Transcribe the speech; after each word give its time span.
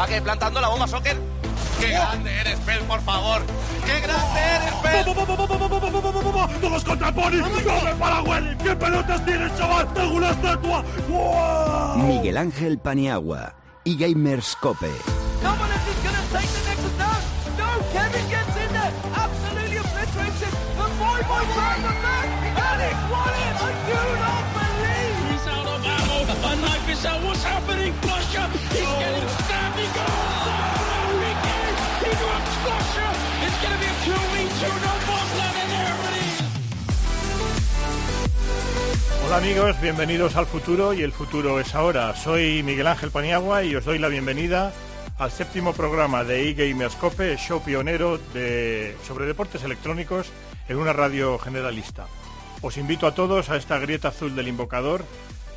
Va 0.00 0.06
que 0.06 0.22
plantando 0.22 0.62
la 0.62 0.68
bomba 0.68 0.88
soccer. 0.88 1.14
¡Qué 1.78 1.88
grande 1.88 2.32
eres, 2.40 2.58
Pel, 2.60 2.78
por 2.84 3.02
favor! 3.02 3.42
¡Qué 3.84 4.00
grande 4.00 4.40
eres, 4.40 4.72
Pel! 4.82 5.04
¡Todos 6.58 6.84
contra 6.84 7.12
Pony! 7.12 7.42
¡Come 7.42 7.94
para 7.98 8.22
Willy! 8.22 8.56
¿Qué 8.56 8.74
pelotas 8.76 9.22
tienes, 9.26 9.54
chaval? 9.58 9.92
¡Tengo 9.92 10.14
una 10.14 10.30
estatua! 10.30 10.82
¡Wow! 11.06 11.98
Miguel 11.98 12.38
Ángel 12.38 12.78
Paniagua 12.78 13.54
y 13.84 13.98
Gamers 13.98 14.56
Cope. 14.56 14.90
Someone 15.42 15.70
is 15.70 15.84
just 15.84 16.02
gonna 16.02 16.22
take 16.32 16.60
Hola 39.24 39.36
amigos, 39.36 39.80
bienvenidos 39.80 40.36
al 40.36 40.44
futuro 40.46 40.92
y 40.92 41.02
el 41.02 41.12
futuro 41.12 41.60
es 41.60 41.74
ahora. 41.74 42.14
Soy 42.14 42.62
Miguel 42.62 42.88
Ángel 42.88 43.10
Paniagua 43.10 43.64
y 43.64 43.74
os 43.76 43.84
doy 43.84 43.98
la 43.98 44.08
bienvenida 44.08 44.72
al 45.18 45.30
séptimo 45.30 45.72
programa 45.72 46.24
de 46.24 46.50
eGamerscope, 46.50 47.36
show 47.36 47.62
pionero 47.62 48.18
de, 48.34 48.96
sobre 49.06 49.26
deportes 49.26 49.62
electrónicos 49.62 50.30
en 50.68 50.76
una 50.76 50.92
radio 50.92 51.38
generalista. 51.38 52.06
Os 52.60 52.76
invito 52.76 53.06
a 53.06 53.14
todos 53.14 53.48
a 53.48 53.56
esta 53.56 53.78
grieta 53.78 54.08
azul 54.08 54.34
del 54.36 54.48
invocador 54.48 55.04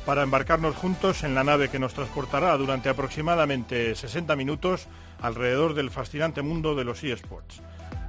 para 0.06 0.22
embarcarnos 0.22 0.76
juntos 0.76 1.24
en 1.24 1.34
la 1.34 1.44
nave 1.44 1.68
que 1.68 1.78
nos 1.78 1.94
transportará 1.94 2.56
durante 2.56 2.88
aproximadamente 2.88 3.94
60 3.94 4.36
minutos 4.36 4.86
alrededor 5.20 5.74
del 5.74 5.90
fascinante 5.90 6.42
mundo 6.42 6.74
de 6.74 6.84
los 6.84 7.02
eSports. 7.02 7.60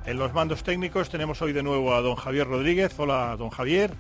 En 0.06 0.20
los 0.20 0.34
mandos 0.34 0.61
técnicos 0.61 1.09
tenemos 1.09 1.42
hoy 1.42 1.52
de 1.52 1.64
nuevo 1.64 1.95
a 1.95 2.02
don 2.02 2.16
Javier 2.16 2.48
Rodríguez. 2.48 2.94
Hola, 3.00 3.36
don 3.39 3.50
Javier. 3.50 3.92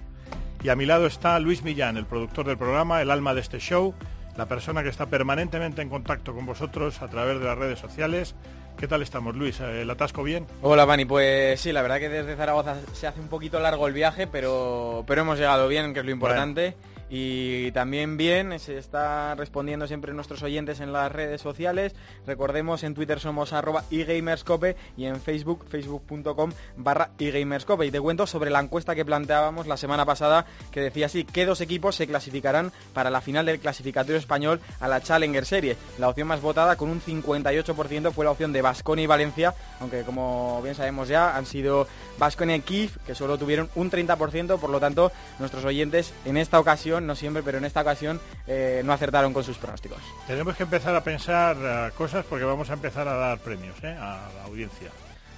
Y 0.63 0.69
a 0.69 0.75
mi 0.75 0.85
lado 0.85 1.07
está 1.07 1.39
Luis 1.39 1.63
Millán, 1.63 1.97
el 1.97 2.05
productor 2.05 2.45
del 2.45 2.59
programa, 2.59 3.01
el 3.01 3.09
alma 3.09 3.33
de 3.33 3.41
este 3.41 3.57
show, 3.57 3.95
la 4.37 4.45
persona 4.45 4.83
que 4.83 4.89
está 4.89 5.07
permanentemente 5.07 5.81
en 5.81 5.89
contacto 5.89 6.35
con 6.35 6.45
vosotros 6.45 7.01
a 7.01 7.07
través 7.07 7.39
de 7.39 7.45
las 7.45 7.57
redes 7.57 7.79
sociales. 7.79 8.35
¿Qué 8.77 8.87
tal 8.87 9.01
estamos, 9.01 9.35
Luis? 9.35 9.59
¿El 9.61 9.89
atasco 9.89 10.21
bien? 10.21 10.45
Hola, 10.61 10.85
Vani. 10.85 11.05
Pues 11.05 11.59
sí, 11.59 11.71
la 11.71 11.81
verdad 11.81 11.99
que 11.99 12.09
desde 12.09 12.35
Zaragoza 12.35 12.75
se 12.93 13.07
hace 13.07 13.19
un 13.19 13.27
poquito 13.27 13.59
largo 13.59 13.87
el 13.87 13.93
viaje, 13.93 14.27
pero, 14.27 15.03
pero 15.07 15.21
hemos 15.21 15.39
llegado 15.39 15.67
bien, 15.67 15.91
que 15.91 16.01
es 16.01 16.05
lo 16.05 16.11
importante. 16.11 16.75
Y 17.09 17.71
también 17.71 18.17
bien, 18.17 18.59
se 18.59 18.77
está 18.77 19.35
respondiendo 19.35 19.85
siempre 19.87 20.13
nuestros 20.13 20.41
oyentes 20.41 20.79
en 20.79 20.91
las 20.91 21.11
redes 21.11 21.41
sociales. 21.41 21.93
Recordemos, 22.25 22.83
en 22.83 22.95
Twitter 22.95 23.19
somos 23.19 23.53
arroba 23.53 23.83
eGamerscope 23.91 24.75
y 24.97 25.05
en 25.05 25.21
Facebook, 25.21 25.65
facebook.com 25.69 26.51
barra 26.77 27.11
eGamerscope. 27.19 27.85
Y 27.85 27.91
te 27.91 28.01
cuento 28.01 28.25
sobre 28.25 28.49
la 28.49 28.59
encuesta 28.59 28.95
que 28.95 29.05
planteábamos 29.05 29.67
la 29.67 29.77
semana 29.77 30.05
pasada, 30.05 30.45
que 30.71 30.81
decía 30.81 31.05
así, 31.05 31.25
¿qué 31.25 31.45
dos 31.45 31.61
equipos 31.61 31.95
se 31.95 32.07
clasificarán 32.07 32.71
para 32.93 33.09
la 33.09 33.21
final 33.21 33.45
del 33.45 33.59
clasificatorio 33.59 34.17
español 34.17 34.59
a 34.79 34.87
la 34.87 35.01
Challenger 35.01 35.45
Series? 35.45 35.77
La 35.99 36.09
opción 36.09 36.27
más 36.27 36.41
votada, 36.41 36.75
con 36.75 36.89
un 36.89 37.01
58%, 37.01 38.11
fue 38.13 38.25
la 38.25 38.31
opción 38.31 38.51
de 38.51 38.61
Basconia 38.61 39.03
y 39.03 39.07
Valencia, 39.07 39.53
aunque 39.79 40.01
como 40.01 40.61
bien 40.63 40.73
sabemos 40.73 41.07
ya, 41.07 41.35
han 41.35 41.45
sido 41.45 41.87
Basconia 42.17 42.55
y 42.55 42.61
Kiev, 42.61 42.97
que 43.05 43.13
solo 43.13 43.37
tuvieron 43.37 43.69
un 43.75 43.91
30%, 43.91 44.59
por 44.59 44.69
lo 44.69 44.79
tanto, 44.79 45.11
nuestros 45.39 45.65
oyentes 45.65 46.13
en 46.25 46.37
esta 46.37 46.59
ocasión 46.59 46.94
no 47.03 47.15
siempre, 47.15 47.43
pero 47.43 47.57
en 47.57 47.65
esta 47.65 47.81
ocasión 47.81 48.19
eh, 48.47 48.81
no 48.85 48.93
acertaron 48.93 49.33
con 49.33 49.43
sus 49.43 49.57
pronósticos. 49.57 49.99
Tenemos 50.27 50.55
que 50.55 50.63
empezar 50.63 50.95
a 50.95 51.03
pensar 51.03 51.55
uh, 51.57 51.95
cosas 51.95 52.25
porque 52.29 52.45
vamos 52.45 52.69
a 52.69 52.73
empezar 52.73 53.07
a 53.07 53.13
dar 53.15 53.39
premios 53.39 53.75
¿eh? 53.83 53.95
a 53.99 54.27
la 54.37 54.43
audiencia. 54.45 54.89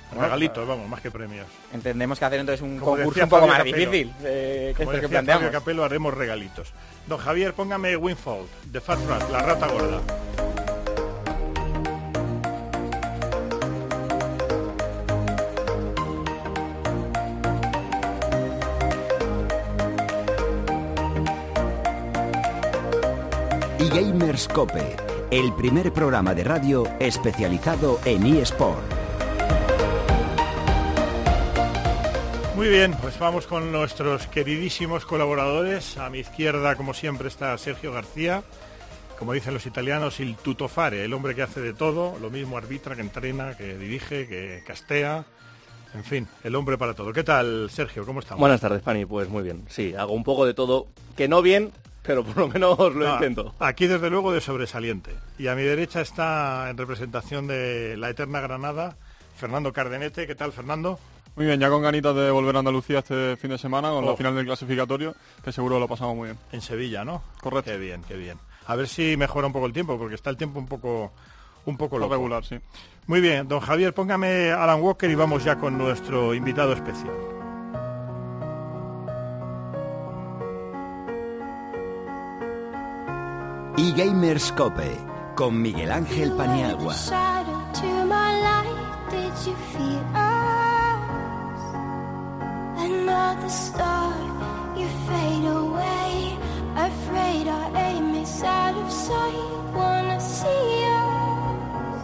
Bueno, 0.09 0.23
Regalitos, 0.23 0.65
vamos, 0.65 0.87
más 0.87 1.01
que 1.01 1.11
premios. 1.11 1.47
Entendemos 1.73 2.17
que 2.17 2.25
hacer 2.25 2.39
entonces 2.39 2.61
un 2.61 2.79
Como 2.79 2.95
concurso 2.95 3.23
un 3.23 3.29
poco 3.29 3.41
Fabio 3.41 3.53
más 3.53 3.57
Capello. 3.57 3.77
difícil 3.91 4.13
eh, 4.23 4.73
que 4.75 4.83
Como 4.83 4.91
este 4.91 5.01
que 5.01 5.07
decía 5.07 5.09
planteamos. 5.09 5.43
Fabio 5.43 5.59
Capello, 5.59 5.83
haremos 5.83 6.13
regalitos. 6.13 6.73
Don 7.07 7.17
Javier, 7.17 7.53
póngame 7.53 7.97
Winfold, 7.97 8.47
de 8.71 8.79
Fat 8.79 8.99
Rat, 9.05 9.29
la 9.29 9.41
rata 9.41 9.67
gorda. 9.67 10.01
Y 23.97 23.99
Gamers 23.99 24.47
Cope, 24.49 24.95
el 25.31 25.51
primer 25.55 25.91
programa 25.91 26.35
de 26.35 26.43
radio 26.43 26.83
especializado 26.99 27.99
en 28.05 28.27
eSport. 28.27 28.83
Muy 32.55 32.67
bien, 32.69 32.93
pues 33.01 33.17
vamos 33.17 33.47
con 33.47 33.71
nuestros 33.71 34.27
queridísimos 34.27 35.03
colaboradores. 35.03 35.97
A 35.97 36.11
mi 36.11 36.19
izquierda, 36.19 36.75
como 36.75 36.93
siempre, 36.93 37.27
está 37.27 37.57
Sergio 37.57 37.91
García. 37.91 38.43
Como 39.17 39.33
dicen 39.33 39.55
los 39.55 39.65
italianos, 39.65 40.19
el 40.19 40.35
tutofare, 40.35 41.03
el 41.03 41.13
hombre 41.13 41.33
que 41.33 41.41
hace 41.41 41.59
de 41.59 41.73
todo, 41.73 42.19
lo 42.19 42.29
mismo 42.29 42.55
arbitra, 42.55 42.95
que 42.95 43.01
entrena, 43.01 43.57
que 43.57 43.79
dirige, 43.79 44.27
que 44.27 44.63
castea. 44.67 45.25
En 45.95 46.03
fin, 46.03 46.27
el 46.43 46.53
hombre 46.53 46.77
para 46.77 46.93
todo. 46.93 47.11
¿Qué 47.13 47.23
tal, 47.23 47.71
Sergio? 47.71 48.05
¿Cómo 48.05 48.19
estamos? 48.19 48.41
Buenas 48.41 48.61
tardes, 48.61 48.83
Pani. 48.83 49.07
Pues 49.07 49.27
muy 49.27 49.41
bien. 49.41 49.63
Sí, 49.69 49.95
hago 49.95 50.13
un 50.13 50.23
poco 50.23 50.45
de 50.45 50.53
todo, 50.53 50.85
que 51.15 51.27
no 51.27 51.41
bien, 51.41 51.71
pero 52.07 52.23
por 52.23 52.37
lo 52.37 52.47
menos 52.47 52.95
lo 52.95 53.07
Ah, 53.07 53.15
intento. 53.15 53.53
Aquí, 53.59 53.85
desde 53.87 54.09
luego, 54.09 54.31
de 54.31 54.41
sobresaliente. 54.41 55.11
Y 55.37 55.47
a 55.47 55.55
mi 55.55 55.61
derecha 55.63 56.01
está, 56.01 56.69
en 56.69 56.77
representación 56.77 57.45
de 57.47 57.95
la 57.97 58.09
Eterna 58.09 58.39
Granada, 58.39 58.95
Fernando 59.35 59.71
Cardenete. 59.73 60.25
¿Qué 60.25 60.33
tal, 60.35 60.51
Fernando? 60.53 60.97
Muy 61.35 61.45
bien, 61.45 61.59
ya 61.59 61.69
con 61.69 61.83
ganitas 61.83 62.15
de 62.15 62.31
volver 62.31 62.55
a 62.55 62.59
Andalucía 62.59 62.99
este 62.99 63.35
fin 63.37 63.51
de 63.51 63.59
semana 63.59 63.89
con 63.91 64.03
Oh. 64.03 64.09
la 64.11 64.17
final 64.17 64.33
del 64.33 64.45
clasificatorio, 64.47 65.13
que 65.43 65.51
seguro 65.51 65.79
lo 65.79 65.87
pasamos 65.87 66.15
muy 66.15 66.29
bien. 66.29 66.39
En 66.51 66.61
Sevilla, 66.61 67.05
¿no? 67.05 67.21
Correcto. 67.41 67.69
Qué 67.69 67.77
bien, 67.77 68.01
qué 68.07 68.15
bien. 68.15 68.39
A 68.65 68.75
ver 68.75 68.87
si 68.87 69.15
mejora 69.17 69.45
un 69.45 69.53
poco 69.53 69.67
el 69.67 69.73
tiempo, 69.73 69.99
porque 69.99 70.15
está 70.15 70.31
el 70.31 70.37
tiempo 70.37 70.57
un 70.59 70.65
poco, 70.67 71.11
un 71.65 71.77
poco 71.77 71.99
loco. 71.99 72.13
regular, 72.13 72.43
sí. 72.43 72.57
Muy 73.05 73.21
bien, 73.21 73.47
don 73.47 73.59
Javier, 73.59 73.93
póngame 73.93 74.51
Alan 74.51 74.81
Walker 74.81 75.09
y 75.09 75.15
vamos 75.15 75.43
ya 75.43 75.57
con 75.57 75.77
nuestro 75.77 76.33
invitado 76.33 76.73
especial. 76.73 77.13
Of 98.77 98.91
sight. 98.91 99.35
Wanna 99.75 100.19
see 100.19 100.83
us 100.83 102.01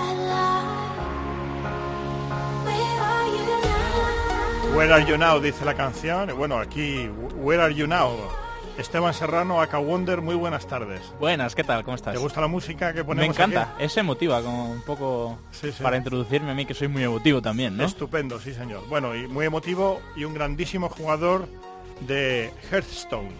alive? 0.00 0.98
Where 2.66 3.00
are 3.00 3.28
you 3.28 3.46
now? 3.62 4.76
Where 4.76 4.92
are 4.92 5.00
you 5.00 5.16
now? 5.16 5.38
Dice 5.38 5.64
la 5.64 5.74
canción. 5.74 6.30
Y 6.30 6.32
Bueno, 6.32 6.58
aquí, 6.58 7.08
Where 7.36 7.60
are 7.60 7.72
you 7.72 7.86
now? 7.86 8.43
Esteban 8.78 9.14
Serrano, 9.14 9.60
Aka 9.62 9.78
Wonder, 9.78 10.20
muy 10.20 10.34
buenas 10.34 10.66
tardes. 10.66 11.00
Buenas, 11.20 11.54
¿qué 11.54 11.62
tal? 11.62 11.84
¿Cómo 11.84 11.94
estás? 11.94 12.12
¿Te 12.14 12.18
gusta 12.18 12.40
la 12.40 12.48
música 12.48 12.92
que 12.92 12.98
Me 13.00 13.04
ponemos 13.04 13.36
encanta, 13.36 13.74
aquí? 13.74 13.84
es 13.84 13.96
emotiva, 13.96 14.42
como 14.42 14.70
un 14.72 14.82
poco 14.82 15.38
Sí, 15.52 15.70
sí. 15.70 15.80
para 15.82 15.96
introducirme 15.96 16.50
a 16.50 16.54
mí, 16.54 16.66
que 16.66 16.74
soy 16.74 16.88
muy 16.88 17.04
emotivo 17.04 17.40
también, 17.40 17.76
¿no? 17.76 17.84
Estupendo, 17.84 18.40
sí 18.40 18.52
señor. 18.52 18.82
Bueno, 18.88 19.14
y 19.14 19.28
muy 19.28 19.46
emotivo 19.46 20.00
y 20.16 20.24
un 20.24 20.34
grandísimo 20.34 20.88
jugador 20.88 21.46
de 22.00 22.52
Hearthstone. 22.72 23.30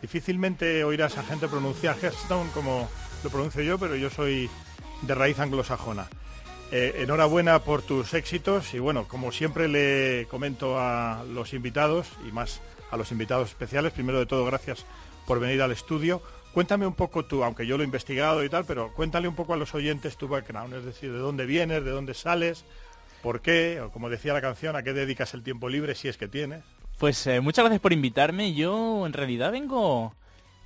Difícilmente 0.00 0.84
oirás 0.84 1.18
a 1.18 1.22
gente 1.22 1.48
pronunciar 1.48 1.96
Hearthstone 2.00 2.48
como 2.54 2.88
lo 3.24 3.30
pronuncio 3.30 3.62
yo, 3.62 3.78
pero 3.78 3.94
yo 3.94 4.08
soy 4.08 4.48
de 5.02 5.14
raíz 5.14 5.38
anglosajona. 5.38 6.08
Eh, 6.72 7.02
enhorabuena 7.02 7.58
por 7.60 7.82
tus 7.82 8.14
éxitos 8.14 8.72
y 8.74 8.78
bueno, 8.78 9.06
como 9.06 9.32
siempre 9.32 9.68
le 9.68 10.26
comento 10.30 10.80
a 10.80 11.24
los 11.28 11.52
invitados 11.52 12.08
y 12.26 12.32
más 12.32 12.60
a 12.90 12.96
los 12.96 13.12
invitados 13.12 13.48
especiales, 13.48 13.92
primero 13.92 14.18
de 14.18 14.26
todo 14.26 14.44
gracias 14.44 14.84
por 15.26 15.40
venir 15.40 15.62
al 15.62 15.72
estudio. 15.72 16.22
Cuéntame 16.52 16.86
un 16.86 16.94
poco 16.94 17.24
tú, 17.24 17.44
aunque 17.44 17.66
yo 17.66 17.76
lo 17.76 17.82
he 17.82 17.86
investigado 17.86 18.42
y 18.42 18.48
tal, 18.48 18.64
pero 18.64 18.92
cuéntale 18.94 19.28
un 19.28 19.34
poco 19.34 19.52
a 19.52 19.56
los 19.56 19.74
oyentes 19.74 20.16
tu 20.16 20.28
background, 20.28 20.74
es 20.74 20.84
decir, 20.84 21.12
de 21.12 21.18
dónde 21.18 21.44
vienes, 21.44 21.84
de 21.84 21.90
dónde 21.90 22.14
sales, 22.14 22.64
por 23.22 23.40
qué, 23.40 23.80
o 23.80 23.90
como 23.90 24.08
decía 24.08 24.32
la 24.32 24.40
canción, 24.40 24.76
a 24.76 24.82
qué 24.82 24.92
dedicas 24.92 25.34
el 25.34 25.42
tiempo 25.42 25.68
libre 25.68 25.94
si 25.94 26.08
es 26.08 26.16
que 26.16 26.28
tienes. 26.28 26.64
Pues 26.98 27.26
eh, 27.26 27.40
muchas 27.40 27.64
gracias 27.64 27.82
por 27.82 27.92
invitarme. 27.92 28.54
Yo 28.54 29.06
en 29.06 29.12
realidad 29.12 29.52
vengo 29.52 30.14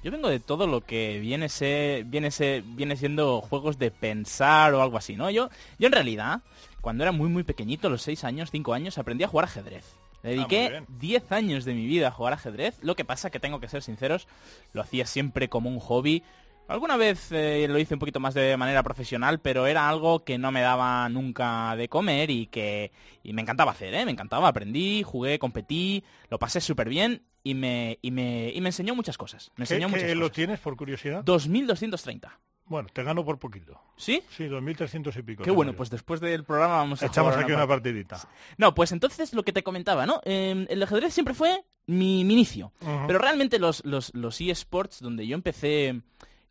yo 0.02 0.10
vengo 0.10 0.28
de 0.28 0.40
todo 0.40 0.66
lo 0.66 0.80
que 0.80 1.18
viene 1.18 1.48
se, 1.48 2.04
viene 2.06 2.30
se, 2.30 2.62
viene 2.64 2.96
siendo 2.96 3.40
juegos 3.40 3.78
de 3.78 3.90
pensar 3.90 4.72
o 4.74 4.82
algo 4.82 4.96
así, 4.96 5.16
¿no? 5.16 5.28
Yo 5.30 5.50
yo 5.78 5.86
en 5.88 5.92
realidad 5.92 6.42
cuando 6.80 7.02
era 7.02 7.12
muy 7.12 7.28
muy 7.28 7.42
pequeñito, 7.42 7.90
los 7.90 8.02
6 8.02 8.24
años, 8.24 8.50
5 8.50 8.72
años, 8.72 8.96
aprendí 8.96 9.24
a 9.24 9.28
jugar 9.28 9.46
ajedrez. 9.46 9.84
Ah, 10.22 10.28
dediqué 10.28 10.68
bien. 10.70 10.86
10 10.98 11.32
años 11.32 11.64
de 11.64 11.74
mi 11.74 11.86
vida 11.86 12.08
a 12.08 12.10
jugar 12.10 12.32
ajedrez. 12.34 12.78
Lo 12.82 12.94
que 12.96 13.04
pasa 13.04 13.30
que 13.30 13.40
tengo 13.40 13.60
que 13.60 13.68
ser 13.68 13.82
sinceros, 13.82 14.28
lo 14.72 14.82
hacía 14.82 15.06
siempre 15.06 15.48
como 15.48 15.70
un 15.70 15.80
hobby. 15.80 16.22
Alguna 16.68 16.96
vez 16.96 17.32
eh, 17.32 17.66
lo 17.68 17.80
hice 17.80 17.94
un 17.94 18.00
poquito 18.00 18.20
más 18.20 18.32
de 18.32 18.56
manera 18.56 18.84
profesional, 18.84 19.40
pero 19.40 19.66
era 19.66 19.88
algo 19.88 20.22
que 20.24 20.38
no 20.38 20.52
me 20.52 20.60
daba 20.60 21.08
nunca 21.08 21.74
de 21.74 21.88
comer 21.88 22.30
y 22.30 22.46
que 22.46 22.92
y 23.24 23.32
me 23.32 23.42
encantaba 23.42 23.72
hacer, 23.72 23.92
¿eh? 23.92 24.04
Me 24.04 24.12
encantaba, 24.12 24.46
aprendí, 24.48 25.02
jugué, 25.02 25.40
competí, 25.40 26.04
lo 26.28 26.38
pasé 26.38 26.60
súper 26.60 26.88
bien 26.88 27.22
y 27.42 27.54
me, 27.54 27.98
y, 28.02 28.12
me, 28.12 28.52
y 28.54 28.60
me 28.60 28.68
enseñó 28.68 28.94
muchas 28.94 29.18
cosas. 29.18 29.50
Me 29.56 29.66
¿Qué, 29.66 29.74
enseñó 29.74 29.88
muchas 29.88 30.04
qué 30.04 30.14
lo 30.14 30.20
cosas. 30.22 30.34
tienes, 30.36 30.60
por 30.60 30.76
curiosidad? 30.76 31.24
2230. 31.24 32.38
Bueno, 32.70 32.88
te 32.92 33.02
gano 33.02 33.22
por 33.24 33.38
poquito. 33.38 33.78
¿Sí? 33.96 34.22
Sí, 34.30 34.44
2.300 34.44 35.14
y 35.18 35.22
pico. 35.22 35.42
Qué 35.42 35.50
bueno, 35.50 35.72
yo. 35.72 35.76
pues 35.76 35.90
después 35.90 36.20
del 36.20 36.44
programa 36.44 36.76
vamos 36.76 37.02
a 37.02 37.06
Echamos 37.06 37.32
jugar 37.32 37.44
aquí 37.44 37.52
una 37.52 37.64
part- 37.64 37.68
partidita. 37.68 38.18
No, 38.56 38.74
pues 38.74 38.92
entonces 38.92 39.34
lo 39.34 39.42
que 39.42 39.52
te 39.52 39.62
comentaba, 39.62 40.06
¿no? 40.06 40.22
Eh, 40.24 40.66
el 40.70 40.82
ajedrez 40.82 41.12
siempre 41.12 41.34
fue 41.34 41.64
mi, 41.86 42.24
mi 42.24 42.32
inicio. 42.34 42.72
Pero 43.06 43.18
realmente 43.18 43.58
los, 43.58 43.84
los, 43.84 44.14
los 44.14 44.40
eSports, 44.40 45.00
donde 45.02 45.26
yo 45.26 45.34
empecé 45.34 46.00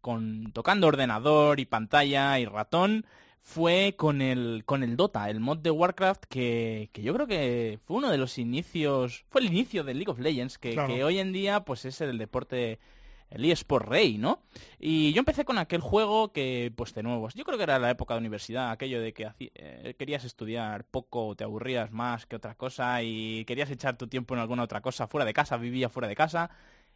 con 0.02 0.52
tocando 0.54 0.88
ordenador 0.88 1.60
y 1.60 1.66
pantalla 1.66 2.38
y 2.38 2.46
ratón, 2.46 3.06
fue 3.42 3.96
con 3.98 4.22
el, 4.22 4.64
con 4.66 4.84
el 4.84 4.98
Dota, 4.98 5.30
el 5.30 5.40
mod 5.40 5.60
de 5.60 5.72
Warcraft, 5.72 6.26
que, 6.26 6.90
que 6.92 7.02
yo 7.02 7.14
creo 7.14 7.28
que 7.28 7.80
fue 7.86 7.96
uno 7.96 8.12
de 8.12 8.18
los 8.18 8.38
inicios, 8.38 9.24
fue 9.30 9.40
el 9.42 9.48
inicio 9.48 9.86
del 9.86 9.98
League 9.98 10.12
of 10.12 10.20
Legends, 10.20 10.58
que, 10.58 10.74
Claro. 10.74 10.94
que 10.94 11.04
hoy 11.06 11.20
en 11.20 11.32
día 11.32 11.62
pues 11.64 11.86
es 11.86 12.02
el 12.02 12.18
deporte, 12.18 12.80
el 13.30 13.46
eSport 13.46 13.88
rey, 13.88 14.18
¿no? 14.18 14.42
Y 14.80 15.14
yo 15.14 15.20
empecé 15.20 15.46
con 15.46 15.58
aquel 15.58 15.82
juego 15.82 16.32
que, 16.32 16.72
pues 16.76 16.94
de 16.94 17.04
nuevo, 17.04 17.30
yo 17.30 17.46
creo 17.46 17.58
que 17.58 17.64
era 17.64 17.80
la 17.80 17.90
época 17.92 18.14
de 18.14 18.20
universidad, 18.20 18.72
aquello 18.72 19.02
de 19.02 19.14
que 19.14 19.32
eh, 19.40 19.96
querías 19.98 20.24
estudiar 20.24 20.86
poco, 20.86 21.36
te 21.36 21.44
aburrías 21.44 21.92
más 21.92 22.26
que 22.26 22.36
otra 22.36 22.56
cosa 22.56 23.02
y 23.04 23.46
querías 23.46 23.70
echar 23.70 23.98
tu 23.98 24.08
tiempo 24.08 24.34
en 24.34 24.42
alguna 24.42 24.64
otra 24.64 24.82
cosa 24.82 25.08
fuera 25.08 25.26
de 25.26 25.34
casa, 25.34 25.58
vivía 25.58 25.90
fuera 25.90 26.08
de 26.08 26.16
casa. 26.16 26.50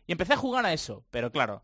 Y 0.07 0.11
empecé 0.11 0.33
a 0.33 0.37
jugar 0.37 0.65
a 0.65 0.73
eso, 0.73 1.03
pero 1.11 1.31
claro, 1.31 1.63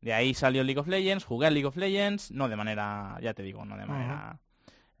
de 0.00 0.12
ahí 0.12 0.34
salió 0.34 0.62
League 0.64 0.80
of 0.80 0.88
Legends, 0.88 1.24
jugué 1.24 1.46
a 1.46 1.50
League 1.50 1.66
of 1.66 1.76
Legends, 1.76 2.30
no 2.30 2.48
de 2.48 2.56
manera, 2.56 3.18
ya 3.22 3.34
te 3.34 3.42
digo, 3.42 3.64
no 3.64 3.76
de 3.76 3.86
manera 3.86 4.40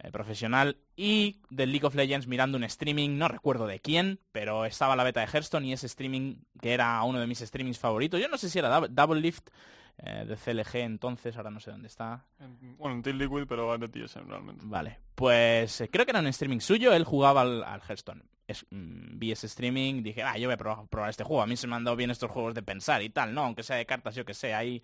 eh, 0.00 0.10
profesional, 0.12 0.76
y 0.96 1.40
del 1.50 1.70
League 1.72 1.86
of 1.86 1.94
Legends 1.94 2.26
mirando 2.26 2.56
un 2.58 2.64
streaming, 2.64 3.18
no 3.18 3.28
recuerdo 3.28 3.66
de 3.66 3.80
quién, 3.80 4.20
pero 4.32 4.64
estaba 4.64 4.94
la 4.96 5.04
beta 5.04 5.20
de 5.20 5.26
Hearthstone 5.26 5.66
y 5.66 5.72
ese 5.72 5.86
streaming 5.86 6.36
que 6.60 6.72
era 6.72 7.02
uno 7.02 7.18
de 7.20 7.26
mis 7.26 7.38
streamings 7.40 7.78
favoritos, 7.78 8.20
yo 8.20 8.28
no 8.28 8.38
sé 8.38 8.48
si 8.48 8.58
era 8.58 8.68
Dou- 8.80 8.88
Double 8.88 9.20
Lift 9.20 9.48
eh, 10.00 10.24
de 10.26 10.36
CLG 10.36 10.76
entonces, 10.76 11.36
ahora 11.36 11.50
no 11.50 11.58
sé 11.58 11.72
dónde 11.72 11.88
está. 11.88 12.24
En- 12.38 12.76
bueno, 12.76 12.94
en 12.94 13.02
Team 13.02 13.18
Liquid, 13.18 13.44
pero 13.48 13.76
de 13.76 13.88
TSM 13.88 14.28
realmente. 14.28 14.64
Vale, 14.66 14.98
pues 15.16 15.80
eh, 15.80 15.88
creo 15.90 16.04
que 16.06 16.12
era 16.12 16.20
un 16.20 16.28
streaming 16.28 16.60
suyo, 16.60 16.92
él 16.92 17.02
jugaba 17.04 17.40
al, 17.40 17.64
al 17.64 17.80
Hearthstone. 17.80 18.22
Es- 18.46 18.64
mm, 18.70 19.18
vi 19.18 19.32
ese 19.32 19.46
streaming, 19.48 20.02
dije, 20.04 20.22
ah, 20.22 20.38
yo 20.38 20.46
voy 20.46 20.54
a 20.54 20.56
probar, 20.56 20.86
probar 20.88 21.10
este 21.10 21.24
juego, 21.24 21.42
a 21.42 21.46
mí 21.48 21.56
se 21.56 21.66
me 21.66 21.74
han 21.74 21.82
dado 21.82 21.96
bien 21.96 22.10
estos 22.12 22.30
juegos 22.30 22.54
de 22.54 22.62
pensar 22.62 23.02
y 23.02 23.10
tal, 23.10 23.34
¿no? 23.34 23.42
Aunque 23.42 23.64
sea 23.64 23.74
de 23.76 23.84
cartas, 23.86 24.14
yo 24.14 24.24
que 24.24 24.34
sé, 24.34 24.54
ahí... 24.54 24.80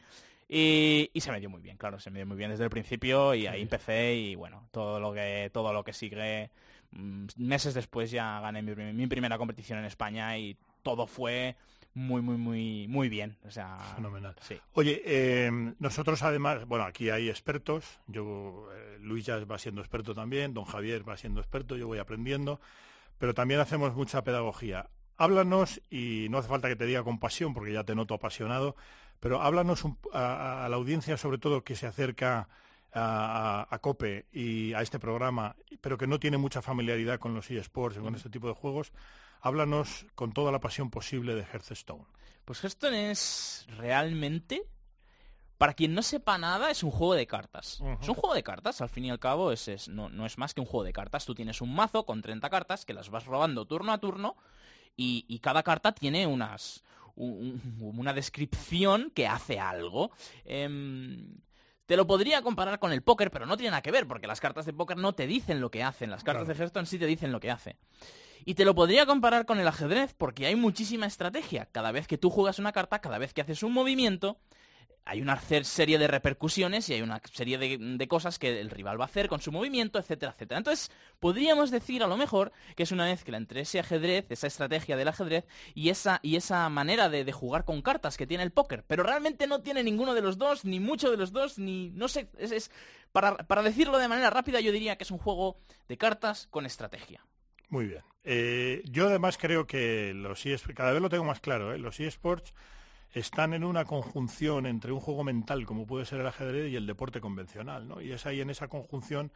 Y, 0.56 1.10
y 1.12 1.20
se 1.20 1.32
me 1.32 1.40
dio 1.40 1.50
muy 1.50 1.60
bien, 1.60 1.76
claro, 1.76 1.98
se 1.98 2.10
me 2.12 2.20
dio 2.20 2.26
muy 2.26 2.36
bien 2.36 2.50
desde 2.50 2.62
el 2.62 2.70
principio 2.70 3.34
y 3.34 3.48
ahí 3.48 3.62
empecé 3.62 4.14
y 4.14 4.34
bueno, 4.36 4.68
todo 4.70 5.00
lo 5.00 5.12
que, 5.12 5.50
todo 5.52 5.72
lo 5.72 5.82
que 5.82 5.92
sigue, 5.92 6.50
mm, 6.92 7.26
meses 7.38 7.74
después 7.74 8.12
ya 8.12 8.38
gané 8.40 8.62
mi, 8.62 8.72
prim- 8.72 8.94
mi 8.94 9.06
primera 9.08 9.36
competición 9.36 9.80
en 9.80 9.86
España 9.86 10.38
y 10.38 10.56
todo 10.84 11.08
fue 11.08 11.56
muy, 11.94 12.22
muy, 12.22 12.36
muy, 12.36 12.86
muy 12.88 13.08
bien. 13.08 13.36
O 13.44 13.50
sea, 13.50 13.78
Fenomenal. 13.96 14.36
Sí. 14.42 14.56
Oye, 14.74 15.02
eh, 15.04 15.50
nosotros 15.80 16.22
además, 16.22 16.66
bueno, 16.66 16.84
aquí 16.84 17.10
hay 17.10 17.28
expertos. 17.28 17.98
Yo, 18.06 18.68
eh, 18.74 18.98
Luis 19.00 19.26
ya 19.26 19.38
va 19.44 19.58
siendo 19.58 19.80
experto 19.80 20.14
también, 20.14 20.54
don 20.54 20.64
Javier 20.66 21.08
va 21.08 21.16
siendo 21.16 21.40
experto, 21.40 21.76
yo 21.76 21.88
voy 21.88 21.98
aprendiendo, 21.98 22.60
pero 23.18 23.34
también 23.34 23.58
hacemos 23.58 23.92
mucha 23.96 24.22
pedagogía. 24.22 24.88
Háblanos, 25.16 25.80
y 25.90 26.26
no 26.30 26.38
hace 26.38 26.48
falta 26.48 26.68
que 26.68 26.74
te 26.76 26.86
diga 26.86 27.02
con 27.04 27.18
pasión, 27.20 27.54
porque 27.54 27.72
ya 27.72 27.84
te 27.84 27.94
noto 27.94 28.14
apasionado, 28.14 28.74
pero 29.24 29.40
háblanos 29.40 29.84
un- 29.84 29.96
a, 30.12 30.66
a 30.66 30.68
la 30.68 30.76
audiencia, 30.76 31.16
sobre 31.16 31.38
todo 31.38 31.64
que 31.64 31.74
se 31.76 31.86
acerca 31.86 32.46
a, 32.92 33.78
COPE 33.80 34.26
y 34.32 34.72
a 34.74 34.82
este 34.82 34.98
programa, 35.00 35.56
pero 35.80 35.96
que 35.98 36.06
no 36.06 36.20
tiene 36.20 36.36
mucha 36.36 36.60
familiaridad 36.62 37.18
con 37.18 37.34
los 37.34 37.50
eSports 37.50 37.96
y 37.96 38.00
con 38.00 38.14
este 38.14 38.28
tipo 38.30 38.46
de 38.48 38.54
juegos. 38.54 38.92
Háblanos 39.40 40.06
con 40.14 40.32
toda 40.32 40.52
la 40.52 40.60
pasión 40.60 40.90
posible 40.90 41.34
de 41.34 41.42
Hearthstone. 41.42 42.04
Pues 42.44 42.62
Hearthstone 42.62 43.10
es 43.10 43.66
realmente, 43.78 44.62
para 45.58 45.74
quien 45.74 45.94
no 45.94 46.02
sepa 46.02 46.36
nada, 46.38 46.70
es 46.70 46.82
un 46.82 46.90
juego 46.90 47.14
de 47.14 47.26
cartas. 47.26 47.80
Es 48.00 48.08
un 48.08 48.14
juego 48.14 48.34
de 48.34 48.42
cartas, 48.42 48.80
al 48.80 48.88
fin 48.90 49.06
y 49.06 49.10
al 49.10 49.18
cabo, 49.18 49.50
es, 49.52 49.66
es- 49.68 49.88
no, 49.88 50.08
no 50.10 50.26
es 50.26 50.38
más 50.38 50.54
que 50.54 50.60
un 50.60 50.66
juego 50.66 50.84
de 50.84 50.92
cartas. 50.92 51.24
Tú 51.24 51.34
tienes 51.34 51.60
un 51.62 51.74
mazo 51.74 52.04
con 52.06 52.22
30 52.22 52.48
cartas 52.50 52.84
que 52.84 52.94
las 52.94 53.08
vas 53.10 53.24
robando 53.26 53.66
turno 53.66 53.92
a 53.92 53.98
turno 53.98 54.36
y, 54.96 55.24
y 55.28 55.40
cada 55.40 55.62
carta 55.62 55.92
tiene 55.92 56.26
unas 56.26 56.84
un- 57.16 57.60
un- 57.80 57.98
una 57.98 58.12
descripción 58.12 59.10
que 59.14 59.26
hace 59.26 59.58
algo. 59.60 60.10
Em, 60.44 61.36
te 61.86 61.96
lo 61.96 62.06
podría 62.06 62.42
comparar 62.42 62.78
con 62.78 62.92
el 62.92 63.02
póker, 63.02 63.30
pero 63.30 63.46
no 63.46 63.56
tiene 63.56 63.70
nada 63.70 63.82
que 63.82 63.90
ver, 63.90 64.06
porque 64.06 64.26
las 64.26 64.40
cartas 64.40 64.64
de 64.66 64.72
póker 64.72 64.96
no 64.96 65.14
te 65.14 65.26
dicen 65.26 65.60
lo 65.60 65.70
que 65.70 65.82
hacen. 65.82 66.10
Las 66.10 66.24
cartas 66.24 66.44
Claro. 66.44 66.54
de 66.58 66.62
Hearthstone 66.62 66.86
sí 66.86 66.98
te 66.98 67.06
dicen 67.06 67.30
lo 67.32 67.40
que 67.40 67.50
hace. 67.50 67.76
Y 68.46 68.54
te 68.54 68.64
lo 68.64 68.74
podría 68.74 69.06
comparar 69.06 69.46
con 69.46 69.58
el 69.58 69.68
ajedrez 69.68 70.14
porque 70.14 70.46
hay 70.46 70.54
muchísima 70.56 71.06
estrategia. 71.06 71.66
Cada 71.72 71.92
vez 71.92 72.06
que 72.06 72.18
tú 72.18 72.30
juegas 72.30 72.58
una 72.58 72.72
carta, 72.72 73.00
cada 73.00 73.18
vez 73.18 73.32
que 73.32 73.40
haces 73.42 73.62
un 73.62 73.72
movimiento, 73.72 74.38
hay 75.06 75.20
una 75.20 75.38
serie 75.40 75.98
de 75.98 76.08
repercusiones 76.08 76.88
y 76.88 76.94
hay 76.94 77.02
una 77.02 77.20
serie 77.32 77.58
de, 77.58 78.08
cosas 78.08 78.38
que 78.38 78.60
el 78.60 78.70
rival 78.70 78.98
va 78.98 79.04
a 79.04 79.06
hacer 79.06 79.28
con 79.28 79.40
su 79.40 79.52
movimiento, 79.52 79.98
etcétera, 79.98 80.32
etcétera. 80.32 80.58
Entonces, 80.58 80.90
podríamos 81.20 81.70
decir 81.70 82.02
a 82.02 82.06
lo 82.06 82.16
mejor 82.16 82.52
que 82.74 82.84
es 82.84 82.92
una 82.92 83.04
mezcla 83.04 83.36
entre 83.36 83.60
ese 83.60 83.80
ajedrez, 83.80 84.26
esa 84.30 84.46
estrategia 84.46 84.96
del 84.96 85.08
ajedrez 85.08 85.44
y 85.74 85.90
esa, 85.90 86.20
y 86.22 86.36
esa 86.36 86.68
manera 86.70 87.08
de, 87.10 87.24
de 87.24 87.32
jugar 87.32 87.64
con 87.64 87.82
cartas 87.82 88.16
que 88.16 88.26
tiene 88.26 88.44
el 88.44 88.50
póker. 88.50 88.84
Pero 88.86 89.02
realmente 89.02 89.46
no 89.46 89.60
tiene 89.60 89.82
ninguno 89.82 90.14
de 90.14 90.22
los 90.22 90.38
dos, 90.38 90.64
ni 90.64 90.80
mucho 90.80 91.10
de 91.10 91.18
los 91.18 91.32
dos, 91.32 91.58
ni... 91.58 91.90
no 91.90 92.08
sé, 92.08 92.30
es, 92.38 92.52
es- 92.52 92.70
para, 93.12 93.36
para 93.36 93.62
decirlo 93.62 93.98
de 93.98 94.08
manera 94.08 94.30
rápida 94.30 94.58
yo 94.58 94.72
diría 94.72 94.96
que 94.96 95.04
es 95.04 95.10
un 95.10 95.18
juego 95.18 95.58
de 95.86 95.96
cartas 95.96 96.48
con 96.50 96.66
estrategia. 96.66 97.24
Muy 97.68 97.86
bien. 97.86 98.02
Eh, 98.24 98.82
yo 98.86 99.06
además 99.06 99.36
creo 99.38 99.66
que 99.66 100.12
los 100.14 100.44
eSports, 100.46 100.76
cada 100.76 100.92
vez 100.92 101.02
lo 101.02 101.10
tengo 101.10 101.24
más 101.24 101.40
claro, 101.40 101.74
¿eh? 101.74 101.78
los 101.78 102.00
eSports 102.00 102.54
están 103.14 103.54
en 103.54 103.64
una 103.64 103.84
conjunción 103.84 104.66
entre 104.66 104.92
un 104.92 105.00
juego 105.00 105.24
mental 105.24 105.64
como 105.66 105.86
puede 105.86 106.04
ser 106.04 106.20
el 106.20 106.26
ajedrez 106.26 106.70
y 106.70 106.76
el 106.76 106.86
deporte 106.86 107.20
convencional, 107.20 107.88
¿no? 107.88 108.00
Y 108.02 108.12
es 108.12 108.26
ahí 108.26 108.40
en 108.40 108.50
esa 108.50 108.68
conjunción 108.68 109.32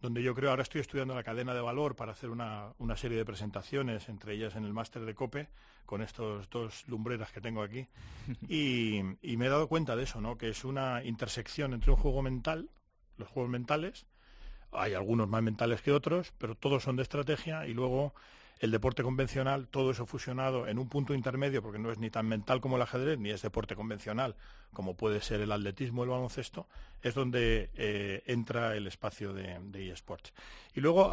donde 0.00 0.22
yo 0.22 0.34
creo, 0.34 0.50
ahora 0.50 0.62
estoy 0.62 0.80
estudiando 0.80 1.14
la 1.14 1.24
cadena 1.24 1.52
de 1.52 1.60
valor 1.60 1.94
para 1.96 2.12
hacer 2.12 2.30
una, 2.30 2.72
una 2.78 2.96
serie 2.96 3.18
de 3.18 3.24
presentaciones, 3.24 4.08
entre 4.08 4.34
ellas 4.34 4.54
en 4.54 4.64
el 4.64 4.72
máster 4.72 5.04
de 5.04 5.14
COPE, 5.14 5.48
con 5.84 6.02
estos 6.02 6.48
dos 6.50 6.86
lumbreras 6.86 7.32
que 7.32 7.40
tengo 7.40 7.62
aquí, 7.62 7.88
y, 8.48 9.00
y 9.20 9.36
me 9.36 9.46
he 9.46 9.48
dado 9.48 9.68
cuenta 9.68 9.96
de 9.96 10.04
eso, 10.04 10.20
¿no? 10.20 10.38
Que 10.38 10.50
es 10.50 10.64
una 10.64 11.04
intersección 11.04 11.74
entre 11.74 11.90
un 11.90 11.96
juego 11.96 12.22
mental, 12.22 12.70
los 13.16 13.28
juegos 13.28 13.50
mentales, 13.50 14.06
hay 14.72 14.94
algunos 14.94 15.28
más 15.28 15.42
mentales 15.42 15.82
que 15.82 15.92
otros, 15.92 16.32
pero 16.38 16.54
todos 16.54 16.82
son 16.82 16.96
de 16.96 17.02
estrategia 17.02 17.66
y 17.66 17.74
luego 17.74 18.14
el 18.60 18.70
deporte 18.70 19.02
convencional, 19.02 19.68
todo 19.68 19.90
eso 19.92 20.06
fusionado 20.06 20.66
en 20.66 20.78
un 20.78 20.88
punto 20.88 21.14
intermedio, 21.14 21.62
porque 21.62 21.78
no 21.78 21.90
es 21.92 21.98
ni 21.98 22.10
tan 22.10 22.26
mental 22.26 22.60
como 22.60 22.76
el 22.76 22.82
ajedrez, 22.82 23.18
ni 23.18 23.30
es 23.30 23.42
deporte 23.42 23.74
convencional 23.76 24.34
como 24.72 24.94
puede 24.94 25.22
ser 25.22 25.40
el 25.40 25.50
atletismo 25.50 26.04
el 26.04 26.10
baloncesto, 26.10 26.66
es 27.02 27.14
donde 27.14 27.70
eh, 27.74 28.22
entra 28.26 28.76
el 28.76 28.86
espacio 28.86 29.32
de, 29.32 29.58
de 29.62 29.90
eSports. 29.90 30.32
Y 30.74 30.80
luego, 30.80 31.10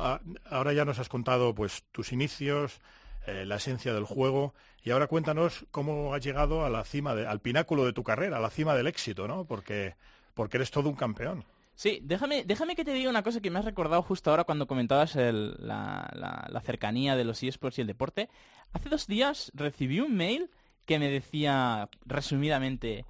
ahora 0.49 0.73
ya 0.73 0.83
nos 0.83 0.99
has 0.99 1.07
contado 1.07 1.55
pues 1.55 1.83
tus 1.93 2.11
inicios, 2.11 2.81
eh, 3.27 3.45
la 3.45 3.55
esencia 3.55 3.93
del 3.93 4.03
juego, 4.03 4.53
y 4.83 4.91
ahora 4.91 5.07
cuéntanos 5.07 5.65
cómo 5.71 6.13
has 6.13 6.21
llegado 6.23 6.65
a 6.65 6.69
la 6.69 6.83
cima, 6.83 7.15
de- 7.15 7.25
al 7.25 7.39
pináculo 7.39 7.85
de 7.85 7.93
tu 7.93 8.03
carrera, 8.03 8.37
a 8.37 8.41
la 8.41 8.49
cima 8.49 8.75
del 8.75 8.87
éxito, 8.87 9.25
¿no? 9.27 9.45
Porque, 9.45 9.95
porque 10.33 10.57
eres 10.57 10.69
todo 10.69 10.89
un 10.89 10.95
campeón. 10.95 11.45
Sí, 11.75 11.99
déjame, 12.03 12.43
déjame 12.45 12.75
que 12.75 12.85
te 12.85 12.93
diga 12.93 13.09
una 13.09 13.23
cosa 13.23 13.41
que 13.41 13.51
me 13.51 13.59
has 13.59 13.65
recordado 13.65 14.01
justo 14.01 14.29
ahora 14.29 14.45
cuando 14.45 14.65
comentabas 14.67 15.15
el- 15.17 15.55
la, 15.59 16.09
la- 16.13 16.61
cercanía 16.61 17.15
de 17.17 17.25
los 17.25 17.43
eSports 17.43 17.77
y 17.77 17.81
el 17.81 17.87
deporte. 17.87 18.29
Hace 18.73 18.89
dos 18.89 19.07
días 19.07 19.51
recibí 19.53 19.99
un 19.99 20.15
mail 20.15 20.49
que 20.85 20.99
me 20.99 21.09
decía, 21.09 21.89
resumidamente, 22.05 23.05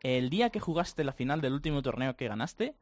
el 0.00 0.28
día 0.30 0.50
que 0.50 0.60
jugaste 0.60 1.02
la 1.04 1.12
final 1.12 1.40
del 1.40 1.54
último 1.54 1.80
torneo 1.82 2.14
que 2.16 2.28
ganaste, 2.28 2.74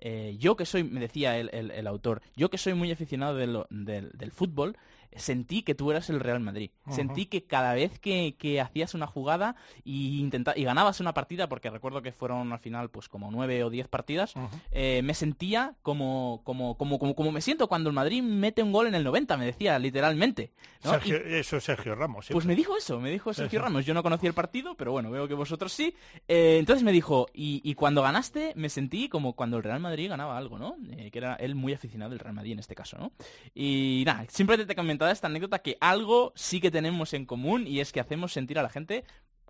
eh, 0.00 0.36
yo 0.38 0.56
que 0.56 0.66
soy, 0.66 0.82
me 0.82 0.98
decía 1.00 1.38
el, 1.38 1.50
el- 1.52 1.86
autor, 1.86 2.20
yo 2.34 2.50
que 2.50 2.58
soy 2.58 2.74
muy 2.74 2.90
aficionado 2.90 3.36
de 3.36 3.46
del, 3.70 4.10
del 4.12 4.32
fútbol, 4.32 4.76
sentí 5.16 5.62
que 5.62 5.74
tú 5.74 5.90
eras 5.90 6.08
el 6.10 6.20
Real 6.20 6.40
Madrid. 6.40 6.70
Sentí 6.90 7.26
que 7.26 7.44
cada 7.44 7.74
vez 7.74 7.98
que, 7.98 8.36
que 8.38 8.60
hacías 8.60 8.94
una 8.94 9.06
jugada 9.06 9.56
y, 9.84 10.20
intenta- 10.20 10.54
y 10.56 10.64
ganabas 10.64 11.00
una 11.00 11.14
partida, 11.14 11.48
porque 11.48 11.70
recuerdo 11.70 12.02
que 12.02 12.12
fueron 12.12 12.52
al 12.52 12.58
final 12.60 12.90
pues 12.90 13.08
como 13.08 13.30
nueve 13.30 13.62
o 13.64 13.70
diez 13.70 13.88
partidas, 13.88 14.34
eh, 14.72 15.00
me 15.04 15.14
sentía 15.14 15.74
como, 15.82 16.42
como, 16.44 16.76
como, 16.76 16.98
como, 16.98 17.14
como 17.14 17.32
me 17.32 17.40
siento 17.40 17.68
cuando 17.68 17.88
el 17.90 17.94
Madrid 17.94 18.22
mete 18.22 18.62
un 18.62 18.72
gol 18.72 18.86
en 18.86 18.94
el 18.94 19.04
90, 19.04 19.36
me 19.36 19.46
decía 19.46 19.78
literalmente. 19.78 20.52
¿no? 20.84 20.90
Sergio- 20.92 21.20
Y- 21.28 21.34
eso 21.34 21.56
es 21.56 21.64
Sergio 21.64 21.94
Ramos. 21.94 22.26
pues 22.30 22.46
me 22.46 22.54
dijo 22.54 22.76
eso, 22.76 23.00
me 23.00 23.10
dijo 23.10 23.34
Sergio. 23.34 23.60
Ramos. 23.60 23.84
Yo 23.84 23.94
no 23.94 24.02
conocía 24.02 24.28
el 24.28 24.34
partido, 24.34 24.74
pero 24.76 24.92
bueno, 24.92 25.10
veo 25.10 25.26
que 25.28 25.34
vosotros 25.34 25.72
sí. 25.72 25.94
Eh, 26.28 26.56
entonces 26.58 26.82
me 26.84 26.92
dijo, 26.92 27.26
y, 27.34 27.60
y 27.64 27.74
cuando 27.74 28.02
ganaste 28.02 28.52
me 28.56 28.68
sentí 28.68 29.08
como 29.08 29.34
cuando 29.34 29.56
el 29.56 29.62
Real 29.62 29.80
Madrid 29.80 30.08
ganaba 30.08 30.36
algo, 30.38 30.58
¿no? 30.58 30.76
Eh, 30.92 31.10
que 31.10 31.18
era 31.18 31.34
él 31.34 31.54
muy 31.54 31.72
aficionado 31.72 32.10
del 32.10 32.18
Real 32.18 32.34
Madrid 32.34 32.52
en 32.52 32.58
este 32.60 32.74
caso, 32.74 32.96
¿no? 32.98 33.12
Y 33.54 34.02
nada, 34.06 34.24
siempre 34.28 34.56
te 34.64 34.74
esta 35.08 35.28
anécdota 35.28 35.60
que 35.60 35.76
algo 35.80 36.32
sí 36.36 36.60
que 36.60 36.70
tenemos 36.70 37.14
en 37.14 37.24
común 37.24 37.66
y 37.66 37.80
es 37.80 37.92
que 37.92 38.00
hacemos 38.00 38.32
sentir 38.32 38.58
a 38.58 38.62
la 38.62 38.68
gente 38.68 39.04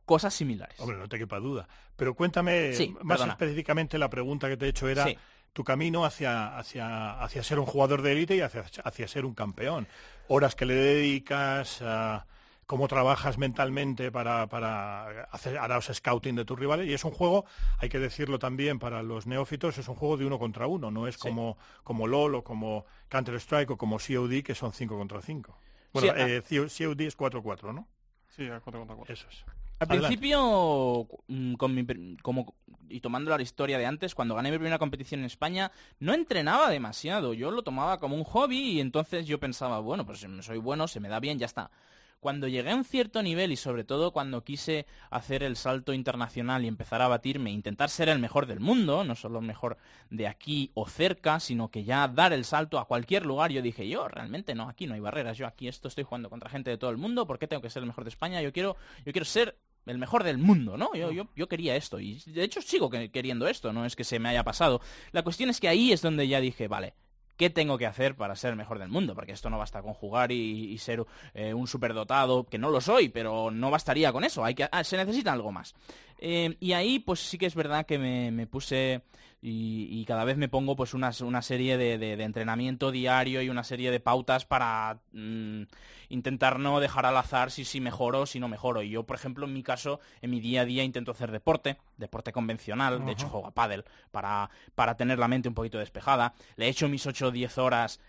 cosas 0.05 0.35
similares. 0.35 0.79
Hombre, 0.79 0.99
no 0.99 1.09
te 1.09 1.19
quepa 1.19 1.39
duda. 1.39 1.69
Pero 1.97 2.15
cuéntame 2.15 2.73
Sí, 2.75 2.95
más 3.03 3.17
perdona. 3.19 3.33
específicamente 3.33 3.99
la 3.99 4.11
pregunta 4.11 4.49
que 4.49 4.57
te 4.57 4.67
he 4.67 4.69
hecho 4.69 4.89
era 4.89 5.05
Sí. 5.07 5.17
tu 5.53 5.65
camino 5.65 6.05
hacia, 6.05 6.57
hacia, 6.59 7.21
hacia 7.23 7.43
ser 7.43 7.59
un 7.59 7.67
jugador 7.67 8.03
de 8.03 8.13
élite 8.13 8.37
y 8.37 8.41
hacia, 8.41 8.65
hacia 8.85 9.09
ser 9.09 9.25
un 9.25 9.35
campeón. 9.35 9.87
Horas 10.29 10.55
que 10.55 10.67
le 10.67 10.75
dedicas, 10.75 11.81
ah, 11.83 12.27
cómo 12.71 12.87
trabajas 12.87 13.37
mentalmente 13.37 14.13
para, 14.13 14.47
para 14.47 15.25
hacer 15.33 15.59
harás 15.59 15.91
scouting 15.93 16.37
de 16.37 16.45
tus 16.45 16.57
rivales. 16.57 16.87
Y 16.87 16.93
es 16.93 17.05
un 17.05 17.11
juego, 17.11 17.45
hay 17.79 17.89
que 17.89 17.99
decirlo 17.99 18.39
también 18.39 18.79
para 18.79 19.03
los 19.03 19.27
neófitos, 19.27 19.77
es 19.79 19.89
un 19.89 19.97
juego 19.97 20.17
de 20.17 20.25
uno 20.25 20.39
contra 20.39 20.69
uno, 20.69 20.89
no 20.89 21.09
es 21.09 21.19
como, 21.19 21.59
como 21.83 22.07
LOL 22.07 22.37
o 22.37 22.45
como 22.45 22.85
Counter-Strike 23.09 23.71
o 23.73 23.77
como 23.77 23.99
COD, 23.99 24.45
que 24.45 24.55
son 24.55 24.73
5 24.73 24.97
contra 24.97 25.21
5. 25.21 25.59
Bueno, 25.93 26.15
Sí, 26.15 26.15
eh, 26.17 26.43
COD 26.47 27.01
es 27.01 27.19
4-4, 27.19 27.75
¿no? 27.75 27.89
Sí, 28.29 28.47
a 28.47 28.61
4 28.61 28.79
contra 28.83 28.95
4. 28.95 29.15
Eso 29.15 29.27
es. 29.29 29.45
Al 29.81 29.89
Adelante. 29.89 30.07
principio, 30.07 31.09
mm, 31.27 31.55
con 31.55 31.75
mi 31.75 32.17
como, 32.23 32.55
y 32.89 33.01
tomando 33.01 33.37
la 33.37 33.43
historia 33.43 33.79
de 33.79 33.87
antes, 33.87 34.15
cuando 34.15 34.37
gané 34.37 34.53
mi 34.53 34.59
primera 34.59 34.79
competición 34.79 35.23
en 35.23 35.27
España, 35.27 35.73
no 35.99 36.15
entrenaba 36.15 36.71
demasiado. 36.71 37.35
Yo 37.35 37.51
lo 37.51 37.65
tomaba 37.65 37.99
como 37.99 38.15
un 38.15 38.23
hobby 38.23 38.75
y 38.75 38.81
entonces 38.81 39.27
yo 39.27 39.41
pensaba, 39.41 39.81
bueno, 39.81 40.07
pues 40.07 40.25
soy 40.43 40.59
bueno, 40.59 40.87
se 40.87 41.01
me 41.01 41.09
da 41.09 41.19
bien, 41.19 41.37
ya 41.37 41.47
está. 41.47 41.73
Cuando 42.21 42.49
llegué 42.49 42.71
a 42.71 42.77
un 42.77 42.85
cierto 42.85 43.23
nivel 43.23 43.51
y 43.51 43.57
sobre 43.57 43.83
todo 43.83 44.13
cuando 44.13 44.45
quise 44.45 44.85
hacer 45.11 45.43
el 45.43 45.57
salto 45.57 45.95
internacional 45.95 46.63
y 46.63 46.69
empezar 46.69 47.01
a 47.01 47.09
batirme, 47.09 47.51
intentar 47.51 47.89
ser 47.89 48.11
el 48.11 48.19
mejor 48.19 48.45
del 48.47 48.61
mundo, 48.61 49.05
no 49.05 49.15
solo 49.15 49.39
el 49.39 49.47
mejor 49.47 49.79
de 50.11 50.29
aquí 50.29 50.71
o 50.75 50.87
cerca, 50.87 51.41
sino 51.41 51.71
que 51.71 51.83
ya 51.83 52.07
dar 52.09 52.35
el 52.35 52.45
salto 52.45 52.79
a 52.79 52.85
cualquier 52.87 53.25
lugar, 53.25 53.51
yo 53.53 53.63
dije, 53.63 53.89
yo 53.89 54.07
realmente 54.07 54.55
no, 54.55 54.69
aquí 54.69 54.87
no 54.87 54.93
hay 54.93 55.01
barreras, 55.01 55.39
yo 55.39 55.47
aquí 55.47 55.67
esto 55.67 55.89
estoy 55.89 56.05
jugando 56.05 56.29
contra 56.29 56.51
gente 56.51 56.69
de 56.69 56.77
todo 56.77 56.91
el 56.91 56.99
mundo, 56.99 57.27
¿por 57.27 57.39
qué 57.39 57.47
tengo 57.47 57.63
que 57.63 57.71
ser 57.71 57.83
el 57.83 57.87
mejor 57.87 58.05
de 58.05 58.11
España? 58.11 58.43
Yo 58.43 58.53
quiero, 58.53 58.77
yo 59.07 59.13
quiero 59.13 59.25
ser 59.25 59.57
el 59.87 59.97
mejor 59.97 60.23
del 60.23 60.37
mundo, 60.37 60.77
¿no? 60.77 60.95
Yo, 60.95 61.11
yo, 61.11 61.27
yo 61.35 61.49
quería 61.49 61.75
esto 61.75 62.01
y 62.01 62.21
de 62.27 62.45
hecho 62.45 62.61
sigo 62.61 62.91
que- 62.91 63.11
queriendo 63.11 63.49
esto, 63.49 63.73
no 63.73 63.87
es 63.87 63.97
que 63.97 64.05
se 64.05 64.19
me 64.19 64.29
haya 64.29 64.45
pasado. 64.45 64.83
La 65.13 65.23
cuestión 65.23 65.49
es 65.49 65.59
que 65.59 65.69
ahí 65.69 65.91
es 65.91 66.03
donde 66.03 66.29
ya 66.29 66.39
dije, 66.43 66.69
vale, 66.69 66.93
¿qué 67.41 67.49
tengo 67.49 67.79
que 67.79 67.87
hacer 67.87 68.17
para 68.17 68.37
ser 68.37 68.51
el 68.51 68.57
mejor 68.57 68.79
del 68.79 68.91
mundo? 68.91 69.15
Porque 69.15 69.33
esto 69.33 69.49
no 69.49 69.57
basta 69.57 69.81
con 69.81 69.95
jugar 69.95 70.31
y, 70.31 70.77
ser 70.77 71.03
eh, 71.33 71.55
un 71.55 71.67
superdotado, 71.67 72.45
que 72.45 72.59
no 72.59 72.69
lo 72.69 72.83
soy, 72.83 73.09
pero 73.09 73.51
no 73.51 73.71
bastaría 73.71 74.13
con 74.13 74.25
eso, 74.25 74.45
hay 74.45 74.55
que, 74.55 74.69
ah, 74.71 74.85
se 74.85 74.99
necesita 74.99 75.33
algo 75.33 75.51
más. 75.51 75.75
Eh, 76.19 76.55
y 76.61 76.73
ahí 76.73 76.99
pues 76.99 77.21
sí 77.21 77.39
que 77.39 77.47
es 77.47 77.55
verdad 77.55 77.87
que 77.87 77.99
me 77.99 78.47
puse 78.47 79.01
y, 79.43 79.89
y 79.91 80.05
cada 80.05 80.25
vez 80.25 80.37
me 80.37 80.49
pongo 80.49 80.77
pues 80.77 80.93
una, 80.93 81.11
una 81.23 81.41
serie 81.43 81.79
de, 81.79 81.97
de- 81.99 82.17
de 82.17 82.25
entrenamiento 82.25 82.91
diario 82.91 83.41
y 83.43 83.49
una 83.49 83.65
serie 83.65 83.91
de 83.91 83.99
pautas 84.01 84.45
para 84.45 84.99
mm, 85.13 85.63
intentar 86.11 86.59
no 86.59 86.79
dejar 86.81 87.07
al 87.07 87.17
azar 87.17 87.51
si, 87.51 87.65
si 87.65 87.81
mejoro 87.81 88.23
o 88.23 88.27
si 88.27 88.39
no 88.41 88.49
mejoro. 88.49 88.83
Y 88.83 88.91
yo, 88.91 89.05
por 89.05 89.17
ejemplo, 89.17 89.47
en 89.47 89.53
mi 89.55 89.63
caso, 89.63 90.01
en 90.21 90.31
mi 90.31 90.41
día 90.41 90.63
a 90.63 90.65
día 90.65 90.85
intento 90.85 91.13
hacer 91.13 91.31
deporte, 91.31 91.79
deporte 91.97 92.33
convencional, 92.33 93.05
de 93.07 93.13
hecho 93.13 93.29
juego 93.29 93.47
a 93.47 93.51
pádel 93.53 93.85
para, 94.11 94.51
para 94.75 94.97
tener 94.97 95.19
la 95.19 95.29
mente 95.29 95.49
un 95.49 95.55
poquito 95.55 95.79
despejada. 95.79 96.35
Le 96.57 96.69
echo 96.69 96.89
mis 96.89 97.07
8 97.07 97.29
o 97.29 97.31
10 97.31 97.57
horas 97.59 98.01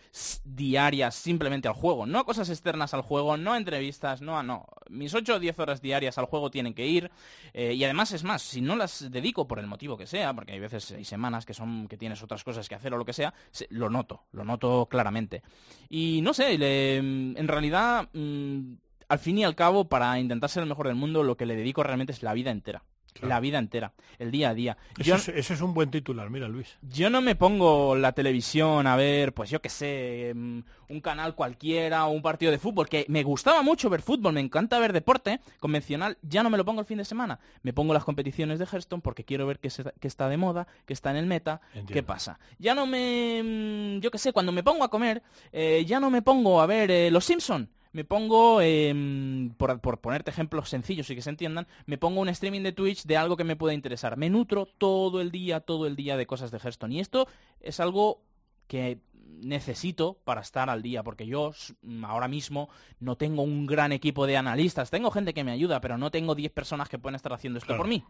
diarias 0.44 1.16
simplemente 1.16 1.68
al 1.68 1.74
juego, 1.76 2.06
no 2.06 2.20
a 2.20 2.26
cosas 2.26 2.50
externas 2.50 2.94
al 2.94 3.02
juego, 3.04 3.38
no 3.38 3.54
a 3.54 3.58
entrevistas, 3.58 4.22
no 4.22 4.38
a 4.38 4.44
no. 4.44 4.66
Mis 4.90 5.14
8 5.14 5.36
o 5.36 5.40
10 5.40 5.58
horas 5.60 5.82
diarias 5.82 6.18
al 6.18 6.26
juego 6.26 6.52
tienen 6.52 6.74
que 6.74 6.88
ir. 6.88 7.10
eh, 7.54 7.74
y 7.74 7.84
además 7.86 8.12
es 8.12 8.24
más, 8.24 8.42
si 8.42 8.60
no 8.62 8.76
las 8.76 9.10
dedico 9.12 9.48
por 9.48 9.60
el 9.60 9.68
motivo 9.68 9.96
que 9.98 10.08
sea, 10.08 10.34
porque 10.34 10.54
hay 10.54 10.60
veces 10.60 10.92
hay 10.92 11.06
semanas 11.06 11.21
que 11.46 11.54
son 11.54 11.88
que 11.88 11.98
tienes 11.98 12.22
otras 12.24 12.44
cosas 12.44 12.68
que 12.68 12.76
hacer 12.76 12.94
o 12.94 12.98
lo 12.98 13.06
que 13.06 13.14
sea, 13.14 13.34
se- 13.52 13.68
lo 13.70 13.90
noto, 13.90 14.24
lo 14.32 14.44
noto 14.44 14.88
claramente. 14.90 15.42
Y 15.90 16.22
no 16.22 16.34
sé, 16.34 16.54
en 16.98 17.48
realidad, 17.48 18.10
mm, 18.14 18.74
al 19.10 19.20
fin 19.20 19.38
y 19.38 19.44
al 19.44 19.56
cabo, 19.56 19.86
para 19.90 20.18
intentar 20.20 20.50
ser 20.50 20.64
el 20.64 20.70
mejor 20.70 20.88
del 20.88 20.96
mundo, 20.96 21.24
lo 21.24 21.36
que 21.38 21.46
le 21.46 21.56
dedico 21.56 21.84
realmente 21.84 22.14
es 22.14 22.24
la 22.24 22.34
vida 22.34 22.50
entera. 22.52 22.84
La 23.22 23.40
vida 23.42 23.60
entera, 23.60 23.92
el 24.20 24.32
día 24.32 24.50
a 24.50 24.54
día. 24.54 24.78
Eso, 24.98 25.04
Yo- 25.04 25.16
es, 25.16 25.28
eso 25.28 25.54
es 25.54 25.62
un 25.62 25.74
buen 25.74 25.92
titular, 25.92 26.30
mira 26.30 26.48
Luis. 26.48 26.78
yo 26.82 27.10
no 27.10 27.22
me 27.22 27.36
pongo 27.36 27.96
la 27.96 28.14
televisión 28.14 28.88
a 28.88 28.96
ver, 28.96 29.34
pues 29.34 29.50
yo 29.50 29.62
qué 29.62 29.70
sé, 29.70 30.32
mm, 30.34 30.60
un 30.90 31.02
canal 31.02 31.36
cualquiera 31.36 32.06
o 32.06 32.12
un 32.12 32.22
partido 32.22 32.52
de 32.52 32.58
fútbol, 32.58 32.88
que 32.88 33.06
me 33.10 33.24
gustaba 33.24 33.62
mucho 33.64 33.90
ver 33.90 34.02
fútbol, 34.02 34.34
me 34.34 34.40
encanta 34.40 34.80
ver 34.80 34.94
deporte 34.94 35.40
convencional, 35.60 36.18
ya 36.22 36.42
no 36.42 36.50
me 36.50 36.58
lo 36.58 36.64
pongo 36.66 36.80
el 36.80 36.86
fin 36.88 36.98
de 37.00 37.06
semana. 37.06 37.40
Me 37.64 37.74
pongo 37.74 37.94
las 37.94 38.06
competiciones 38.06 38.60
de 38.60 38.66
Hearthstone 38.66 39.02
porque 39.02 39.26
quiero 39.26 39.46
ver 39.46 39.60
qué, 39.60 39.70
está 40.08 40.30
de 40.30 40.38
moda, 40.38 40.68
qué 40.86 40.94
está 40.94 41.12
en 41.12 41.18
el 41.18 41.26
meta, 41.26 41.62
qué 41.88 42.04
pasa. 42.04 42.40
Ya 42.60 42.74
no 42.74 42.86
me... 42.88 43.42
mm, 43.44 44.00
yo 44.00 44.10
qué 44.10 44.18
sé, 44.18 44.32
cuando 44.34 44.52
me 44.52 44.64
pongo 44.64 44.84
a 44.84 44.90
comer, 44.90 45.22
eh, 45.52 45.84
ya 45.86 46.00
no 46.00 46.10
me 46.10 46.22
pongo 46.22 46.62
a 46.62 46.66
ver 46.66 46.90
eh, 46.90 47.12
Los 47.12 47.26
Simpson. 47.26 47.70
Me 47.94 48.06
pongo, 48.06 48.60
eh, 48.62 49.50
por, 49.58 49.80
por 49.82 50.00
ponerte 50.00 50.32
ejemplos 50.32 50.70
sencillos 50.70 51.10
y 51.10 51.16
que 51.16 51.22
se 51.22 51.30
entiendan, 51.30 51.68
me 51.86 51.98
pongo 51.98 52.22
un 52.22 52.30
streaming 52.30 52.62
de 52.62 52.72
Twitch 52.72 53.04
de 53.04 53.18
algo 53.18 53.36
que 53.36 53.44
me 53.44 53.56
pueda 53.58 53.74
interesar. 53.74 54.16
Me 54.18 54.30
nutro 54.30 54.66
todo 54.66 55.20
el 55.22 55.32
día, 55.32 55.60
todo 55.60 55.88
el 55.88 55.96
día 55.96 56.16
de 56.18 56.26
cosas 56.26 56.52
de 56.52 56.58
Hearthstone. 56.60 56.96
Y 56.96 57.00
esto 57.02 57.28
es 57.60 57.80
algo 57.80 58.22
que 58.68 59.00
necesito 59.42 60.20
para 60.24 60.42
estar 60.42 60.70
al 60.70 60.82
día, 60.82 61.04
porque 61.04 61.26
yo 61.26 61.52
mm, 61.82 62.06
ahora 62.06 62.28
mismo 62.28 62.70
no 63.00 63.16
tengo 63.18 63.42
un 63.42 63.66
gran 63.66 63.92
equipo 63.92 64.28
de 64.28 64.38
analistas. 64.38 64.90
Tengo 64.92 65.12
gente 65.12 65.34
que 65.34 65.44
me 65.44 65.52
ayuda, 65.52 65.82
pero 65.82 65.98
no 65.98 66.12
tengo 66.12 66.36
10 66.36 66.52
personas 66.52 66.88
que 66.90 67.00
pueden 67.00 67.16
estar 67.16 67.34
haciendo 67.34 67.58
esto 67.58 67.68
Claro. 67.68 67.80
por 67.84 67.90
mí. 67.90 68.04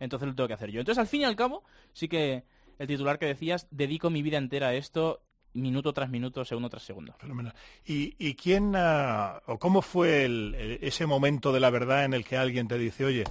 Entonces 0.00 0.28
lo 0.28 0.34
tengo 0.34 0.48
que 0.48 0.54
hacer 0.54 0.70
yo. 0.70 0.80
Entonces, 0.80 1.00
al 1.00 1.06
fin 1.08 1.22
y 1.22 1.24
al 1.24 1.36
cabo, 1.36 1.62
sí 1.92 2.08
que 2.08 2.44
el 2.78 2.86
titular 2.86 3.18
que 3.18 3.26
decías, 3.26 3.66
dedico 3.70 4.08
mi 4.08 4.22
vida 4.22 4.38
entera 4.38 4.68
a 4.68 4.74
esto, 4.74 5.20
minuto 5.54 5.92
tras 5.92 6.10
minuto, 6.10 6.44
segundo 6.44 6.68
tras 6.68 6.82
segundo. 6.82 7.14
¿Y, 7.86 8.14
y 8.18 8.34
quién 8.34 8.74
ah, 8.76 9.40
o 9.46 9.58
cómo 9.58 9.82
fue 9.82 10.24
el- 10.24 10.78
ese 10.82 11.06
momento 11.06 11.52
de 11.52 11.60
la 11.60 11.70
verdad 11.70 12.04
en 12.04 12.14
el 12.14 12.24
que 12.24 12.36
alguien 12.36 12.68
te 12.68 12.78
dice, 12.78 13.04
oye, 13.04 13.24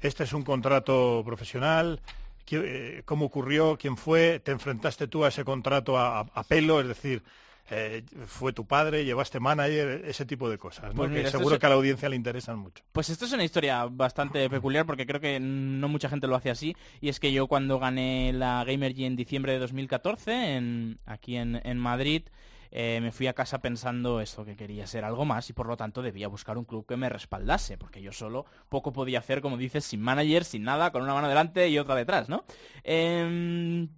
este 0.00 0.24
es 0.24 0.32
un 0.32 0.42
contrato 0.42 1.22
profesional? 1.24 2.00
¿Qui- 2.46 2.62
eh, 2.64 3.02
¿Cómo 3.04 3.26
ocurrió? 3.26 3.76
¿Quién 3.78 3.96
fue? 3.96 4.40
¿Te 4.40 4.52
enfrentaste 4.52 5.08
tú 5.08 5.24
a 5.24 5.28
ese 5.28 5.44
contrato 5.44 5.98
a 5.98 6.44
pelo? 6.48 6.80
Es 6.80 6.88
decir, 6.88 7.22
eh, 7.70 8.02
¿fue 8.26 8.52
tu 8.52 8.66
padre? 8.66 9.04
¿Llevaste 9.04 9.40
manager? 9.40 10.02
Ese 10.06 10.24
tipo 10.26 10.48
de 10.50 10.58
cosas, 10.58 10.86
¿no? 10.94 10.94
Pues 10.94 11.10
que 11.10 11.16
mira, 11.16 11.30
seguro 11.30 11.54
es- 11.54 11.60
que 11.60 11.66
a 11.66 11.68
la 11.70 11.74
audiencia 11.76 12.08
le 12.08 12.16
interesan 12.16 12.58
mucho. 12.58 12.84
Pues 12.92 13.08
esto 13.10 13.24
es 13.24 13.32
una 13.32 13.44
historia 13.44 13.84
bastante 13.90 14.48
peculiar 14.50 14.86
porque 14.86 15.06
creo 15.06 15.20
que 15.20 15.40
no 15.40 15.88
mucha 15.88 16.08
gente 16.08 16.26
lo 16.26 16.36
hace 16.36 16.50
así. 16.50 16.76
Y 17.00 17.08
es 17.08 17.20
que 17.20 17.32
yo 17.32 17.46
cuando 17.46 17.78
gané 17.78 18.32
la 18.32 18.64
Gamergy 18.64 19.04
en 19.06 19.16
diciembre 19.16 19.52
de 19.52 19.58
2014, 19.60 20.56
en, 20.56 20.96
aquí 21.06 21.36
en, 21.36 21.60
en 21.64 21.78
Madrid, 21.78 22.22
eh, 22.76 22.98
me 23.00 23.12
fui 23.12 23.28
a 23.28 23.34
casa 23.34 23.60
pensando 23.60 24.20
esto, 24.20 24.44
que 24.44 24.56
quería 24.56 24.84
ser 24.88 25.04
algo 25.04 25.24
más 25.24 25.48
y 25.48 25.52
por 25.52 25.66
lo 25.68 25.76
tanto 25.76 26.02
debía 26.02 26.26
buscar 26.26 26.58
un 26.58 26.64
club 26.64 26.84
que 26.86 26.96
me 26.96 27.08
respaldase, 27.08 27.78
porque 27.78 28.02
yo 28.02 28.10
solo 28.10 28.46
poco 28.68 28.92
podía 28.92 29.20
hacer, 29.20 29.40
como 29.40 29.56
dices, 29.56 29.84
sin 29.84 30.00
manager, 30.00 30.42
sin 30.44 30.64
nada, 30.64 30.90
con 30.90 31.02
una 31.02 31.14
mano 31.14 31.28
delante 31.28 31.68
y 31.68 31.78
otra 31.78 31.94
detrás, 31.94 32.28
¿no? 32.28 32.44
Em, 32.82 33.88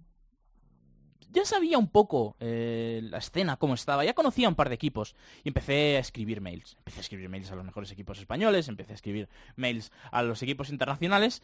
ya 1.31 1.45
sabía 1.45 1.77
un 1.77 1.89
poco 1.89 2.35
eh, 2.39 3.01
la 3.03 3.17
escena, 3.17 3.57
cómo 3.57 3.73
estaba, 3.73 4.05
ya 4.05 4.13
conocía 4.13 4.49
un 4.49 4.55
par 4.55 4.69
de 4.69 4.75
equipos 4.75 5.15
y 5.43 5.49
empecé 5.49 5.97
a 5.97 5.99
escribir 5.99 6.41
mails. 6.41 6.75
Empecé 6.77 6.99
a 6.99 7.01
escribir 7.01 7.29
mails 7.29 7.51
a 7.51 7.55
los 7.55 7.65
mejores 7.65 7.91
equipos 7.91 8.19
españoles, 8.19 8.67
empecé 8.67 8.93
a 8.93 8.95
escribir 8.95 9.29
mails 9.55 9.91
a 10.11 10.23
los 10.23 10.41
equipos 10.41 10.69
internacionales 10.69 11.41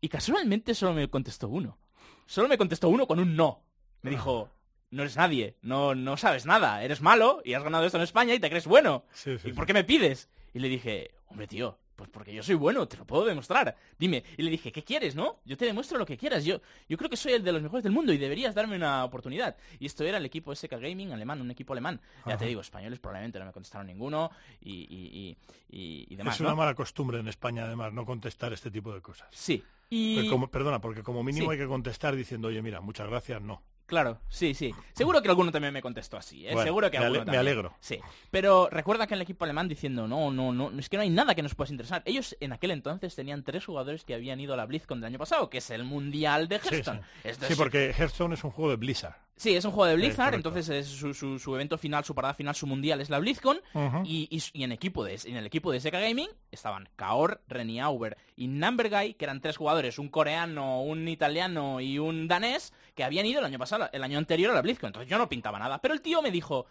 y 0.00 0.08
casualmente 0.08 0.74
solo 0.74 0.94
me 0.94 1.08
contestó 1.08 1.48
uno. 1.48 1.78
Solo 2.26 2.48
me 2.48 2.58
contestó 2.58 2.88
uno 2.88 3.06
con 3.06 3.20
un 3.20 3.36
no. 3.36 3.62
Me 4.02 4.10
dijo, 4.10 4.50
no 4.90 5.02
eres 5.02 5.16
nadie, 5.16 5.56
no, 5.62 5.94
no 5.94 6.16
sabes 6.16 6.46
nada, 6.46 6.82
eres 6.82 7.00
malo 7.00 7.40
y 7.44 7.54
has 7.54 7.62
ganado 7.62 7.84
esto 7.84 7.98
en 7.98 8.04
España 8.04 8.34
y 8.34 8.40
te 8.40 8.50
crees 8.50 8.66
bueno. 8.66 9.04
Sí, 9.12 9.38
sí, 9.38 9.48
¿Y 9.48 9.52
por 9.52 9.66
qué 9.66 9.74
me 9.74 9.84
pides? 9.84 10.28
Y 10.54 10.58
le 10.58 10.68
dije, 10.68 11.10
hombre 11.26 11.46
tío, 11.46 11.78
pues 11.96 12.10
porque 12.10 12.32
yo 12.34 12.42
soy 12.42 12.54
bueno, 12.54 12.86
te 12.86 12.96
lo 12.98 13.06
puedo 13.06 13.24
demostrar. 13.24 13.74
Dime. 13.98 14.22
Y 14.36 14.42
le 14.42 14.50
dije, 14.50 14.70
¿qué 14.70 14.84
quieres, 14.84 15.14
no? 15.16 15.40
Yo 15.44 15.56
te 15.56 15.64
demuestro 15.64 15.98
lo 15.98 16.04
que 16.06 16.16
quieras. 16.18 16.44
Yo, 16.44 16.60
yo 16.88 16.96
creo 16.98 17.08
que 17.10 17.16
soy 17.16 17.32
el 17.32 17.42
de 17.42 17.52
los 17.52 17.62
mejores 17.62 17.82
del 17.82 17.92
mundo 17.92 18.12
y 18.12 18.18
deberías 18.18 18.54
darme 18.54 18.76
una 18.76 19.04
oportunidad. 19.04 19.56
Y 19.80 19.86
esto 19.86 20.04
era 20.04 20.18
el 20.18 20.24
equipo 20.26 20.54
SK 20.54 20.72
Gaming 20.78 21.12
alemán, 21.12 21.40
un 21.40 21.50
equipo 21.50 21.72
alemán. 21.72 22.00
Ya 22.26 22.36
te 22.36 22.44
digo, 22.46 22.60
españoles 22.60 22.98
probablemente 23.00 23.38
no 23.38 23.46
me 23.46 23.52
contestaron 23.52 23.86
ninguno 23.86 24.30
y, 24.60 25.36
y, 25.70 26.06
y, 26.08 26.16
demás, 26.16 26.34
es 26.36 26.40
una 26.40 26.50
¿no? 26.50 26.56
mala 26.56 26.74
costumbre 26.74 27.18
en 27.18 27.28
España, 27.28 27.64
además, 27.64 27.92
no 27.92 28.04
contestar 28.04 28.52
este 28.52 28.70
tipo 28.70 28.92
de 28.94 29.00
cosas. 29.00 29.28
Sí. 29.32 29.62
Y... 29.88 30.16
Porque 30.16 30.30
como- 30.30 30.48
perdona, 30.50 30.80
porque 30.80 31.02
como 31.02 31.22
mínimo 31.24 31.46
Sí. 31.46 31.52
hay 31.52 31.58
que 31.58 31.66
contestar 31.66 32.14
diciendo, 32.16 32.48
oye, 32.48 32.60
mira, 32.62 32.80
muchas 32.80 33.08
gracias, 33.08 33.40
no. 33.40 33.62
Claro, 33.86 34.18
sí, 34.28 34.52
sí. 34.54 34.74
Seguro 34.94 35.22
que 35.22 35.28
alguno 35.28 35.52
también 35.52 35.72
me 35.72 35.80
contestó 35.80 36.16
así, 36.16 36.44
¿eh? 36.46 36.50
Bueno, 36.52 36.64
Seguro 36.64 36.90
que 36.90 36.98
me 36.98 37.04
alguno 37.04 37.20
ale- 37.22 37.30
me 37.30 37.36
también. 37.36 37.40
alegro. 37.40 37.74
Sí. 37.80 37.98
Pero 38.30 38.68
recuerda 38.70 39.06
que 39.06 39.14
en 39.14 39.18
el 39.18 39.22
equipo 39.22 39.44
alemán 39.44 39.68
diciendo, 39.68 40.08
no, 40.08 40.30
no, 40.30 40.52
no, 40.52 40.70
es 40.78 40.88
que 40.88 40.96
no 40.96 41.02
hay 41.04 41.10
nada 41.10 41.34
que 41.34 41.42
nos 41.42 41.54
pueda 41.54 41.70
interesar. 41.70 42.02
Ellos 42.04 42.36
en 42.40 42.52
aquel 42.52 42.72
entonces 42.72 43.14
tenían 43.14 43.44
tres 43.44 43.64
jugadores 43.64 44.04
que 44.04 44.14
habían 44.14 44.40
ido 44.40 44.54
a 44.54 44.56
la 44.56 44.66
BlizzCon 44.66 45.00
del 45.00 45.08
año 45.08 45.18
pasado, 45.18 45.48
que 45.50 45.58
es 45.58 45.70
el 45.70 45.84
Mundial 45.84 46.48
de 46.48 46.56
Hearthstone. 46.56 47.00
sí. 47.24 47.54
Porque 47.56 47.94
Hearthstone 47.96 48.34
es 48.34 48.42
un 48.44 48.50
juego 48.50 48.70
de 48.70 48.76
Blizzard. 48.76 49.14
Sí, 49.38 49.54
es 49.54 49.66
un 49.66 49.70
juego 49.72 49.84
de 49.84 49.96
Blizzard, 49.96 50.34
entonces 50.34 50.66
es 50.70 50.86
su, 50.86 51.12
su- 51.12 51.38
su 51.38 51.54
evento 51.54 51.76
final, 51.76 52.02
su 52.06 52.14
parada 52.14 52.32
final, 52.32 52.54
su 52.54 52.66
mundial 52.66 53.02
es 53.02 53.10
la 53.10 53.18
BlizzCon. 53.18 53.58
Y, 54.04 54.26
y- 54.30 54.42
y 54.58 54.64
en, 54.64 54.72
equipo 54.72 55.04
de, 55.04 55.20
en 55.26 55.36
el 55.36 55.44
equipo 55.44 55.70
de 55.70 55.78
SK 55.78 55.92
Gaming 55.92 56.30
estaban 56.50 56.88
Kaor, 56.96 57.42
Reni 57.46 57.78
Auber 57.78 58.16
y 58.34 58.48
Number 58.48 58.88
Guy, 58.88 59.12
que 59.12 59.26
eran 59.26 59.42
tres 59.42 59.58
jugadores, 59.58 59.98
un 59.98 60.08
coreano, 60.08 60.80
un 60.80 61.06
italiano 61.06 61.82
y 61.82 61.98
un 61.98 62.28
danés, 62.28 62.72
que 62.96 63.04
habían 63.04 63.26
ido 63.26 63.38
el 63.38 63.44
año 63.46 63.58
pasado, 63.58 63.88
el 63.92 64.02
año 64.02 64.18
anterior 64.18 64.50
a 64.50 64.54
la 64.54 64.62
BlizzCon. 64.62 64.88
Entonces 64.88 65.08
yo 65.08 65.18
no 65.18 65.28
pintaba 65.28 65.58
nada. 65.60 65.80
Pero 65.80 65.94
el 65.94 66.00
tío 66.00 66.20
me 66.22 66.32
dijo, 66.32 66.66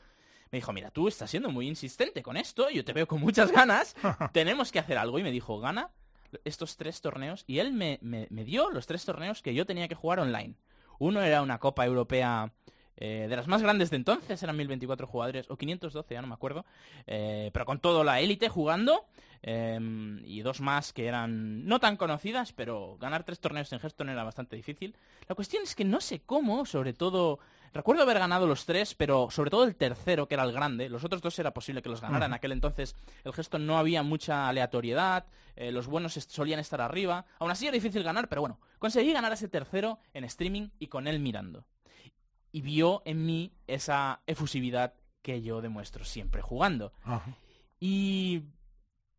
me 0.52 0.58
dijo, 0.58 0.74
mira, 0.74 0.92
tú 0.92 1.08
estás 1.08 1.30
siendo 1.32 1.50
muy 1.50 1.68
insistente 1.68 2.22
con 2.22 2.36
esto, 2.36 2.70
yo 2.70 2.84
te 2.84 2.92
veo 2.92 3.08
con 3.08 3.22
muchas 3.22 3.52
ganas, 3.52 3.96
tenemos 4.34 4.72
que 4.74 4.80
hacer 4.80 4.98
algo. 4.98 5.20
Y 5.20 5.24
me 5.24 5.32
dijo, 5.32 5.60
gana 5.60 5.92
estos 6.44 6.76
tres 6.76 7.00
torneos 7.00 7.46
y 7.48 7.60
él 7.60 7.72
me, 7.72 7.98
me- 8.02 8.28
me 8.30 8.44
dio 8.44 8.70
los 8.72 8.88
tres 8.88 9.06
torneos 9.06 9.42
que 9.42 9.54
yo 9.54 9.66
tenía 9.66 9.88
que 9.88 9.96
jugar 9.96 10.20
online. 10.20 10.56
Uno 11.00 11.22
era 11.22 11.42
una 11.42 11.60
Copa 11.60 11.86
Europea 11.86 12.52
eh, 12.98 13.28
de 13.30 13.36
las 13.36 13.48
más 13.48 13.62
grandes 13.62 13.90
de 13.90 13.98
entonces, 13.98 14.42
eran 14.42 14.56
1024 14.58 15.06
jugadores, 15.08 15.50
o 15.50 15.58
512, 15.58 16.14
ya 16.14 16.22
no 16.22 16.28
me 16.28 16.34
acuerdo, 16.34 16.66
eh, 17.08 17.50
pero 17.54 17.66
con 17.66 17.80
toda 17.80 18.04
la 18.06 18.22
élite 18.22 18.48
jugando, 18.50 19.06
eh, 19.48 19.80
y 20.26 20.42
dos 20.42 20.60
más 20.60 20.92
que 20.92 21.06
eran 21.06 21.66
no 21.68 21.80
tan 21.80 21.98
conocidas, 21.98 22.52
pero 22.52 22.98
ganar 22.98 23.24
tres 23.24 23.40
torneos 23.40 23.72
en 23.72 23.80
Hearthstone 23.80 24.12
era 24.12 24.24
bastante 24.24 24.56
difícil. 24.56 24.96
La 25.28 25.36
cuestión 25.36 25.62
es 25.62 25.76
que 25.76 25.86
no 25.86 26.02
sé 26.02 26.22
cómo, 26.22 26.66
sobre 26.66 26.94
todo, 26.94 27.38
recuerdo 27.72 28.02
haber 28.02 28.18
ganado 28.18 28.48
los 28.48 28.66
tres, 28.66 28.96
pero 28.96 29.30
sobre 29.30 29.52
todo 29.52 29.64
el 29.64 29.76
tercero, 29.76 30.28
que 30.28 30.34
era 30.34 30.44
el 30.44 30.52
grande, 30.52 30.90
los 30.90 31.04
otros 31.04 31.22
dos 31.22 31.38
era 31.38 31.54
posible 31.54 31.84
que 31.84 31.90
los 31.90 32.02
ganara, 32.02 32.26
en 32.26 32.32
Ujú. 32.32 32.38
aquel 32.38 32.52
entonces 32.54 32.96
el 33.24 33.34
Hearthstone 33.34 33.68
no 33.68 33.78
había 33.78 34.02
mucha 34.02 34.48
aleatoriedad, 34.50 35.28
eh, 35.56 35.72
los 35.72 35.86
buenos 35.86 36.14
solían 36.14 36.60
estar 36.60 36.82
arriba, 36.82 37.28
aún 37.38 37.52
así 37.52 37.68
era 37.68 37.76
difícil 37.76 38.02
ganar, 38.02 38.28
pero 38.30 38.42
bueno, 38.42 38.60
conseguí 38.80 39.14
ganar 39.14 39.32
ese 39.32 39.48
tercero 39.48 40.00
en 40.16 40.24
streaming 40.24 40.70
y 40.80 40.88
con 40.88 41.08
él 41.08 41.20
mirando 41.20 41.68
y 42.52 42.62
vio 42.62 43.04
en 43.06 43.26
mí 43.28 43.52
esa 43.68 44.22
efusividad 44.26 44.94
que 45.22 45.42
yo 45.42 45.62
demuestro 45.62 46.06
siempre 46.06 46.42
jugando. 46.42 46.94
Ajá. 47.04 47.36
Y 47.82 48.44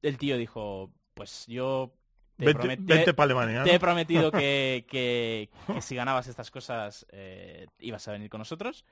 el 0.08 0.18
tío 0.18 0.36
dijo, 0.36 0.90
pues 1.14 1.46
yo 1.46 1.92
te, 2.36 2.44
Vente- 2.46 2.58
promet- 2.62 2.84
vente 2.84 3.04
te- 3.06 3.14
pa' 3.14 3.22
Alemania, 3.24 3.62
te 3.64 3.70
¿no? 3.70 3.76
he 3.76 3.80
prometido 3.80 4.30
que, 4.32 4.86
que- 4.88 5.48
que 5.74 5.80
si 5.82 5.94
ganabas 5.96 6.26
estas 6.26 6.50
cosas 6.50 7.06
eh, 7.10 7.66
ibas 7.78 8.06
a 8.08 8.12
venir 8.12 8.28
con 8.30 8.38
nosotros. 8.38 8.84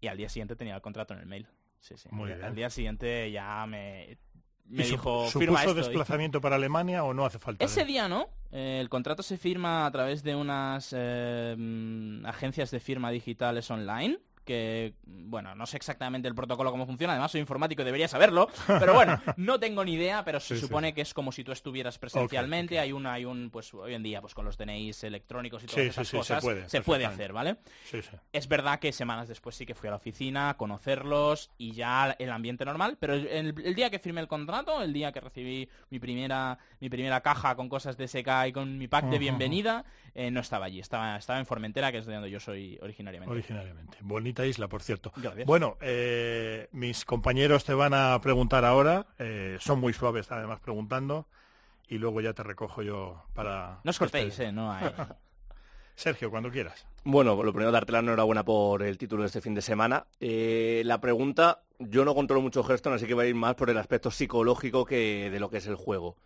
Y 0.00 0.06
al 0.06 0.16
día 0.16 0.28
siguiente 0.28 0.54
tenía 0.56 0.74
el 0.76 0.80
contrato 0.80 1.12
en 1.14 1.20
el 1.20 1.26
mail. 1.26 1.46
Sí, 1.80 1.96
sí. 1.96 2.08
Muy 2.12 2.30
al 2.32 2.38
bien. 2.38 2.54
día 2.54 2.70
siguiente 2.70 3.30
ya 3.32 3.66
me, 3.66 4.16
me 4.64 4.82
¿Y 4.82 4.84
su- 4.84 4.92
dijo, 4.92 5.26
¿Supuso 5.26 5.38
firma 5.40 5.60
esto. 5.60 5.74
Desplazamiento 5.74 6.40
para 6.40 6.56
Alemania 6.56 7.02
o 7.04 7.12
no 7.14 7.24
hace 7.26 7.38
falta? 7.38 7.64
ese 7.64 7.84
día 7.84 8.08
no. 8.08 8.28
Eh, 8.52 8.78
el 8.80 8.88
contrato 8.88 9.22
se 9.22 9.36
firma 9.38 9.86
a 9.86 9.90
través 9.90 10.22
de 10.22 10.34
unas 10.36 10.94
eh, 10.96 11.54
mm, 11.58 12.24
agencias 12.26 12.70
de 12.70 12.80
firma 12.80 13.10
digitales 13.10 13.70
online. 13.70 14.18
Que, 14.48 14.94
bueno, 15.04 15.54
no 15.54 15.66
sé 15.66 15.76
exactamente 15.76 16.26
el 16.26 16.34
protocolo 16.34 16.70
cómo 16.70 16.86
funciona. 16.86 17.12
Además, 17.12 17.32
soy 17.32 17.42
informático 17.42 17.82
y 17.82 17.84
debería 17.84 18.08
saberlo. 18.08 18.48
Pero 18.66 18.94
bueno, 18.94 19.20
no 19.36 19.60
tengo 19.60 19.84
ni 19.84 19.92
idea. 19.92 20.24
Pero 20.24 20.40
se 20.40 20.54
Sí, 20.54 20.60
sí. 20.60 20.66
supone 20.66 20.94
que 20.94 21.02
es 21.02 21.12
como 21.12 21.32
si 21.32 21.44
tú 21.44 21.52
estuvieras 21.52 21.98
presencialmente. 21.98 22.78
Hay 22.78 22.92
una, 22.92 23.12
hay 23.12 23.26
un, 23.26 23.50
pues 23.50 23.74
hoy 23.74 23.92
en 23.92 24.02
día, 24.02 24.22
pues 24.22 24.32
con 24.32 24.46
los 24.46 24.56
DNIs 24.56 25.04
electrónicos 25.04 25.62
y 25.64 25.66
todas 25.66 25.82
Sí, 25.82 25.88
esas 25.88 26.06
sí, 26.06 26.10
se 26.12 26.16
cosas, 26.16 26.42
puede, 26.84 27.04
hacer, 27.04 27.32
¿vale? 27.34 27.58
Es 28.32 28.48
verdad 28.48 28.78
que 28.78 28.90
semanas 28.92 29.28
después 29.28 29.54
sí 29.54 29.66
que 29.66 29.74
fui 29.74 29.88
a 29.88 29.90
la 29.90 29.96
oficina 29.96 30.48
a 30.50 30.56
conocerlos 30.56 31.50
y 31.58 31.72
ya 31.72 32.16
el 32.18 32.30
ambiente 32.30 32.64
normal, 32.64 32.96
pero 32.98 33.12
el, 33.14 33.54
día 33.74 33.90
que 33.90 33.98
firmé 33.98 34.22
el 34.22 34.28
contrato, 34.28 34.82
el 34.82 34.92
día 34.94 35.12
que 35.12 35.20
recibí 35.20 35.68
mi 35.90 35.98
primera 35.98 36.58
mi 36.80 36.88
primera 36.88 37.20
caja 37.20 37.54
con 37.54 37.68
cosas 37.68 37.96
de 37.96 38.08
SK 38.08 38.28
y 38.48 38.52
con 38.52 38.78
mi 38.78 38.88
pack 38.88 39.06
de 39.06 39.18
bienvenida, 39.18 39.84
eh, 40.14 40.30
no 40.30 40.40
estaba 40.40 40.66
allí, 40.66 40.80
estaba, 40.80 41.16
estaba 41.16 41.38
en 41.38 41.46
Formentera, 41.46 41.92
que 41.92 41.98
es 41.98 42.06
de 42.06 42.14
donde 42.14 42.30
yo 42.30 42.40
soy 42.40 42.78
originariamente. 42.80 43.32
Originariamente. 43.32 43.98
Bonita 44.38 44.46
isla, 44.46 44.68
por 44.68 44.82
cierto. 44.82 45.12
Gracias. 45.16 45.46
Bueno, 45.46 45.76
eh, 45.80 46.68
mis 46.70 47.04
compañeros 47.04 47.64
te 47.64 47.74
van 47.74 47.92
a 47.92 48.20
preguntar 48.20 48.64
ahora. 48.64 49.06
eh, 49.18 49.56
son 49.58 49.80
muy 49.80 49.92
suaves, 49.92 50.30
además, 50.30 50.60
preguntando. 50.60 51.26
Y 51.88 51.98
luego 51.98 52.20
ya 52.20 52.34
te 52.34 52.44
recojo 52.44 52.82
yo 52.82 53.24
para... 53.34 53.80
No 53.82 53.90
os 53.90 53.98
cortéis, 53.98 54.38
eh, 54.38 54.52
no 54.52 54.70
hay... 54.70 54.90
Sergio, 55.96 56.30
cuando 56.30 56.52
quieras. 56.52 56.86
Bueno, 57.02 57.42
lo 57.42 57.52
primero, 57.52 57.72
darte 57.72 57.90
la 57.90 57.98
enhorabuena 57.98 58.44
por 58.44 58.84
el 58.84 58.96
título 58.96 59.22
de 59.22 59.26
este 59.26 59.40
fin 59.40 59.54
de 59.54 59.62
semana. 59.62 60.06
Eh, 60.20 60.82
la 60.84 61.00
pregunta, 61.00 61.62
yo 61.80 62.04
no 62.04 62.14
controlo 62.14 62.40
mucho 62.40 62.62
Hearthstone, 62.62 62.94
así 62.94 63.06
que 63.06 63.14
va 63.14 63.24
a 63.24 63.26
ir 63.26 63.34
más 63.34 63.56
por 63.56 63.70
el 63.70 63.78
aspecto 63.78 64.12
psicológico 64.12 64.84
que 64.84 65.30
de 65.32 65.40
lo 65.40 65.50
que 65.50 65.56
es 65.56 65.66
el 65.66 65.74
juego. 65.74 66.16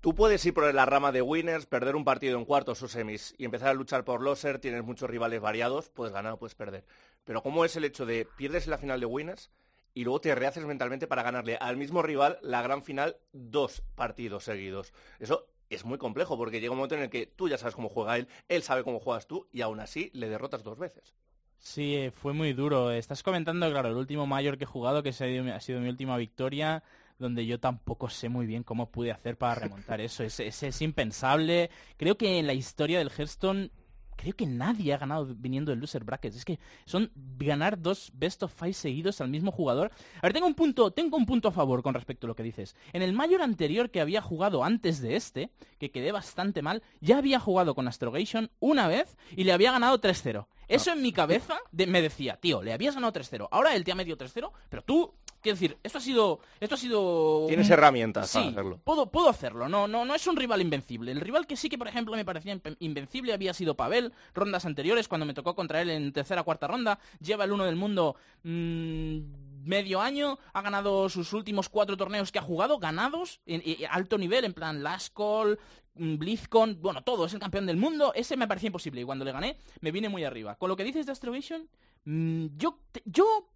Tú 0.00 0.14
puedes 0.14 0.46
ir 0.46 0.54
por 0.54 0.72
la 0.72 0.86
rama 0.86 1.10
de 1.10 1.22
winners, 1.22 1.66
perder 1.66 1.96
un 1.96 2.04
partido 2.04 2.38
en 2.38 2.44
cuartos 2.44 2.80
o 2.84 2.88
semis 2.88 3.34
y 3.36 3.44
empezar 3.44 3.70
a 3.70 3.74
luchar 3.74 4.04
por 4.04 4.22
loser, 4.22 4.60
tienes 4.60 4.84
muchos 4.84 5.10
rivales 5.10 5.40
variados, 5.40 5.88
puedes 5.88 6.14
ganar 6.14 6.34
o 6.34 6.38
puedes 6.38 6.54
perder. 6.54 6.84
Pero 7.24 7.42
¿cómo 7.42 7.64
es 7.64 7.74
el 7.74 7.84
hecho 7.84 8.06
de 8.06 8.24
pierdes 8.36 8.68
la 8.68 8.78
final 8.78 9.00
de 9.00 9.06
winners 9.06 9.50
y 9.94 10.04
luego 10.04 10.20
te 10.20 10.32
rehaces 10.36 10.64
mentalmente 10.64 11.08
para 11.08 11.24
ganarle 11.24 11.56
al 11.56 11.76
mismo 11.76 12.00
rival 12.00 12.38
la 12.42 12.62
gran 12.62 12.84
final 12.84 13.16
dos 13.32 13.82
partidos 13.96 14.44
seguidos? 14.44 14.92
Eso 15.18 15.48
es 15.68 15.84
muy 15.84 15.98
complejo 15.98 16.36
porque 16.36 16.60
llega 16.60 16.70
un 16.70 16.78
momento 16.78 16.94
en 16.94 17.02
el 17.02 17.10
que 17.10 17.26
tú 17.26 17.48
ya 17.48 17.58
sabes 17.58 17.74
cómo 17.74 17.88
juega 17.88 18.18
él, 18.18 18.28
él 18.46 18.62
sabe 18.62 18.84
cómo 18.84 19.00
juegas 19.00 19.26
tú 19.26 19.48
y 19.50 19.62
aún 19.62 19.80
así 19.80 20.12
le 20.14 20.28
derrotas 20.28 20.62
dos 20.62 20.78
veces. 20.78 21.16
Sí, 21.58 21.96
eh, 21.96 22.12
fue 22.12 22.32
muy 22.32 22.52
duro. 22.52 22.92
Estás 22.92 23.24
comentando, 23.24 23.68
claro, 23.68 23.88
el 23.88 23.96
último 23.96 24.28
mayor 24.28 24.58
que 24.58 24.64
he 24.64 24.68
jugado, 24.68 25.02
que 25.02 25.08
ha 25.08 25.60
sido 25.60 25.80
mi 25.80 25.88
última 25.88 26.16
victoria, 26.16 26.84
donde 27.18 27.46
yo 27.46 27.58
tampoco 27.60 28.08
sé 28.08 28.28
muy 28.28 28.46
bien 28.46 28.62
cómo 28.62 28.90
pude 28.90 29.10
hacer 29.12 29.36
para 29.36 29.54
remontar 29.56 30.00
eso. 30.00 30.22
Es, 30.22 30.38
es, 30.40 30.62
es 30.62 30.82
impensable. 30.82 31.70
Creo 31.96 32.16
que 32.16 32.38
en 32.38 32.46
la 32.46 32.54
historia 32.54 32.98
del 32.98 33.10
Hearthstone, 33.10 33.70
creo 34.16 34.34
que 34.34 34.46
nadie 34.46 34.92
ha 34.92 34.98
ganado 34.98 35.26
viniendo 35.26 35.70
del 35.70 35.78
loser 35.80 36.02
brackets. 36.04 36.36
Es 36.36 36.44
que 36.44 36.58
son 36.86 37.10
ganar 37.38 37.80
dos 37.80 38.10
best 38.14 38.42
of 38.42 38.52
five 38.52 38.72
seguidos 38.72 39.20
al 39.20 39.28
mismo 39.28 39.52
jugador. 39.52 39.90
A 40.16 40.22
ver, 40.22 40.32
tengo 40.32 40.46
un 40.46 40.54
punto, 40.54 40.90
tengo 40.92 41.16
un 41.16 41.24
punto 41.26 41.48
a 41.48 41.52
favor 41.52 41.82
con 41.82 41.94
respecto 41.94 42.26
a 42.26 42.28
lo 42.28 42.34
que 42.36 42.42
dices. 42.42 42.74
En 42.92 43.02
el 43.02 43.12
mayor 43.12 43.42
anterior 43.42 43.90
que 43.90 44.00
había 44.00 44.20
jugado 44.20 44.64
antes 44.64 45.00
de 45.00 45.16
este, 45.16 45.50
que 45.78 45.90
quedé 45.90 46.10
bastante 46.12 46.62
mal, 46.62 46.82
ya 47.00 47.18
había 47.18 47.38
jugado 47.40 47.74
con 47.74 47.86
Astrogation 47.88 48.50
una 48.60 48.88
vez 48.88 49.16
y 49.36 49.44
le 49.44 49.52
había 49.52 49.72
ganado 49.72 50.00
3-0. 50.00 50.46
Eso 50.66 50.92
en 50.92 51.00
mi 51.00 51.12
cabeza 51.12 51.56
de- 51.72 51.86
me 51.86 52.02
decía, 52.02 52.36
tío, 52.40 52.62
le 52.62 52.72
habías 52.72 52.94
ganado 52.94 53.12
3-0. 53.12 53.48
Ahora 53.50 53.74
él 53.74 53.84
te 53.84 53.92
ha 53.92 53.94
metido 53.94 54.16
3-0, 54.18 54.50
pero 54.68 54.82
tú, 54.82 55.14
quiero 55.40 55.56
decir, 55.56 55.78
esto 55.82 55.98
ha 55.98 56.00
sido, 56.00 56.40
esto 56.60 56.74
ha 56.74 56.78
sido. 56.78 57.46
Tienes 57.48 57.70
herramientas 57.70 58.30
sí, 58.30 58.38
para 58.38 58.50
hacerlo. 58.50 58.80
Puedo, 58.84 59.10
puedo 59.10 59.28
hacerlo. 59.28 59.68
No, 59.68 59.88
no, 59.88 60.04
no 60.04 60.14
es 60.14 60.26
un 60.26 60.36
rival 60.36 60.60
invencible. 60.60 61.12
El 61.12 61.20
rival 61.20 61.46
que 61.46 61.56
sí 61.56 61.68
que, 61.68 61.78
por 61.78 61.88
ejemplo, 61.88 62.14
me 62.16 62.24
parecía 62.24 62.60
invencible 62.78 63.32
había 63.32 63.54
sido 63.54 63.76
Pavel. 63.76 64.12
Rondas 64.34 64.64
anteriores, 64.64 65.08
cuando 65.08 65.26
me 65.26 65.34
tocó 65.34 65.54
contra 65.54 65.80
él 65.82 65.90
en 65.90 66.12
tercera 66.12 66.42
cuarta 66.42 66.66
ronda, 66.66 66.98
lleva 67.20 67.44
el 67.44 67.52
uno 67.52 67.64
del 67.64 67.76
mundo. 67.76 68.16
mm, 68.42 69.18
medio 69.64 70.00
año, 70.00 70.38
ha 70.52 70.62
ganado 70.62 71.08
sus 71.08 71.32
últimos 71.32 71.68
cuatro 71.68 71.96
torneos 71.96 72.32
que 72.32 72.38
ha 72.38 72.42
jugado, 72.42 72.78
ganados, 72.78 73.40
en, 73.46 73.62
en 73.64 73.86
alto 73.90 74.16
nivel, 74.16 74.44
en 74.44 74.54
plan 74.54 74.82
Last 74.82 75.14
Call, 75.14 75.58
mm, 75.94 76.16
BlizzCon, 76.16 76.78
bueno, 76.80 77.02
todo, 77.02 77.26
es 77.26 77.34
el 77.34 77.40
campeón 77.40 77.66
del 77.66 77.76
mundo, 77.76 78.12
ese 78.14 78.36
me 78.36 78.48
parecía 78.48 78.68
imposible 78.68 79.02
y 79.02 79.04
cuando 79.04 79.24
le 79.24 79.32
gané 79.32 79.58
me 79.80 79.92
vine 79.92 80.08
muy 80.08 80.24
arriba. 80.24 80.56
Con 80.56 80.68
lo 80.70 80.76
que 80.76 80.84
dices 80.84 81.06
de 81.06 81.12
Astrogation, 81.12 81.68
mm, 82.04 82.46
yo, 82.56 82.78
yo 83.04 83.50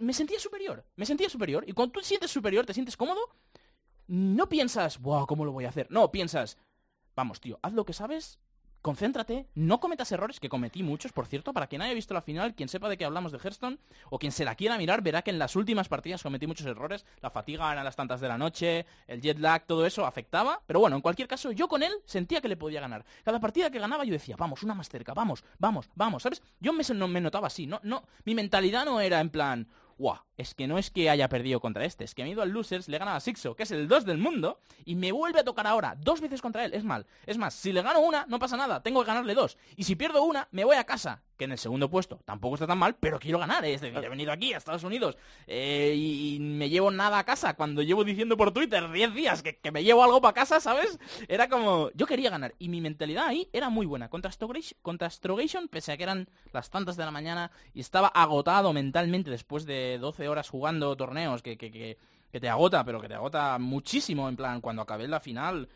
me 0.00 0.12
sentía 0.12 0.38
superior, 0.38 0.84
me 0.96 1.06
sentía 1.06 1.28
superior 1.28 1.64
y 1.66 1.72
cuando 1.72 1.92
tú 1.92 2.00
te 2.00 2.06
sientes 2.06 2.30
superior, 2.30 2.64
te 2.64 2.74
sientes 2.74 2.96
cómodo, 2.96 3.20
no 4.06 4.48
piensas, 4.48 5.00
wow, 5.00 5.26
¿cómo 5.26 5.44
lo 5.44 5.52
voy 5.52 5.64
a 5.64 5.68
hacer? 5.68 5.90
No, 5.90 6.10
piensas, 6.10 6.58
vamos, 7.14 7.40
tío, 7.40 7.58
haz 7.62 7.72
lo 7.72 7.84
que 7.84 7.92
sabes, 7.92 8.38
concéntrate, 8.84 9.46
no 9.54 9.80
cometas 9.80 10.12
errores, 10.12 10.38
que 10.38 10.50
cometí 10.50 10.82
muchos, 10.82 11.10
por 11.10 11.26
cierto, 11.26 11.54
para 11.54 11.68
quien 11.68 11.80
haya 11.80 11.94
visto 11.94 12.12
la 12.12 12.20
final, 12.20 12.54
quien 12.54 12.68
sepa 12.68 12.90
de 12.90 12.98
qué 12.98 13.06
hablamos 13.06 13.32
de 13.32 13.38
Hearthstone, 13.38 13.78
o 14.10 14.18
quien 14.18 14.30
se 14.30 14.44
la 14.44 14.56
quiera 14.56 14.76
mirar, 14.76 15.00
verá 15.00 15.22
que 15.22 15.30
en 15.30 15.38
las 15.38 15.56
últimas 15.56 15.88
partidas 15.88 16.22
cometí 16.22 16.46
muchos 16.46 16.66
errores, 16.66 17.06
la 17.22 17.30
fatiga 17.30 17.72
eran 17.72 17.82
las 17.82 17.96
tantas 17.96 18.20
de 18.20 18.28
la 18.28 18.36
noche, 18.36 18.84
el 19.06 19.22
jet 19.22 19.38
lag, 19.38 19.64
todo 19.64 19.86
eso 19.86 20.04
afectaba, 20.04 20.60
pero 20.66 20.80
bueno, 20.80 20.96
en 20.96 21.02
cualquier 21.02 21.26
caso, 21.26 21.50
yo 21.50 21.66
con 21.66 21.82
él 21.82 21.92
sentía 22.04 22.42
que 22.42 22.48
le 22.48 22.58
podía 22.58 22.82
ganar. 22.82 23.06
Cada 23.24 23.40
partida 23.40 23.70
que 23.70 23.78
ganaba 23.78 24.04
yo 24.04 24.12
decía, 24.12 24.36
vamos, 24.36 24.62
una 24.62 24.74
más 24.74 24.90
cerca, 24.90 25.14
vamos, 25.14 25.44
vamos, 25.58 25.88
vamos, 25.94 26.22
¿sabes? 26.22 26.42
Yo 26.60 26.74
me, 26.74 26.84
no, 26.94 27.08
me 27.08 27.22
notaba 27.22 27.46
así, 27.46 27.66
no, 27.66 27.80
no, 27.84 28.04
mi 28.26 28.34
mentalidad 28.34 28.84
no 28.84 29.00
era 29.00 29.18
en 29.20 29.30
plan, 29.30 29.66
Guau, 29.98 30.18
es 30.36 30.54
que 30.54 30.66
no 30.66 30.78
es 30.78 30.90
que 30.90 31.10
haya 31.10 31.28
perdido 31.28 31.60
contra 31.60 31.84
este, 31.84 32.04
es 32.04 32.14
que 32.14 32.22
me 32.22 32.28
he 32.28 32.32
ido 32.32 32.42
al 32.42 32.50
Losers, 32.50 32.88
le 32.88 32.96
he 32.96 32.98
ganado 32.98 33.16
a 33.16 33.20
Sixo, 33.20 33.54
que 33.54 33.62
es 33.62 33.70
el 33.70 33.88
2 33.88 34.04
del 34.04 34.18
mundo, 34.18 34.58
y 34.84 34.96
me 34.96 35.12
vuelve 35.12 35.40
a 35.40 35.44
tocar 35.44 35.66
ahora 35.66 35.96
dos 36.00 36.20
veces 36.20 36.42
contra 36.42 36.64
él. 36.64 36.74
Es 36.74 36.84
mal. 36.84 37.06
Es 37.26 37.38
más, 37.38 37.54
si 37.54 37.72
le 37.72 37.82
gano 37.82 38.00
una, 38.00 38.26
no 38.28 38.38
pasa 38.38 38.56
nada, 38.56 38.82
tengo 38.82 39.00
que 39.02 39.08
ganarle 39.08 39.34
dos. 39.34 39.56
Y 39.76 39.84
si 39.84 39.96
pierdo 39.96 40.22
una, 40.24 40.48
me 40.50 40.64
voy 40.64 40.76
a 40.76 40.84
casa, 40.84 41.22
que 41.36 41.44
en 41.44 41.52
el 41.52 41.58
segundo 41.58 41.90
puesto 41.90 42.20
tampoco 42.24 42.54
está 42.54 42.66
tan 42.66 42.78
mal, 42.78 42.96
pero 42.98 43.18
quiero 43.18 43.38
ganar. 43.38 43.64
Es 43.64 43.80
decir, 43.80 43.96
he 43.96 44.08
venido 44.08 44.32
aquí 44.32 44.52
a 44.52 44.58
Estados 44.58 44.84
Unidos 44.84 45.16
eh, 45.46 45.94
y, 45.96 46.38
me 46.40 46.68
llevo 46.68 46.90
nada 46.90 47.18
a 47.18 47.24
casa 47.24 47.54
cuando 47.54 47.82
llevo 47.82 48.04
diciendo 48.04 48.36
por 48.36 48.52
Twitter 48.52 48.90
10 48.90 49.14
días 49.14 49.42
que, 49.42 49.56
que 49.56 49.72
me 49.72 49.82
llevo 49.82 50.04
algo 50.04 50.20
para 50.20 50.34
casa, 50.34 50.60
¿sabes? 50.60 50.98
Era 51.28 51.48
como, 51.48 51.90
yo 51.94 52.06
quería 52.06 52.30
ganar. 52.30 52.54
Y 52.58 52.68
mi 52.68 52.80
mentalidad 52.80 53.26
ahí 53.26 53.48
era 53.52 53.70
muy 53.70 53.86
buena. 53.86 54.08
Contra 54.08 54.28
Astrogation, 54.28 54.78
contra 54.82 55.08
Astrogation, 55.08 55.68
pese 55.68 55.92
a 55.92 55.96
que 55.96 56.02
eran 56.02 56.28
las 56.52 56.70
tantas 56.70 56.96
de 56.96 57.04
la 57.04 57.10
mañana 57.10 57.50
y 57.72 57.80
estaba 57.80 58.08
agotado 58.08 58.72
mentalmente 58.72 59.30
después 59.30 59.64
de 59.66 59.98
12 59.98 60.28
horas 60.28 60.48
jugando 60.48 60.94
torneos 60.96 61.42
que, 61.42 61.56
que, 61.56 61.70
que, 61.70 61.98
que 62.30 62.40
te 62.40 62.48
agota, 62.48 62.84
pero 62.84 63.00
que 63.00 63.08
te 63.08 63.14
agota 63.14 63.58
muchísimo. 63.58 64.28
En 64.28 64.36
plan, 64.36 64.60
cuando 64.60 64.82
acabé 64.82 65.06
la 65.08 65.20
final, 65.20 65.68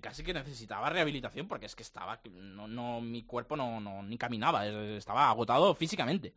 casi 0.00 0.22
que 0.22 0.34
necesitaba 0.34 0.90
rehabilitación 0.90 1.48
porque 1.48 1.66
es 1.66 1.74
que 1.74 1.82
estaba, 1.82 2.20
no, 2.32 2.66
no, 2.66 3.00
mi 3.00 3.22
cuerpo 3.24 3.56
no, 3.56 3.80
no 3.80 4.02
ni 4.02 4.16
caminaba, 4.16 4.66
estaba 4.66 5.28
agotado 5.30 5.74
físicamente. 5.74 6.34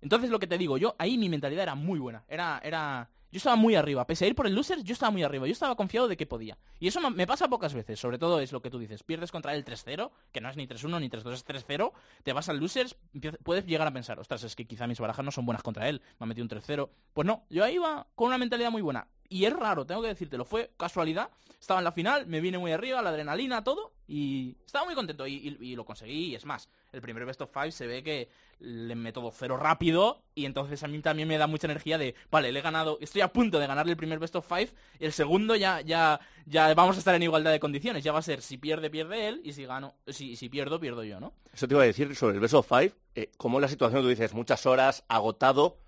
Entonces 0.00 0.30
lo 0.30 0.38
que 0.38 0.46
te 0.46 0.58
digo, 0.58 0.78
yo 0.78 0.94
ahí 0.98 1.18
mi 1.18 1.28
mentalidad 1.28 1.62
era 1.62 1.74
muy 1.74 1.98
buena, 1.98 2.24
era, 2.26 2.60
era, 2.64 3.10
yo 3.30 3.36
estaba 3.36 3.56
muy 3.56 3.74
arriba, 3.74 4.06
pese 4.06 4.24
a 4.24 4.28
ir 4.28 4.34
por 4.34 4.46
el 4.46 4.54
loser, 4.54 4.82
yo 4.82 4.94
estaba 4.94 5.10
muy 5.10 5.22
arriba, 5.22 5.46
yo 5.46 5.52
estaba 5.52 5.76
confiado 5.76 6.08
de 6.08 6.16
que 6.16 6.26
podía. 6.26 6.56
Y 6.78 6.88
eso 6.88 7.10
me 7.10 7.26
pasa 7.26 7.48
pocas 7.48 7.74
veces, 7.74 8.00
sobre 8.00 8.16
todo 8.16 8.40
es 8.40 8.50
lo 8.52 8.62
que 8.62 8.70
tú 8.70 8.78
dices, 8.78 9.02
pierdes 9.02 9.30
contra 9.30 9.54
el 9.54 9.64
3-0, 9.64 10.10
que 10.32 10.40
no 10.40 10.48
es 10.48 10.56
ni 10.56 10.66
3-1 10.66 11.00
ni 11.00 11.10
3-2, 11.10 11.32
es 11.32 11.46
3-0, 11.46 11.92
te 12.22 12.32
vas 12.32 12.48
al 12.48 12.58
losers, 12.58 12.96
puedes 13.42 13.66
llegar 13.66 13.86
a 13.86 13.92
pensar, 13.92 14.18
ostras, 14.18 14.42
es 14.44 14.56
que 14.56 14.66
quizá 14.66 14.86
mis 14.86 15.00
barajas 15.00 15.24
no 15.24 15.30
son 15.30 15.44
buenas 15.44 15.62
contra 15.62 15.88
él, 15.88 16.00
me 16.18 16.24
ha 16.24 16.26
metido 16.26 16.44
un 16.44 16.50
3-0. 16.50 16.88
Pues 17.12 17.26
no, 17.26 17.44
yo 17.50 17.62
ahí 17.62 17.74
iba 17.74 18.06
con 18.14 18.28
una 18.28 18.38
mentalidad 18.38 18.70
muy 18.70 18.80
buena. 18.80 19.06
Y 19.30 19.44
es 19.44 19.52
raro, 19.52 19.86
tengo 19.86 20.02
que 20.02 20.08
decírtelo, 20.08 20.44
fue 20.44 20.72
casualidad, 20.76 21.30
estaba 21.60 21.78
en 21.78 21.84
la 21.84 21.92
final, 21.92 22.26
me 22.26 22.40
vine 22.40 22.58
muy 22.58 22.72
arriba, 22.72 23.00
la 23.00 23.10
adrenalina, 23.10 23.62
todo, 23.62 23.92
y 24.08 24.56
estaba 24.66 24.84
muy 24.86 24.96
contento 24.96 25.24
y, 25.24 25.76
lo 25.76 25.84
conseguí, 25.84 26.26
y 26.26 26.34
es 26.34 26.44
más, 26.44 26.68
el 26.92 27.00
primer 27.00 27.24
Best 27.24 27.40
of 27.40 27.52
Five 27.52 27.70
se 27.70 27.86
ve 27.86 28.02
que 28.02 28.28
le 28.58 28.96
meto 28.96 29.30
cero 29.32 29.56
rápido, 29.56 30.24
y 30.34 30.46
entonces 30.46 30.82
a 30.82 30.88
mí 30.88 30.98
también 30.98 31.28
me 31.28 31.38
da 31.38 31.46
mucha 31.46 31.68
energía 31.68 31.96
de, 31.96 32.16
vale, 32.28 32.50
le 32.50 32.58
he 32.58 32.62
ganado, 32.62 32.98
estoy 33.00 33.20
a 33.20 33.32
punto 33.32 33.60
de 33.60 33.68
ganarle 33.68 33.92
el 33.92 33.96
primer 33.96 34.18
Best 34.18 34.34
of 34.34 34.48
Five, 34.48 34.70
el 34.98 35.12
segundo 35.12 35.54
ya, 35.54 35.80
ya, 35.80 36.18
ya 36.44 36.74
vamos 36.74 36.96
a 36.96 36.98
estar 36.98 37.14
en 37.14 37.22
igualdad 37.22 37.52
de 37.52 37.60
condiciones, 37.60 38.02
ya 38.02 38.10
va 38.10 38.18
a 38.18 38.22
ser 38.22 38.42
si 38.42 38.58
pierde, 38.58 38.90
pierde 38.90 39.28
él, 39.28 39.42
y 39.44 39.52
si 39.52 39.64
gano, 39.64 39.94
si, 40.08 40.34
si 40.34 40.48
pierdo, 40.48 40.80
pierdo 40.80 41.04
yo, 41.04 41.20
¿no? 41.20 41.34
Eso 41.54 41.68
te 41.68 41.74
iba 41.74 41.84
a 41.84 41.86
decir 41.86 42.16
sobre 42.16 42.34
el 42.34 42.40
Best 42.40 42.54
of 42.54 42.66
Five. 42.66 42.94
Eh, 43.14 43.30
¿Cómo 43.36 43.58
es 43.58 43.62
la 43.62 43.68
situación? 43.68 44.02
Tú 44.02 44.08
dices, 44.08 44.34
muchas 44.34 44.66
horas, 44.66 45.04
agotado, 45.06 45.78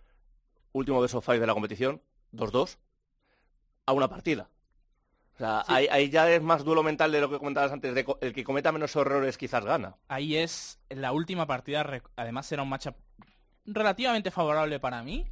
último 0.71 1.01
Best 1.01 1.17
of 1.17 1.27
Five 1.27 1.41
de 1.41 1.47
la 1.49 1.55
competición, 1.55 2.03
2-2, 2.33 2.79
a 3.87 3.93
una 3.93 4.09
partida. 4.09 4.49
O 5.35 5.39
sea, 5.39 5.65
ahí, 5.67 5.89
ahí 5.91 6.11
ya 6.11 6.31
es 6.31 6.43
más 6.43 6.63
duelo 6.63 6.83
mental 6.83 7.11
de 7.11 7.21
lo 7.21 7.31
que 7.31 7.39
comentabas 7.39 7.73
antes, 7.73 7.95
de 7.95 8.07
el 8.21 8.33
que 8.33 8.45
cometa 8.45 8.71
menos 8.71 8.95
errores 8.97 9.39
quizás 9.39 9.65
gana. 9.65 9.97
Ahí 10.09 10.37
es 10.37 10.79
la 10.91 11.13
última 11.13 11.47
partida, 11.47 11.85
además 12.17 12.53
era 12.53 12.63
un 12.63 12.69
matchup 12.69 12.95
relativamente 13.65 14.31
favorable 14.31 14.79
para 14.79 15.03
mí, 15.03 15.27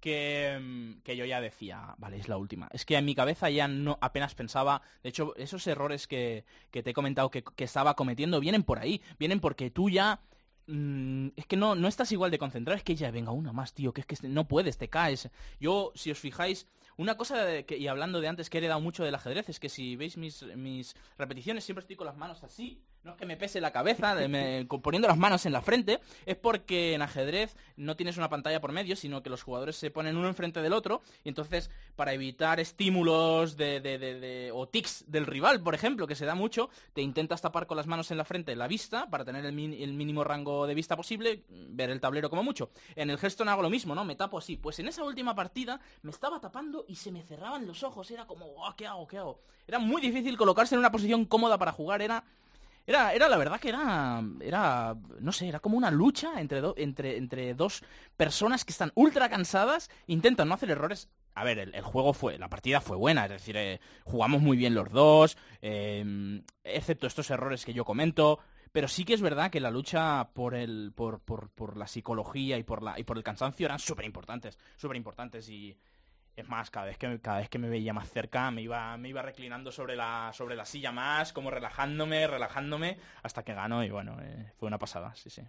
que, 0.00 0.58
mm, 0.60 1.02
que 1.02 1.16
yo 1.16 1.24
ya 1.24 1.40
decía, 1.40 1.94
vale, 1.98 2.18
es 2.18 2.28
la 2.28 2.36
última. 2.36 2.68
Es 2.72 2.84
que 2.84 2.96
en 2.96 3.04
mi 3.04 3.14
cabeza 3.14 3.50
ya 3.50 3.66
no 3.66 3.98
apenas 4.00 4.34
pensaba, 4.34 4.82
de 5.02 5.08
hecho, 5.08 5.34
esos 5.36 5.66
errores 5.66 6.06
que, 6.06 6.44
que 6.70 6.82
te 6.82 6.90
he 6.90 6.94
comentado 6.94 7.30
que, 7.30 7.42
que 7.42 7.64
estaba 7.64 7.94
cometiendo 7.94 8.40
vienen 8.40 8.62
por 8.62 8.78
ahí, 8.78 9.00
vienen 9.18 9.40
porque 9.40 9.70
tú 9.70 9.88
ya... 9.90 10.20
mm, 10.66 11.28
es 11.36 11.46
que 11.46 11.56
no, 11.56 11.74
no 11.74 11.88
estás 11.88 12.12
igual 12.12 12.30
de 12.30 12.38
concentrado, 12.38 12.76
es 12.76 12.84
que 12.84 12.94
ya 12.94 13.10
venga 13.10 13.32
una 13.32 13.52
más, 13.52 13.72
tío, 13.72 13.92
que 13.92 14.02
es 14.02 14.06
que 14.06 14.28
no 14.28 14.46
puedes, 14.46 14.76
te 14.76 14.88
caes. 14.88 15.30
Yo, 15.58 15.90
si 15.96 16.10
os 16.10 16.18
fijáis, 16.18 16.66
una 16.98 17.16
cosa, 17.16 17.46
y 17.60 17.86
hablando 17.86 18.20
de 18.20 18.26
antes 18.26 18.50
que 18.50 18.58
he 18.58 18.60
heredado 18.60 18.80
mucho 18.80 19.04
del 19.04 19.14
ajedrez, 19.14 19.48
es 19.48 19.60
que 19.60 19.68
si 19.68 19.94
veis 19.94 20.16
mis, 20.16 20.42
mis 20.56 20.96
repeticiones, 21.16 21.62
siempre 21.62 21.82
estoy 21.82 21.94
con 21.94 22.06
las 22.06 22.16
manos 22.16 22.42
así. 22.42 22.82
No 23.08 23.14
es 23.14 23.18
que 23.20 23.24
me 23.24 23.38
pese 23.38 23.58
la 23.62 23.72
cabeza, 23.72 24.14
me- 24.28 24.66
poniendo 24.82 25.08
las 25.08 25.16
manos 25.16 25.46
en 25.46 25.52
la 25.54 25.62
frente, 25.62 25.98
es 26.26 26.36
porque 26.36 26.92
en 26.92 27.00
ajedrez 27.00 27.56
no 27.78 27.96
tienes 27.96 28.18
una 28.18 28.28
pantalla 28.28 28.60
por 28.60 28.70
medio, 28.72 28.96
sino 28.96 29.22
que 29.22 29.30
los 29.30 29.42
jugadores 29.42 29.76
se 29.76 29.90
ponen 29.90 30.18
uno 30.18 30.28
enfrente 30.28 30.60
del 30.60 30.74
otro, 30.74 31.00
y 31.24 31.30
entonces, 31.30 31.70
para 31.96 32.12
evitar 32.12 32.60
estímulos 32.60 33.56
de, 33.56 33.80
de- 33.80 33.96
de- 33.96 34.50
o 34.52 34.68
tics 34.68 35.06
del 35.08 35.24
rival, 35.24 35.62
por 35.62 35.74
ejemplo, 35.74 36.06
que 36.06 36.14
se 36.14 36.26
da 36.26 36.34
mucho, 36.34 36.68
te 36.92 37.00
intentas 37.00 37.40
tapar 37.40 37.66
con 37.66 37.78
las 37.78 37.86
manos 37.86 38.10
en 38.10 38.18
la 38.18 38.26
frente 38.26 38.54
la 38.54 38.68
vista, 38.68 39.08
para 39.08 39.24
tener 39.24 39.46
el, 39.46 39.54
mínimo 39.54 40.22
rango 40.22 40.66
de 40.66 40.74
vista 40.74 40.94
posible, 40.94 41.44
ver 41.48 41.88
el 41.88 42.00
tablero 42.02 42.28
como 42.28 42.42
mucho. 42.42 42.68
En 42.94 43.08
el 43.08 43.16
Hearthstone 43.18 43.50
hago 43.50 43.62
lo 43.62 43.70
mismo, 43.70 43.94
¿no? 43.94 44.04
Me 44.04 44.16
tapo 44.16 44.36
así. 44.36 44.58
Pues 44.58 44.80
en 44.80 44.88
esa 44.88 45.02
última 45.02 45.34
partida 45.34 45.80
me 46.02 46.10
estaba 46.10 46.42
tapando 46.42 46.84
y 46.86 46.96
se 46.96 47.10
me 47.10 47.22
cerraban 47.22 47.66
los 47.66 47.82
ojos, 47.82 48.10
era 48.10 48.26
como, 48.26 48.48
"Guau, 48.48 48.76
¿qué 48.76 48.86
hago? 48.86 49.08
¿Qué 49.08 49.16
hago? 49.16 49.40
Era 49.66 49.78
muy 49.78 50.02
difícil 50.02 50.36
colocarse 50.36 50.74
en 50.74 50.80
una 50.80 50.92
posición 50.92 51.24
cómoda 51.24 51.56
para 51.56 51.72
jugar, 51.72 52.02
era... 52.02 52.22
Era, 52.88 53.12
era 53.12 53.28
la 53.28 53.36
verdad 53.36 53.60
que 53.60 53.68
era, 53.68 54.22
era, 54.40 54.96
no 55.20 55.30
sé, 55.30 55.46
era 55.46 55.60
como 55.60 55.76
una 55.76 55.90
lucha 55.90 56.40
entre, 56.40 56.62
do- 56.62 56.72
entre, 56.78 57.18
entre 57.18 57.52
dos 57.52 57.82
personas 58.16 58.64
que 58.64 58.72
están 58.72 58.92
ultra 58.94 59.28
cansadas, 59.28 59.90
intentan 60.06 60.48
no 60.48 60.54
hacer 60.54 60.70
errores. 60.70 61.10
A 61.34 61.44
ver, 61.44 61.58
el, 61.58 61.74
el 61.74 61.82
juego 61.82 62.14
fue, 62.14 62.38
la 62.38 62.48
partida 62.48 62.80
fue 62.80 62.96
buena, 62.96 63.26
es 63.26 63.30
decir, 63.32 63.58
eh, 63.58 63.78
jugamos 64.04 64.40
muy 64.40 64.56
bien 64.56 64.74
los 64.74 64.90
dos, 64.90 65.36
eh, 65.60 66.42
excepto 66.64 67.06
estos 67.06 67.28
errores 67.30 67.66
que 67.66 67.74
yo 67.74 67.84
comento, 67.84 68.38
pero 68.72 68.88
sí 68.88 69.04
que 69.04 69.12
es 69.12 69.20
verdad 69.20 69.50
que 69.50 69.60
la 69.60 69.70
lucha 69.70 70.30
por 70.32 70.54
el, 70.54 70.92
por, 70.96 71.20
por, 71.20 71.50
por 71.50 71.76
la 71.76 71.86
psicología 71.88 72.56
y 72.56 72.62
por 72.62 72.82
la, 72.82 72.98
y 72.98 73.04
por 73.04 73.18
el 73.18 73.22
cansancio 73.22 73.66
eran 73.66 73.80
súper 73.80 74.06
importantes, 74.06 74.58
súper 74.78 74.96
importantes 74.96 75.46
y, 75.50 75.76
es 76.40 76.48
más, 76.48 76.70
cada 76.70 76.86
vez 76.86 76.98
que 76.98 77.20
cada 77.20 77.38
vez 77.38 77.48
que 77.48 77.58
me 77.58 77.68
veía 77.68 77.92
más 77.92 78.10
cerca 78.10 78.50
me 78.50 78.62
iba 78.62 78.96
me 78.96 79.08
iba 79.08 79.22
reclinando 79.22 79.72
sobre 79.72 79.96
la 79.96 80.30
sobre 80.32 80.56
la 80.56 80.64
silla 80.64 80.92
más, 80.92 81.32
como 81.32 81.50
relajándome, 81.50 82.26
relajándome 82.26 82.98
hasta 83.22 83.42
que 83.42 83.54
ganó 83.54 83.84
y 83.84 83.90
bueno, 83.90 84.16
eh, 84.20 84.52
fue 84.58 84.68
una 84.68 84.78
pasada, 84.78 85.14
sí, 85.14 85.30
sí. 85.30 85.42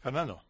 Fernando. 0.00 0.42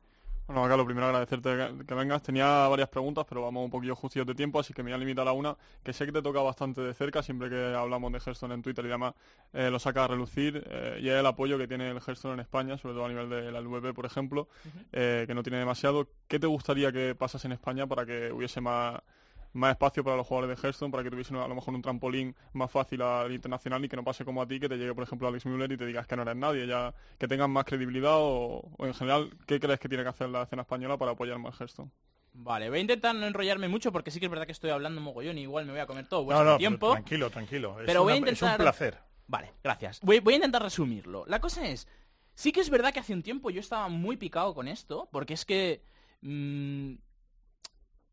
Bueno, 0.46 0.64
acá 0.64 0.76
lo 0.76 0.84
primero 0.84 1.06
agradecerte 1.06 1.56
que, 1.56 1.86
que 1.86 1.94
vengas. 1.94 2.22
Tenía 2.22 2.66
varias 2.66 2.88
preguntas, 2.88 3.24
pero 3.28 3.42
vamos 3.42 3.64
un 3.64 3.70
poquillo 3.70 3.94
justillos 3.94 4.26
de 4.26 4.34
tiempo, 4.34 4.58
así 4.58 4.74
que 4.74 4.82
me 4.82 4.90
voy 4.90 4.96
a 4.96 4.98
limitar 4.98 5.26
a 5.28 5.32
una, 5.32 5.56
que 5.84 5.92
sé 5.92 6.04
que 6.04 6.12
te 6.12 6.20
toca 6.20 6.40
bastante 6.40 6.80
de 6.80 6.94
cerca, 6.94 7.22
siempre 7.22 7.48
que 7.48 7.74
hablamos 7.74 8.12
de 8.12 8.18
Hearthstone 8.18 8.54
en 8.54 8.62
Twitter 8.62 8.84
y 8.84 8.88
demás, 8.88 9.14
eh, 9.52 9.70
lo 9.70 9.78
saca 9.78 10.04
a 10.04 10.08
relucir, 10.08 10.62
eh, 10.68 10.98
y 11.00 11.08
es 11.08 11.14
el 11.14 11.26
apoyo 11.26 11.58
que 11.58 11.68
tiene 11.68 11.90
el 11.90 11.96
Hearthstone 11.96 12.34
en 12.34 12.40
España, 12.40 12.76
sobre 12.76 12.94
todo 12.94 13.04
a 13.04 13.08
nivel 13.08 13.30
de 13.30 13.52
la 13.52 13.60
LVP, 13.60 13.94
por 13.94 14.04
ejemplo, 14.04 14.48
eh, 14.92 15.24
que 15.26 15.34
no 15.34 15.42
tiene 15.42 15.58
demasiado. 15.58 16.08
¿Qué 16.26 16.40
te 16.40 16.48
gustaría 16.48 16.90
que 16.90 17.14
pasase 17.14 17.46
en 17.46 17.52
España 17.52 17.86
para 17.86 18.04
que 18.04 18.32
hubiese 18.32 18.60
más, 18.60 19.00
más 19.54 19.72
espacio 19.72 20.02
para 20.02 20.16
los 20.16 20.26
jugadores 20.26 20.56
de 20.56 20.62
Hearthstone, 20.66 20.90
para 20.90 21.02
que 21.04 21.10
tuviesen 21.10 21.36
a 21.36 21.46
lo 21.46 21.54
mejor 21.54 21.74
un 21.74 21.82
trampolín 21.82 22.34
más 22.54 22.70
fácil 22.70 23.02
al 23.02 23.32
internacional 23.32 23.84
y 23.84 23.88
que 23.88 23.96
no 23.96 24.04
pase 24.04 24.24
como 24.24 24.40
a 24.42 24.46
ti, 24.46 24.58
que 24.58 24.68
te 24.68 24.76
llegue, 24.76 24.94
por 24.94 25.04
ejemplo, 25.04 25.28
Alex 25.28 25.44
Müller 25.46 25.70
y 25.72 25.76
te 25.76 25.86
digas 25.86 26.06
que 26.06 26.16
no 26.16 26.22
eres 26.22 26.36
nadie, 26.36 26.66
ya 26.66 26.94
que 27.18 27.28
tengan 27.28 27.50
más 27.50 27.64
credibilidad 27.64 28.16
o, 28.16 28.70
o 28.78 28.86
en 28.86 28.94
general, 28.94 29.30
¿qué 29.46 29.60
crees 29.60 29.78
que 29.78 29.88
tiene 29.88 30.04
que 30.04 30.10
hacer 30.10 30.28
la 30.28 30.42
escena 30.42 30.62
española 30.62 30.96
para 30.96 31.12
apoyar 31.12 31.38
más 31.38 31.54
Hearthstone? 31.60 31.90
Vale, 32.34 32.70
voy 32.70 32.78
a 32.78 32.80
intentar 32.82 33.14
no 33.14 33.26
enrollarme 33.26 33.68
mucho 33.68 33.92
porque 33.92 34.10
sí 34.10 34.18
que 34.18 34.24
es 34.26 34.30
verdad 34.30 34.46
que 34.46 34.52
estoy 34.52 34.70
hablando 34.70 35.02
mogollón 35.02 35.36
y 35.36 35.42
igual 35.42 35.66
me 35.66 35.72
voy 35.72 35.80
a 35.80 35.86
comer 35.86 36.06
todo 36.08 36.20
No, 36.20 36.24
vuestro 36.26 36.44
no, 36.52 36.56
tiempo. 36.56 36.86
pero 36.86 36.92
tranquilo, 36.94 37.30
tranquilo. 37.30 37.80
Es 37.80 37.86
Pero 37.86 38.02
voy 38.04 38.12
a 38.14 38.16
una- 38.16 38.26
es 38.26 38.32
intentar... 38.32 38.58
un 38.58 38.64
placer. 38.64 38.98
Vale, 39.26 39.52
gracias. 39.62 40.00
Voy, 40.00 40.20
voy 40.20 40.32
a 40.32 40.36
intentar 40.36 40.62
resumirlo. 40.62 41.24
La 41.26 41.40
cosa 41.42 41.68
es, 41.68 41.86
sí 42.34 42.50
que 42.52 42.60
es 42.60 42.70
verdad 42.70 42.90
que 42.94 43.00
hace 43.00 43.12
un 43.12 43.22
tiempo 43.22 43.50
yo 43.50 43.60
estaba 43.60 43.88
muy 43.88 44.16
picado 44.16 44.54
con 44.54 44.66
esto, 44.66 45.10
porque 45.12 45.34
es 45.34 45.44
que... 45.44 45.82
mm, 46.22 46.94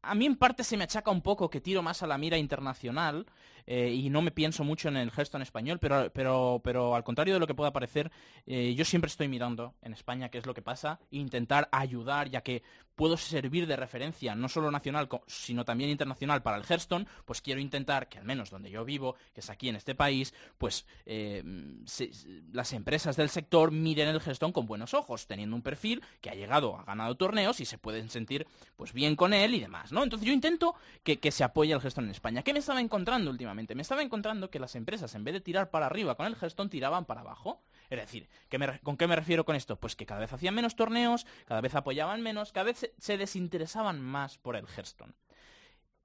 a 0.02 0.16
mí 0.16 0.26
en 0.26 0.36
parte 0.36 0.64
se 0.64 0.78
me 0.78 0.84
achaca 0.84 1.12
un 1.12 1.22
poco 1.22 1.50
que 1.50 1.62
tiro 1.62 1.82
más 1.82 2.04
a 2.04 2.08
la 2.08 2.18
mira 2.18 2.38
internacional 2.38 3.26
eh, 3.66 3.92
y 3.94 4.10
no 4.10 4.22
me 4.22 4.32
pienso 4.32 4.64
mucho 4.64 4.88
en 4.88 4.98
el 4.98 5.12
gesto 5.12 5.38
en 5.38 5.44
español, 5.44 5.78
pero, 5.80 6.12
pero, 6.12 6.62
pero 6.64 6.96
al 6.96 7.04
contrario 7.04 7.34
de 7.34 7.40
lo 7.40 7.48
que 7.48 7.54
pueda 7.54 7.72
parecer, 7.72 8.12
eh, 8.46 8.74
yo 8.76 8.86
siempre 8.86 9.10
estoy 9.10 9.28
mirando 9.28 9.76
en 9.82 9.94
España 9.94 10.30
qué 10.30 10.38
es 10.38 10.46
lo 10.46 10.54
que 10.54 10.62
pasa 10.62 11.00
e 11.12 11.18
intentar 11.18 11.70
ayudar, 11.72 12.30
ya 12.30 12.42
que 12.42 12.64
puedo 13.00 13.16
servir 13.16 13.66
de 13.66 13.78
referencia 13.78 14.36
no 14.36 14.50
solo 14.50 14.70
nacional, 14.72 15.08
sino 15.26 15.64
también 15.64 15.90
internacional 15.90 16.42
para 16.42 16.58
el 16.58 16.66
Hearthstone, 16.70 17.08
pues 17.24 17.40
quiero 17.42 17.62
intentar 17.62 18.10
que 18.10 18.18
al 18.18 18.26
menos 18.26 18.50
donde 18.50 18.70
yo 18.70 18.84
vivo, 18.84 19.16
que 19.34 19.40
es 19.40 19.50
aquí 19.50 19.70
en 19.70 19.78
este 19.78 19.96
país, 19.96 20.34
pues 20.58 20.86
eh, 21.06 21.42
se- 21.86 22.12
las 22.52 22.74
empresas 22.74 23.16
del 23.16 23.30
sector 23.30 23.72
miren 23.72 24.10
el 24.10 24.18
Hearthstone 24.20 24.52
con 24.52 24.66
buenos 24.66 24.94
ojos, 24.94 25.28
teniendo 25.28 25.56
un 25.56 25.62
perfil 25.62 26.04
que 26.20 26.30
ha 26.30 26.36
llegado, 26.36 26.78
ha 26.78 26.84
ganado 26.84 27.16
torneos 27.16 27.62
y 27.62 27.66
se 27.66 27.78
pueden 27.78 28.10
sentir 28.10 28.46
pues 28.76 28.92
bien 28.92 29.16
con 29.16 29.34
él 29.34 29.54
y 29.54 29.62
demás, 29.62 29.94
¿no? 29.94 30.04
Entonces 30.04 30.28
yo 30.28 30.34
intento 30.34 30.76
que, 31.02 31.20
que 31.20 31.32
se 31.32 31.46
apoye 31.46 31.72
el 31.72 31.80
Hearthstone 31.80 32.08
en 32.08 32.12
España. 32.12 32.44
¿Qué 32.44 32.52
me 32.52 32.60
estaba 32.60 32.82
encontrando 32.82 33.32
últimamente? 33.32 33.76
Me 33.76 33.82
estaba 33.84 34.02
encontrando 34.02 34.50
que 34.50 34.60
las 34.60 34.76
empresas 34.76 35.16
en 35.16 35.24
vez 35.24 35.36
de 35.36 35.40
tirar 35.40 35.70
para 35.70 35.86
arriba 35.86 36.16
con 36.16 36.26
el 36.26 36.34
Hearthstone 36.34 36.70
tiraban 36.70 37.06
para 37.06 37.22
abajo. 37.22 37.62
Es 37.90 38.00
decir, 38.00 38.30
¿qué 38.50 38.58
me 38.60 38.68
re- 38.68 38.80
¿con 38.82 38.98
qué 38.98 39.08
me 39.08 39.16
refiero 39.16 39.46
con 39.46 39.56
esto? 39.56 39.80
Pues 39.80 39.96
que 39.96 40.06
cada 40.06 40.22
vez 40.22 40.32
hacían 40.32 40.56
menos 40.56 40.76
torneos, 40.76 41.26
cada 41.46 41.62
vez 41.62 41.74
apoyaban 41.76 42.22
menos, 42.22 42.52
cada 42.52 42.66
vez 42.66 42.92
se, 42.98 43.18
desinteresaban 43.18 44.00
más 44.00 44.38
por 44.38 44.56
el 44.56 44.66
Hearthstone. 44.68 45.14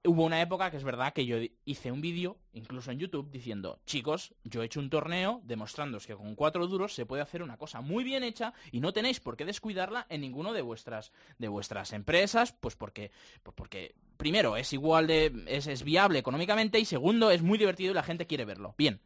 Hubo 0.07 0.23
una 0.23 0.39
época 0.39 0.69
que 0.69 0.77
es 0.77 0.83
verdad 0.83 1.13
que 1.13 1.25
yo 1.25 1.37
hice 1.65 1.91
un 1.91 1.99
vídeo, 1.99 2.37
incluso 2.53 2.91
en 2.91 2.99
YouTube, 2.99 3.31
diciendo, 3.31 3.79
chicos, 3.87 4.35
yo 4.43 4.61
he 4.61 4.65
hecho 4.67 4.79
un 4.79 4.91
torneo 4.91 5.41
demostrándoos 5.45 6.05
que 6.05 6.15
con 6.15 6.35
cuatro 6.35 6.67
duros 6.67 6.93
se 6.93 7.07
puede 7.07 7.23
hacer 7.23 7.41
una 7.41 7.57
cosa 7.57 7.81
muy 7.81 8.03
bien 8.03 8.23
hecha 8.23 8.53
y 8.71 8.81
no 8.81 8.93
tenéis 8.93 9.19
por 9.19 9.35
qué 9.35 9.45
descuidarla 9.45 10.05
en 10.09 10.21
ninguno 10.21 10.53
de 10.53 10.61
vuestras, 10.61 11.11
de 11.39 11.47
vuestras 11.47 11.91
empresas, 11.91 12.51
pues 12.51 12.75
porque, 12.75 13.09
pues 13.41 13.55
porque 13.55 13.95
primero 14.17 14.57
es 14.57 14.73
igual 14.73 15.07
de, 15.07 15.43
es 15.47 15.83
viable 15.83 16.19
económicamente 16.19 16.79
y 16.79 16.85
segundo 16.85 17.31
es 17.31 17.41
muy 17.41 17.57
divertido 17.57 17.89
y 17.89 17.95
la 17.95 18.03
gente 18.03 18.27
quiere 18.27 18.45
verlo. 18.45 18.75
Bien, 18.77 19.01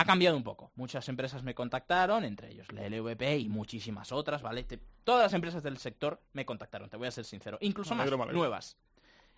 ha 0.00 0.04
cambiado 0.06 0.34
un 0.36 0.42
poco. 0.42 0.72
Muchas 0.76 1.06
empresas 1.10 1.42
me 1.42 1.54
contactaron, 1.54 2.24
entre 2.24 2.50
ellos 2.50 2.66
la 2.72 2.86
LVP 2.88 3.36
y 3.38 3.48
muchísimas 3.50 4.12
otras, 4.12 4.40
¿vale? 4.40 4.64
Te- 4.64 4.80
todas 5.04 5.24
las 5.24 5.34
empresas 5.34 5.62
del 5.62 5.76
sector 5.76 6.22
me 6.32 6.46
contactaron, 6.46 6.88
te 6.88 6.96
voy 6.96 7.06
a 7.08 7.10
ser 7.10 7.24
sincero. 7.26 7.58
Incluso 7.60 7.94
más, 7.94 8.06
nuevas. 8.32 8.78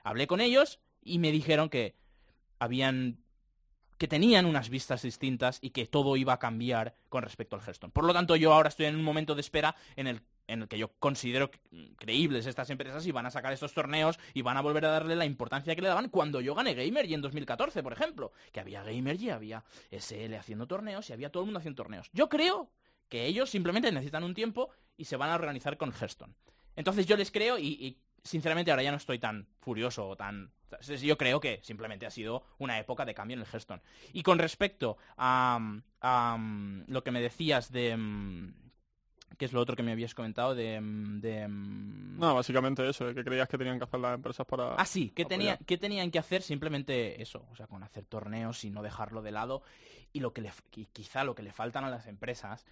Hablé 0.04 0.26
con 0.28 0.40
ellos 0.40 0.78
y 1.02 1.18
me 1.18 1.32
dijeron 1.32 1.68
que 1.68 1.96
habían 2.60 3.18
que 3.98 4.08
tenían 4.08 4.46
unas 4.46 4.68
vistas 4.68 5.02
distintas 5.02 5.58
y 5.62 5.70
que 5.70 5.86
todo 5.86 6.16
iba 6.16 6.32
a 6.32 6.38
cambiar 6.38 6.96
con 7.08 7.22
respecto 7.22 7.54
al 7.56 7.62
Hearthstone. 7.62 7.92
Por 7.92 8.04
lo 8.04 8.12
tanto, 8.12 8.34
yo 8.34 8.52
ahora 8.52 8.68
estoy 8.68 8.86
en 8.86 8.96
un 8.96 9.04
momento 9.04 9.34
de 9.36 9.40
espera 9.40 9.76
en 9.94 10.08
el, 10.08 10.22
en 10.52 10.62
el 10.62 10.68
que 10.68 10.78
yo 10.78 10.92
considero 10.98 11.50
mm, 11.70 11.94
creíbles 11.98 12.46
estas 12.46 12.70
empresas 12.70 13.06
y 13.06 13.12
van 13.12 13.26
a 13.26 13.30
sacar 13.30 13.52
estos 13.52 13.72
torneos 13.72 14.18
y 14.34 14.42
van 14.42 14.56
a 14.56 14.60
volver 14.60 14.84
a 14.84 14.90
darle 14.90 15.16
la 15.16 15.24
importancia 15.24 15.74
que 15.74 15.82
le 15.82 15.88
daban 15.88 16.08
cuando 16.08 16.40
yo 16.40 16.54
gané 16.54 16.74
Gamer 16.74 17.06
y 17.06 17.14
en 17.14 17.22
2014, 17.22 17.82
por 17.82 17.92
ejemplo, 17.92 18.32
que 18.52 18.60
había 18.60 18.82
Gamer 18.82 19.20
y 19.20 19.30
había 19.30 19.64
SL 19.90 20.34
haciendo 20.34 20.66
torneos 20.66 21.08
y 21.10 21.12
había 21.12 21.30
todo 21.30 21.42
el 21.42 21.46
mundo 21.46 21.58
haciendo 21.58 21.82
torneos. 21.82 22.10
Yo 22.12 22.28
creo 22.28 22.70
que 23.08 23.26
ellos 23.26 23.50
simplemente 23.50 23.90
necesitan 23.92 24.24
un 24.24 24.34
tiempo 24.34 24.70
y 24.96 25.04
se 25.04 25.16
van 25.16 25.30
a 25.30 25.34
organizar 25.34 25.76
con 25.76 25.92
Hearthstone. 25.92 26.34
Entonces 26.76 27.06
yo 27.06 27.16
les 27.16 27.30
creo 27.30 27.58
y, 27.58 27.98
sinceramente 28.24 28.70
ahora 28.70 28.84
ya 28.84 28.90
no 28.90 28.96
estoy 28.96 29.18
tan 29.18 29.48
furioso 29.60 30.08
o 30.08 30.16
tan... 30.16 30.52
Yo 31.02 31.18
creo 31.18 31.38
que 31.38 31.60
simplemente 31.62 32.06
ha 32.06 32.10
sido 32.10 32.44
una 32.58 32.78
época 32.78 33.04
de 33.04 33.14
cambio 33.14 33.34
en 33.34 33.40
el 33.40 33.46
Hearthstone. 33.46 33.82
Y 34.14 34.22
con 34.22 34.38
respecto 34.38 34.96
a, 35.18 35.60
a, 36.00 36.38
lo 36.86 37.04
que 37.04 37.10
me 37.10 37.20
decías 37.20 37.70
de... 37.70 38.52
¿Qué 39.42 39.46
es 39.46 39.52
lo 39.52 39.60
otro 39.60 39.74
que 39.74 39.82
me 39.82 39.90
habías 39.90 40.14
comentado 40.14 40.54
de... 40.54 40.80
mm, 40.80 41.20
de, 41.20 41.48
mm, 41.48 42.16
No, 42.16 42.36
básicamente 42.36 42.88
eso, 42.88 43.12
que 43.12 43.24
creías 43.24 43.48
que 43.48 43.58
tenían 43.58 43.76
que 43.76 43.82
hacer 43.82 43.98
las 43.98 44.14
empresas 44.14 44.46
para... 44.46 44.76
Ah, 44.76 44.86
sí, 44.86 45.10
¿qué, 45.10 45.22
apoyar. 45.22 45.38
tenía, 45.40 45.58
¿qué 45.66 45.78
tenían 45.78 46.12
que 46.12 46.20
hacer? 46.20 46.42
Simplemente 46.42 47.20
eso, 47.20 47.44
o 47.50 47.56
sea, 47.56 47.66
con 47.66 47.82
hacer 47.82 48.04
torneos 48.04 48.62
y 48.62 48.70
no 48.70 48.84
dejarlo 48.84 49.20
de 49.20 49.32
lado. 49.32 49.64
Y 50.12 50.20
lo 50.20 50.32
que 50.32 50.42
le, 50.42 50.52
quizá 50.92 51.24
lo 51.24 51.34
que 51.34 51.42
le 51.42 51.52
faltan 51.52 51.82
a 51.82 51.90
las 51.90 52.06
empresas 52.06 52.64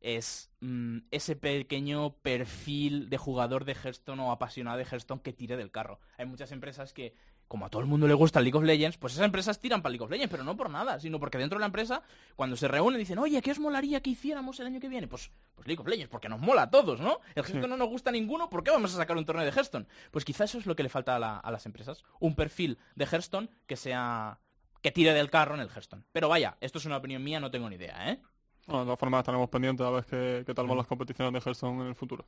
es 0.00 0.50
mm, 0.60 1.00
ese 1.10 1.36
pequeño 1.36 2.14
perfil 2.22 3.10
de 3.10 3.18
jugador 3.18 3.66
de 3.66 3.74
Hearthstone 3.74 4.22
o 4.22 4.30
apasionado 4.30 4.78
de 4.78 4.84
Hearthstone 4.84 5.20
que 5.20 5.34
tire 5.34 5.58
del 5.58 5.70
carro. 5.70 6.00
Hay 6.16 6.24
muchas 6.24 6.52
empresas 6.52 6.94
que, 6.94 7.14
como 7.48 7.66
a 7.66 7.68
todo 7.70 7.82
el 7.82 7.86
mundo 7.88 8.08
le 8.08 8.14
gusta 8.14 8.38
el 8.40 8.44
League 8.46 8.56
of 8.58 8.64
Legends, 8.64 8.96
pues 8.96 9.12
esas 9.12 9.24
empresas 9.26 9.60
tiran 9.60 9.82
para 9.82 9.90
League 9.92 10.04
of 10.04 10.10
Legends, 10.10 10.30
pero 10.30 10.44
no 10.44 10.56
por 10.56 10.70
nada, 10.70 10.98
sino 10.98 11.20
porque 11.20 11.38
dentro 11.38 11.56
de 11.58 11.60
la 11.60 11.66
empresa, 11.66 12.02
cuando 12.36 12.56
se 12.56 12.66
reúnen, 12.68 12.98
dicen, 12.98 13.18
oye, 13.18 13.40
¿qué 13.42 13.50
os 13.52 13.58
molaría 13.58 14.00
que 14.00 14.10
hiciéramos 14.10 14.58
el 14.60 14.66
año 14.66 14.80
que 14.80 14.88
viene? 14.88 15.06
Pues, 15.06 15.30
pues 15.54 15.66
League 15.68 15.80
of 15.80 15.86
Legends, 15.86 16.10
porque 16.10 16.28
nos 16.28 16.40
mola 16.40 16.62
a 16.62 16.70
todos, 16.70 17.00
¿no? 17.00 17.20
El 17.34 17.42
Hearthstone 17.44 17.68
no 17.68 17.76
nos 17.76 17.88
gusta 17.88 18.10
a 18.10 18.12
ninguno, 18.12 18.50
¿por 18.50 18.64
qué 18.64 18.70
vamos 18.70 18.92
a 18.94 18.96
sacar 18.96 19.16
un 19.16 19.24
torneo 19.24 19.44
de 19.44 19.50
Hearthstone? 19.52 19.86
Pues 20.10 20.24
quizás 20.24 20.50
eso 20.50 20.58
es 20.58 20.66
lo 20.66 20.74
que 20.74 20.82
le 20.82 20.88
falta 20.88 21.16
a, 21.16 21.18
la- 21.18 21.36
a 21.38 21.50
las 21.50 21.66
empresas, 21.66 22.02
un 22.18 22.34
perfil 22.34 22.78
de 22.96 23.04
Hearthstone 23.04 23.48
que 23.66 23.76
sea 23.76 24.38
que 24.82 24.90
tire 24.92 25.14
del 25.14 25.30
carro 25.30 25.54
en 25.54 25.60
el 25.60 25.68
Hearthstone. 25.68 26.04
Pero 26.12 26.28
vaya, 26.28 26.56
esto 26.60 26.78
es 26.78 26.84
una 26.84 26.96
opinión 26.98 27.22
mía, 27.24 27.40
no 27.40 27.50
tengo 27.50 27.70
ni 27.70 27.76
idea, 27.76 28.10
¿eh? 28.10 28.20
Bueno, 28.66 28.80
de 28.80 28.86
todas 28.86 28.98
formas 28.98 29.20
estaremos 29.20 29.48
pendientes 29.50 29.86
a 29.86 29.90
ver 29.90 30.04
qué, 30.04 30.42
qué 30.46 30.54
tal 30.54 30.66
van 30.66 30.78
las 30.78 30.86
competiciones 30.86 31.32
de 31.32 31.38
Hearthstone 31.38 31.82
en 31.82 31.88
el 31.88 31.94
futuro. 31.94 32.24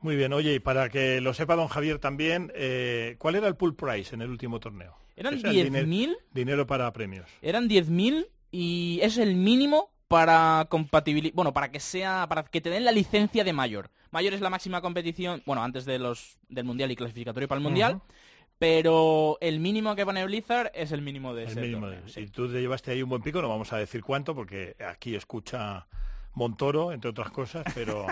Muy 0.00 0.16
bien, 0.16 0.32
oye, 0.34 0.54
y 0.54 0.58
para 0.60 0.88
que 0.90 1.20
lo 1.20 1.32
sepa 1.32 1.56
don 1.56 1.68
Javier 1.68 1.98
también, 1.98 2.52
eh, 2.54 3.16
¿cuál 3.18 3.36
era 3.36 3.48
el 3.48 3.56
pool 3.56 3.74
price 3.74 4.14
en 4.14 4.20
el 4.22 4.28
último 4.30 4.60
torneo? 4.60 4.94
Eran 5.16 5.34
Ese 5.34 5.48
era 5.48 5.50
el 5.60 5.66
diner- 5.72 5.84
10.000 5.86 6.16
Dinero 6.32 6.66
para 6.66 6.92
premios. 6.92 7.26
Eran 7.40 7.68
10.000 7.68 8.26
y 8.50 9.00
es 9.02 9.16
el 9.18 9.34
mínimo 9.34 9.90
para 10.08 10.66
compatibilidad, 10.68 11.34
bueno, 11.34 11.52
para 11.52 11.70
que 11.70 11.80
sea 11.80 12.26
para 12.28 12.44
que 12.44 12.60
te 12.60 12.70
den 12.70 12.84
la 12.84 12.92
licencia 12.92 13.42
de 13.44 13.52
mayor. 13.52 13.90
Mayor 14.10 14.32
es 14.32 14.40
la 14.40 14.48
máxima 14.48 14.80
competición, 14.80 15.42
bueno, 15.44 15.62
antes 15.62 15.84
de 15.84 15.98
los 15.98 16.38
del 16.48 16.64
mundial 16.64 16.90
y 16.90 16.96
clasificatorio 16.96 17.46
para 17.48 17.58
el 17.58 17.62
mundial. 17.62 18.00
Pero 18.58 19.38
el 19.40 19.60
mínimo 19.60 19.94
que 19.94 20.04
pone 20.04 20.24
Blizzard 20.24 20.70
es 20.74 20.92
el 20.92 21.02
mínimo 21.02 21.34
de 21.34 21.44
El 21.44 21.50
ese 21.50 21.60
mínimo 21.60 21.88
de-. 21.88 22.08
Si 22.08 22.26
tú 22.26 22.50
te 22.50 22.60
llevaste 22.60 22.90
ahí 22.90 23.02
un 23.02 23.08
buen 23.08 23.22
pico, 23.22 23.40
no 23.40 23.48
vamos 23.48 23.72
a 23.72 23.78
decir 23.78 24.02
cuánto, 24.02 24.34
porque 24.34 24.76
aquí 24.86 25.14
escucha 25.14 25.86
Montoro, 26.34 26.92
entre 26.92 27.10
otras 27.10 27.30
cosas, 27.30 27.64
pero 27.74 28.06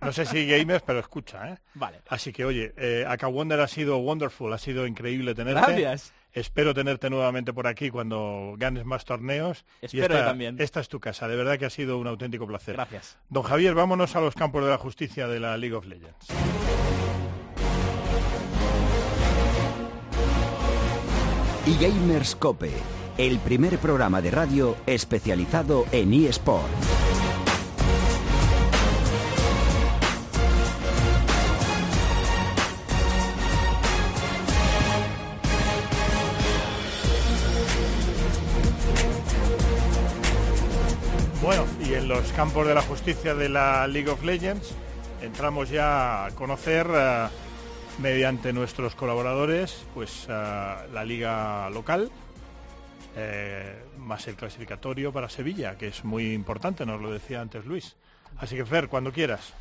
no 0.00 0.12
sé 0.12 0.24
si 0.24 0.46
gamers, 0.46 0.82
pero 0.86 1.00
escucha, 1.00 1.50
¿eh? 1.50 1.58
Vale. 1.74 2.00
Así 2.08 2.32
que, 2.32 2.44
oye, 2.44 2.72
eh, 2.76 3.04
Aka 3.08 3.26
Wonder 3.26 3.60
ha 3.60 3.68
sido 3.68 3.98
wonderful, 3.98 4.52
ha 4.52 4.58
sido 4.58 4.86
increíble 4.86 5.34
tenerte. 5.34 5.60
Gracias. 5.60 6.12
Espero 6.32 6.72
tenerte 6.72 7.10
nuevamente 7.10 7.52
por 7.52 7.66
aquí 7.66 7.90
cuando 7.90 8.54
ganes 8.56 8.86
más 8.86 9.04
torneos. 9.04 9.64
Y 9.82 9.86
Espero 9.86 10.14
esta, 10.14 10.26
también. 10.26 10.56
Esta 10.60 10.80
es 10.80 10.88
tu 10.88 10.98
casa, 10.98 11.28
de 11.28 11.36
verdad 11.36 11.58
que 11.58 11.66
ha 11.66 11.70
sido 11.70 11.98
un 11.98 12.06
auténtico 12.06 12.46
placer. 12.46 12.74
Gracias. 12.74 13.18
Don 13.28 13.42
Javier, 13.42 13.74
vámonos 13.74 14.16
a 14.16 14.20
los 14.20 14.34
campos 14.34 14.64
de 14.64 14.70
la 14.70 14.78
justicia 14.78 15.28
de 15.28 15.40
la 15.40 15.56
League 15.56 15.74
of 15.74 15.84
Legends. 15.84 16.28
Y 21.64 21.76
Gamers 21.78 22.34
Cope, 22.34 22.72
el 23.18 23.38
primer 23.38 23.78
programa 23.78 24.20
de 24.20 24.32
radio 24.32 24.74
especializado 24.84 25.86
en 25.92 26.12
eSport. 26.12 26.66
Bueno, 41.40 41.64
y 41.88 41.94
en 41.94 42.08
los 42.08 42.32
campos 42.32 42.66
de 42.66 42.74
la 42.74 42.82
justicia 42.82 43.36
de 43.36 43.48
la 43.48 43.86
League 43.86 44.10
of 44.10 44.24
Legends 44.24 44.74
entramos 45.22 45.70
ya 45.70 46.24
a 46.26 46.30
conocer 46.32 46.88
eh, 46.92 47.28
mediante 47.98 48.52
nuestros 48.52 48.94
colaboradores 48.94 49.84
pues 49.94 50.26
eh, 50.28 50.74
la 50.92 51.04
liga 51.04 51.68
local 51.70 52.10
eh, 53.16 53.82
más 53.98 54.26
el 54.26 54.36
clasificatorio 54.36 55.12
para 55.12 55.28
Sevilla, 55.28 55.76
que 55.76 55.88
es 55.88 56.04
muy 56.04 56.32
importante, 56.32 56.86
nos 56.86 57.00
lo 57.00 57.12
decía 57.12 57.40
antes 57.40 57.66
Luis. 57.66 57.96
Así 58.38 58.56
que 58.56 58.64
Fer, 58.64 58.88
cuando 58.88 59.12
quieras. 59.12 59.52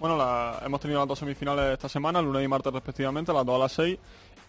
Bueno, 0.00 0.16
la- 0.16 0.60
hemos 0.64 0.80
tenido 0.80 0.98
las 1.00 1.08
dos 1.08 1.18
semifinales 1.18 1.74
esta 1.74 1.88
semana, 1.88 2.20
lunes 2.22 2.42
y 2.44 2.48
martes 2.48 2.72
respectivamente, 2.72 3.32
las 3.32 3.44
dos 3.44 3.56
a 3.56 3.58
las 3.58 3.72
6. 3.72 3.98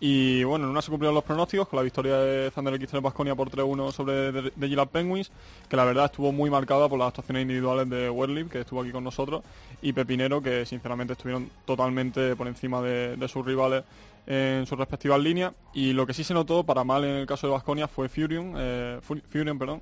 Y 0.03 0.43
bueno, 0.43 0.65
en 0.65 0.71
una 0.71 0.81
se 0.81 0.89
cumplieron 0.89 1.13
los 1.13 1.23
pronósticos 1.23 1.67
con 1.67 1.77
la 1.77 1.83
victoria 1.83 2.15
de 2.17 2.49
Thunder 2.49 2.73
X3 2.73 3.01
Basconia 3.03 3.35
por 3.35 3.51
3-1 3.51 3.91
sobre 3.91 4.31
de, 4.31 4.51
de 4.55 4.67
Penguins, 4.87 5.31
que 5.69 5.75
la 5.77 5.85
verdad 5.85 6.05
estuvo 6.05 6.31
muy 6.31 6.49
marcada 6.49 6.89
por 6.89 6.97
las 6.97 7.09
actuaciones 7.09 7.43
individuales 7.43 7.87
de 7.87 8.09
Werlip, 8.09 8.49
que 8.49 8.61
estuvo 8.61 8.81
aquí 8.81 8.91
con 8.91 9.03
nosotros, 9.03 9.43
y 9.83 9.93
Pepinero, 9.93 10.41
que 10.41 10.65
sinceramente 10.65 11.13
estuvieron 11.13 11.51
totalmente 11.65 12.35
por 12.35 12.47
encima 12.47 12.81
de, 12.81 13.15
sus 13.27 13.45
rivales 13.45 13.83
en 14.25 14.65
sus 14.65 14.79
respectivas 14.79 15.19
líneas. 15.19 15.53
Y 15.75 15.93
lo 15.93 16.07
que 16.07 16.15
sí 16.15 16.23
se 16.23 16.33
notó, 16.33 16.63
para 16.63 16.83
mal 16.83 17.03
en 17.03 17.17
el 17.17 17.27
caso 17.27 17.45
de 17.45 17.53
Basconia, 17.53 17.87
fue 17.87 18.09
Furion, 18.09 18.53
eh, 18.57 18.97
Fu- 19.03 19.21
Furion, 19.29 19.59
perdón, 19.59 19.81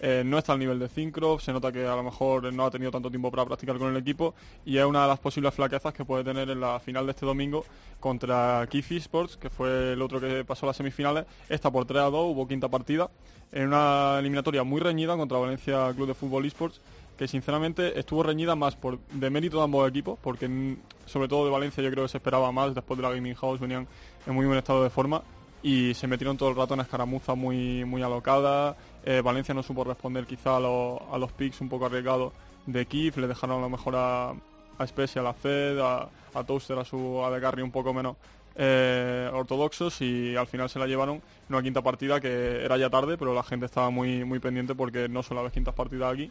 eh, 0.00 0.22
no 0.24 0.38
está 0.38 0.52
al 0.52 0.58
nivel 0.58 0.78
de 0.78 0.88
Syncroft, 0.88 1.42
se 1.42 1.52
nota 1.52 1.72
que 1.72 1.86
a 1.86 1.96
lo 1.96 2.02
mejor 2.02 2.52
no 2.52 2.66
ha 2.66 2.70
tenido 2.70 2.90
tanto 2.90 3.08
tiempo 3.08 3.30
para 3.30 3.44
practicar 3.44 3.78
con 3.78 3.90
el 3.90 3.96
equipo 3.96 4.34
y 4.64 4.76
es 4.76 4.84
una 4.84 5.02
de 5.02 5.08
las 5.08 5.18
posibles 5.18 5.54
flaquezas 5.54 5.94
que 5.94 6.04
puede 6.04 6.22
tener 6.24 6.50
en 6.50 6.60
la 6.60 6.78
final 6.80 7.06
de 7.06 7.12
este 7.12 7.24
domingo 7.24 7.64
contra 8.00 8.66
Keith 8.70 8.92
Esports, 8.92 9.36
que 9.36 9.48
fue 9.48 9.94
el 9.94 10.02
otro 10.02 10.20
que 10.20 10.44
pasó 10.44 10.66
a 10.66 10.68
las 10.68 10.76
semifinales. 10.76 11.24
Esta 11.48 11.70
por 11.70 11.86
3 11.86 12.02
a 12.02 12.10
2, 12.10 12.34
hubo 12.34 12.46
quinta 12.46 12.68
partida, 12.68 13.10
en 13.52 13.68
una 13.68 14.18
eliminatoria 14.18 14.64
muy 14.64 14.80
reñida 14.80 15.16
contra 15.16 15.38
Valencia 15.38 15.92
Club 15.94 16.08
de 16.08 16.14
Fútbol 16.14 16.44
Esports, 16.44 16.80
que 17.16 17.26
sinceramente 17.26 17.98
estuvo 17.98 18.22
reñida 18.22 18.54
más 18.54 18.76
por 18.76 18.98
de 18.98 19.30
mérito 19.30 19.56
de 19.56 19.64
ambos 19.64 19.88
equipos, 19.88 20.18
porque 20.22 20.76
sobre 21.06 21.28
todo 21.28 21.46
de 21.46 21.50
Valencia 21.50 21.82
yo 21.82 21.90
creo 21.90 22.04
que 22.04 22.10
se 22.10 22.18
esperaba 22.18 22.52
más 22.52 22.74
después 22.74 22.98
de 22.98 23.02
la 23.02 23.10
Gaming 23.10 23.34
House, 23.34 23.60
venían 23.60 23.86
en 24.26 24.34
muy 24.34 24.44
buen 24.44 24.58
estado 24.58 24.82
de 24.82 24.90
forma 24.90 25.22
y 25.62 25.94
se 25.94 26.06
metieron 26.06 26.36
todo 26.36 26.50
el 26.50 26.56
rato 26.56 26.74
en 26.74 26.80
escaramuza 26.80 27.34
muy, 27.34 27.84
muy 27.84 28.02
alocada. 28.02 28.76
Eh, 29.06 29.22
Valencia 29.22 29.54
no 29.54 29.62
supo 29.62 29.84
responder 29.84 30.26
quizá 30.26 30.56
a, 30.56 30.60
los- 30.60 31.32
picks 31.32 31.60
un 31.60 31.68
poco 31.68 31.86
arriesgados 31.86 32.32
de 32.66 32.84
Kif, 32.86 33.16
le 33.16 33.28
dejaron 33.28 33.58
a 33.58 33.60
lo 33.62 33.70
mejor 33.70 33.94
a, 33.96 34.30
a 34.78 34.86
Special, 34.86 35.26
a 35.26 35.32
Fed, 35.32 35.78
a, 35.78 36.08
a 36.34 36.44
Toaster, 36.44 36.76
a 36.78 36.84
su 36.84 37.24
a 37.24 37.30
de 37.30 37.40
Carry 37.40 37.62
un 37.62 37.70
poco 37.70 37.94
menos 37.94 38.16
eh, 38.56 39.30
ortodoxos 39.32 40.00
y 40.00 40.34
al 40.34 40.46
final 40.48 40.68
se 40.68 40.78
la 40.80 40.86
llevaron 40.86 41.16
en 41.16 41.54
una 41.54 41.62
quinta 41.62 41.82
partida 41.82 42.20
que 42.20 42.64
era 42.64 42.76
ya 42.76 42.90
tarde, 42.90 43.16
pero 43.16 43.32
la 43.32 43.44
gente 43.44 43.66
estaba 43.66 43.90
muy, 43.90 44.24
muy 44.24 44.40
pendiente 44.40 44.74
porque 44.74 45.08
no 45.08 45.22
suele 45.22 45.40
haber 45.40 45.52
quintas 45.52 45.74
partidas 45.74 46.12
aquí. 46.12 46.30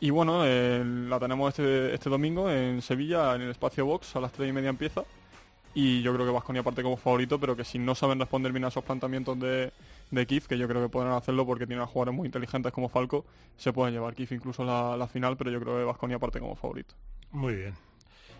Y 0.00 0.10
bueno, 0.10 0.42
eh, 0.46 0.82
la 0.84 1.18
tenemos 1.20 1.50
este, 1.50 1.94
este 1.94 2.08
domingo 2.10 2.50
en 2.50 2.80
Sevilla, 2.82 3.34
en 3.36 3.42
el 3.42 3.50
espacio 3.50 3.84
box, 3.86 4.16
a 4.16 4.20
las 4.20 4.32
3 4.32 4.48
y 4.48 4.52
media 4.52 4.70
empieza. 4.70 5.04
Y 5.74 6.02
yo 6.02 6.12
creo 6.14 6.26
que 6.26 6.32
Vasconia 6.32 6.62
parte 6.64 6.82
como 6.82 6.96
favorito, 6.96 7.38
pero 7.38 7.54
que 7.54 7.64
si 7.64 7.78
no 7.78 7.94
saben 7.94 8.18
responder 8.18 8.50
bien 8.50 8.64
a 8.64 8.68
esos 8.68 8.82
planteamientos 8.82 9.38
de, 9.38 9.70
de 10.10 10.26
Kif, 10.26 10.46
que 10.46 10.58
yo 10.58 10.66
creo 10.68 10.82
que 10.82 10.88
podrán 10.88 11.12
hacerlo 11.12 11.46
porque 11.46 11.66
tienen 11.66 11.82
a 11.82 11.86
jugadores 11.86 12.14
muy 12.14 12.26
inteligentes 12.26 12.72
como 12.72 12.88
Falco, 12.88 13.24
se 13.56 13.72
pueden 13.72 13.94
llevar 13.94 14.14
Kif 14.14 14.32
incluso 14.32 14.64
la, 14.64 14.96
la 14.96 15.06
final, 15.06 15.36
pero 15.36 15.50
yo 15.50 15.60
creo 15.60 15.78
que 15.78 15.84
Vasconia 15.84 16.18
parte 16.18 16.40
como 16.40 16.56
favorito. 16.56 16.94
Muy 17.30 17.54
bien. 17.54 17.74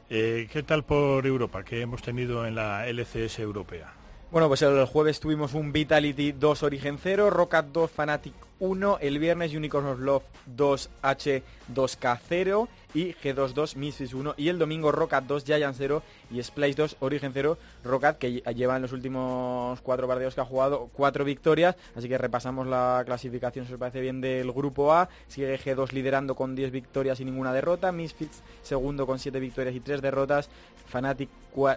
Eh, 0.08 0.48
¿Qué 0.52 0.62
tal 0.64 0.84
por 0.84 1.24
Europa? 1.26 1.62
que 1.62 1.80
hemos 1.80 2.02
tenido 2.02 2.44
en 2.44 2.56
la 2.56 2.88
LCS 2.88 3.38
europea? 3.38 3.92
Bueno, 4.32 4.48
pues 4.48 4.62
el 4.62 4.84
jueves 4.86 5.20
tuvimos 5.20 5.54
un 5.54 5.72
Vitality 5.72 6.32
2 6.32 6.62
Origen 6.64 6.98
0, 7.00 7.30
Rocket 7.30 7.66
2 7.66 7.90
Fnatic 7.90 8.49
1, 8.60 8.98
el 9.00 9.18
viernes 9.18 9.54
Unicorn 9.54 9.86
of 9.86 9.98
Love 10.00 10.22
2 10.46 10.90
H 11.02 11.42
2K 11.74 12.18
0 12.28 12.68
y 12.92 13.14
G22 13.14 13.76
Misfits 13.76 14.14
1 14.14 14.34
y 14.36 14.48
el 14.48 14.58
domingo 14.58 14.90
Rocket 14.90 15.22
2 15.24 15.44
Giant 15.44 15.74
0 15.78 16.02
y 16.32 16.42
Splice 16.42 16.82
2 16.82 16.96
Origen 17.00 17.30
0 17.32 17.56
Rocket 17.84 18.18
que 18.18 18.42
lle- 18.42 18.54
lleva 18.54 18.76
en 18.76 18.82
los 18.82 18.92
últimos 18.92 19.80
cuatro 19.80 20.08
partidos 20.08 20.34
que 20.34 20.40
ha 20.40 20.44
jugado 20.44 20.88
cuatro 20.92 21.24
victorias. 21.24 21.76
Así 21.96 22.08
que 22.08 22.18
repasamos 22.18 22.66
la 22.66 23.02
clasificación 23.06 23.66
si 23.66 23.72
os 23.72 23.78
parece 23.78 24.00
bien 24.00 24.20
del 24.20 24.50
grupo 24.52 24.92
A. 24.92 25.08
Sigue 25.28 25.58
G2 25.58 25.92
liderando 25.92 26.34
con 26.34 26.54
10 26.56 26.70
victorias 26.72 27.20
y 27.20 27.24
ninguna 27.24 27.52
derrota. 27.52 27.92
Misfits 27.92 28.42
segundo 28.62 29.06
con 29.06 29.18
7 29.18 29.38
victorias 29.40 29.74
y 29.74 29.80
3 29.80 30.02
derrotas. 30.02 30.48
Fnatic 30.88 31.28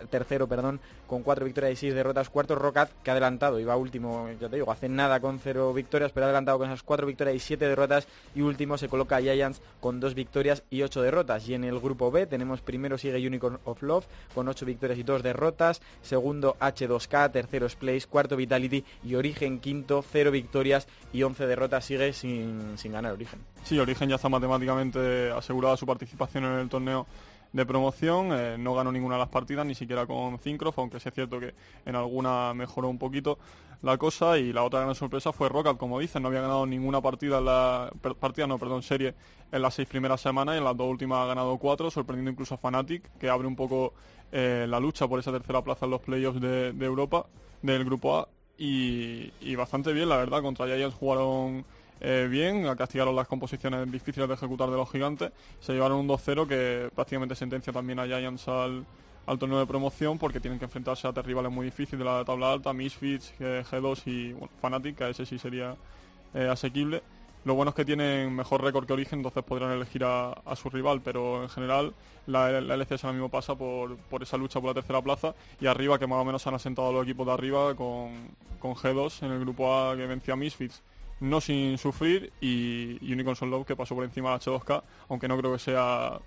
tercero 0.09 0.47
perdón 0.47 0.79
con 1.07 1.21
4 1.21 1.45
victorias 1.45 1.73
y 1.73 1.75
6 1.75 1.93
derrotas. 1.93 2.29
Cuarto 2.29 2.55
Rocket 2.55 2.89
que 3.03 3.11
ha 3.11 3.13
adelantado 3.13 3.59
iba 3.59 3.75
último 3.77 4.27
ya 4.41 4.49
te 4.49 4.55
digo 4.55 4.71
hace 4.71 4.89
nada 4.89 5.19
con 5.19 5.37
0 5.39 5.73
victorias 5.73 6.11
pero 6.11 6.25
ha 6.25 6.29
adelantado 6.29 6.57
con 6.57 6.72
esas 6.73 6.83
4 6.83 7.07
victorias 7.07 7.35
y 7.35 7.39
7 7.39 7.67
derrotas 7.67 8.07
y 8.35 8.41
último 8.41 8.77
se 8.77 8.87
coloca 8.87 9.21
Giants 9.21 9.61
con 9.79 9.99
2 9.99 10.15
victorias 10.15 10.63
y 10.69 10.81
8 10.81 11.01
derrotas. 11.01 11.47
Y 11.47 11.53
en 11.53 11.63
el 11.63 11.79
grupo 11.79 12.11
B 12.11 12.25
tenemos 12.25 12.61
primero 12.61 12.97
sigue 12.97 13.25
Unicorn 13.25 13.59
of 13.65 13.81
Love 13.83 14.05
con 14.33 14.47
8 14.47 14.65
victorias 14.65 14.99
y 14.99 15.03
2 15.03 15.23
derrotas 15.23 15.81
segundo 16.01 16.55
H2K 16.59 17.31
tercero 17.31 17.69
Splace 17.69 18.07
cuarto 18.07 18.35
Vitality 18.35 18.83
y 19.03 19.15
Origen 19.15 19.59
quinto 19.59 20.03
0 20.11 20.31
victorias 20.31 20.87
y 21.11 21.23
11 21.23 21.45
derrotas 21.45 21.85
sigue 21.85 22.13
sin 22.13 22.75
ganar 22.85 23.13
Origen. 23.13 23.39
Sí, 23.63 23.79
Origen 23.79 24.09
ya 24.09 24.15
está 24.15 24.29
matemáticamente 24.29 25.31
asegurada 25.31 25.77
su 25.77 25.85
participación 25.85 26.45
en 26.45 26.59
el 26.59 26.69
torneo 26.69 27.05
de 27.53 27.65
promoción, 27.65 28.29
eh, 28.31 28.57
no 28.57 28.73
ganó 28.73 28.91
ninguna 28.91 29.15
de 29.15 29.19
las 29.19 29.29
partidas, 29.29 29.65
ni 29.65 29.75
siquiera 29.75 30.05
con 30.05 30.39
Syncroft, 30.39 30.79
aunque 30.79 30.99
sí 30.99 31.09
es 31.09 31.15
cierto 31.15 31.39
que 31.39 31.53
en 31.85 31.95
alguna 31.95 32.53
mejoró 32.53 32.89
un 32.89 32.97
poquito 32.97 33.37
la 33.83 33.97
cosa 33.97 34.37
y 34.37 34.51
la 34.51 34.63
otra 34.63 34.81
gran 34.81 34.95
sorpresa 34.95 35.31
fue 35.31 35.49
Rocket, 35.49 35.77
como 35.77 35.99
dicen, 35.99 36.23
no 36.23 36.29
había 36.29 36.41
ganado 36.41 36.65
ninguna 36.65 37.01
partida 37.01 37.37
en 37.37 37.45
la 37.45 37.91
partida, 38.19 38.47
no, 38.47 38.57
perdón, 38.57 38.81
serie 38.81 39.13
en 39.51 39.61
las 39.61 39.75
seis 39.75 39.87
primeras 39.87 40.19
semanas 40.21 40.55
y 40.55 40.57
en 40.57 40.63
las 40.63 40.75
dos 40.75 40.87
últimas 40.87 41.19
ha 41.19 41.25
ganado 41.27 41.57
cuatro, 41.57 41.91
sorprendiendo 41.91 42.31
incluso 42.31 42.55
a 42.55 42.57
Fnatic, 42.57 43.17
que 43.19 43.29
abre 43.29 43.45
un 43.45 43.55
poco 43.55 43.93
eh, 44.31 44.65
la 44.67 44.79
lucha 44.79 45.07
por 45.07 45.19
esa 45.19 45.31
tercera 45.31 45.61
plaza 45.61 45.85
en 45.85 45.91
los 45.91 46.01
playoffs 46.01 46.41
de, 46.41 46.71
de 46.71 46.85
Europa, 46.85 47.27
del 47.61 47.85
grupo 47.85 48.17
A, 48.17 48.29
y, 48.57 49.31
y, 49.41 49.55
bastante 49.55 49.93
bien, 49.93 50.09
la 50.09 50.17
verdad, 50.17 50.41
contra 50.41 50.65
Giants 50.65 50.95
jugaron 50.95 51.65
eh, 52.01 52.27
bien, 52.29 52.75
castigaron 52.75 53.15
las 53.15 53.27
composiciones 53.27 53.89
difíciles 53.91 54.27
de 54.27 54.35
ejecutar 54.35 54.69
de 54.69 54.77
los 54.77 54.89
gigantes, 54.91 55.31
se 55.59 55.73
llevaron 55.73 55.99
un 55.99 56.07
2-0 56.07 56.47
que 56.47 56.89
prácticamente 56.93 57.35
sentencia 57.35 57.71
también 57.71 57.99
a 57.99 58.05
Giants 58.05 58.47
al 58.47 58.85
al 59.25 59.39
torneo 59.39 59.59
de 59.59 59.65
promoción 59.65 60.17
porque 60.17 60.39
tienen 60.39 60.59
que 60.59 60.65
enfrentarse 60.65 61.07
a 61.07 61.11
rivales 61.11 61.51
muy 61.51 61.65
difíciles 61.65 61.99
de 61.99 62.05
la 62.05 62.25
tabla 62.25 62.51
alta, 62.51 62.73
Misfits, 62.73 63.33
G2 63.39 64.01
y 64.05 64.33
bueno, 64.33 64.49
Fnatic, 64.61 64.97
que 64.97 65.03
a 65.05 65.09
ese 65.09 65.25
sí 65.25 65.39
sería 65.39 65.75
eh, 66.33 66.47
asequible. 66.47 67.01
Lo 67.45 67.55
bueno 67.55 67.69
es 67.69 67.75
que 67.75 67.83
tienen 67.83 68.33
mejor 68.33 68.63
récord 68.63 68.85
que 68.85 68.93
Origen, 68.93 69.19
entonces 69.19 69.43
podrán 69.43 69.71
elegir 69.71 70.03
a, 70.05 70.33
su 70.55 70.69
rival, 70.69 71.01
pero 71.01 71.43
en 71.43 71.49
general 71.49 71.93
la, 72.25 72.49
LCS 72.49 73.03
ahora 73.03 73.13
mismo 73.13 73.29
pasa 73.29 73.53
por, 73.55 73.97
por, 73.97 74.23
esa 74.23 74.37
lucha 74.37 74.61
por 74.61 74.69
la 74.69 74.73
tercera 74.75 75.01
plaza 75.01 75.35
y 75.59 75.67
arriba 75.67 75.99
que 75.99 76.07
más 76.07 76.19
o 76.19 76.25
menos 76.25 76.45
han 76.47 76.53
asentado 76.53 76.93
los 76.93 77.03
equipos 77.03 77.27
de 77.27 77.33
arriba 77.33 77.75
con, 77.75 78.29
con 78.59 78.75
G2 78.75 79.23
en 79.23 79.31
el 79.33 79.39
grupo 79.41 79.75
A 79.75 79.95
que 79.97 80.05
venció 80.05 80.33
a 80.33 80.37
Misfits 80.37 80.81
no 81.23 81.39
sin 81.39 81.77
sufrir 81.77 82.33
y 82.41 82.99
Unicorn 83.01 83.49
Love 83.49 83.65
que 83.65 83.75
pasó 83.75 83.95
por 83.95 84.03
encima 84.03 84.31
de 84.31 84.35
H2K, 84.37 84.83
aunque 85.09 85.27
no 85.27 85.37
creo 85.37 85.53
que 85.53 85.59
sea 85.59 86.19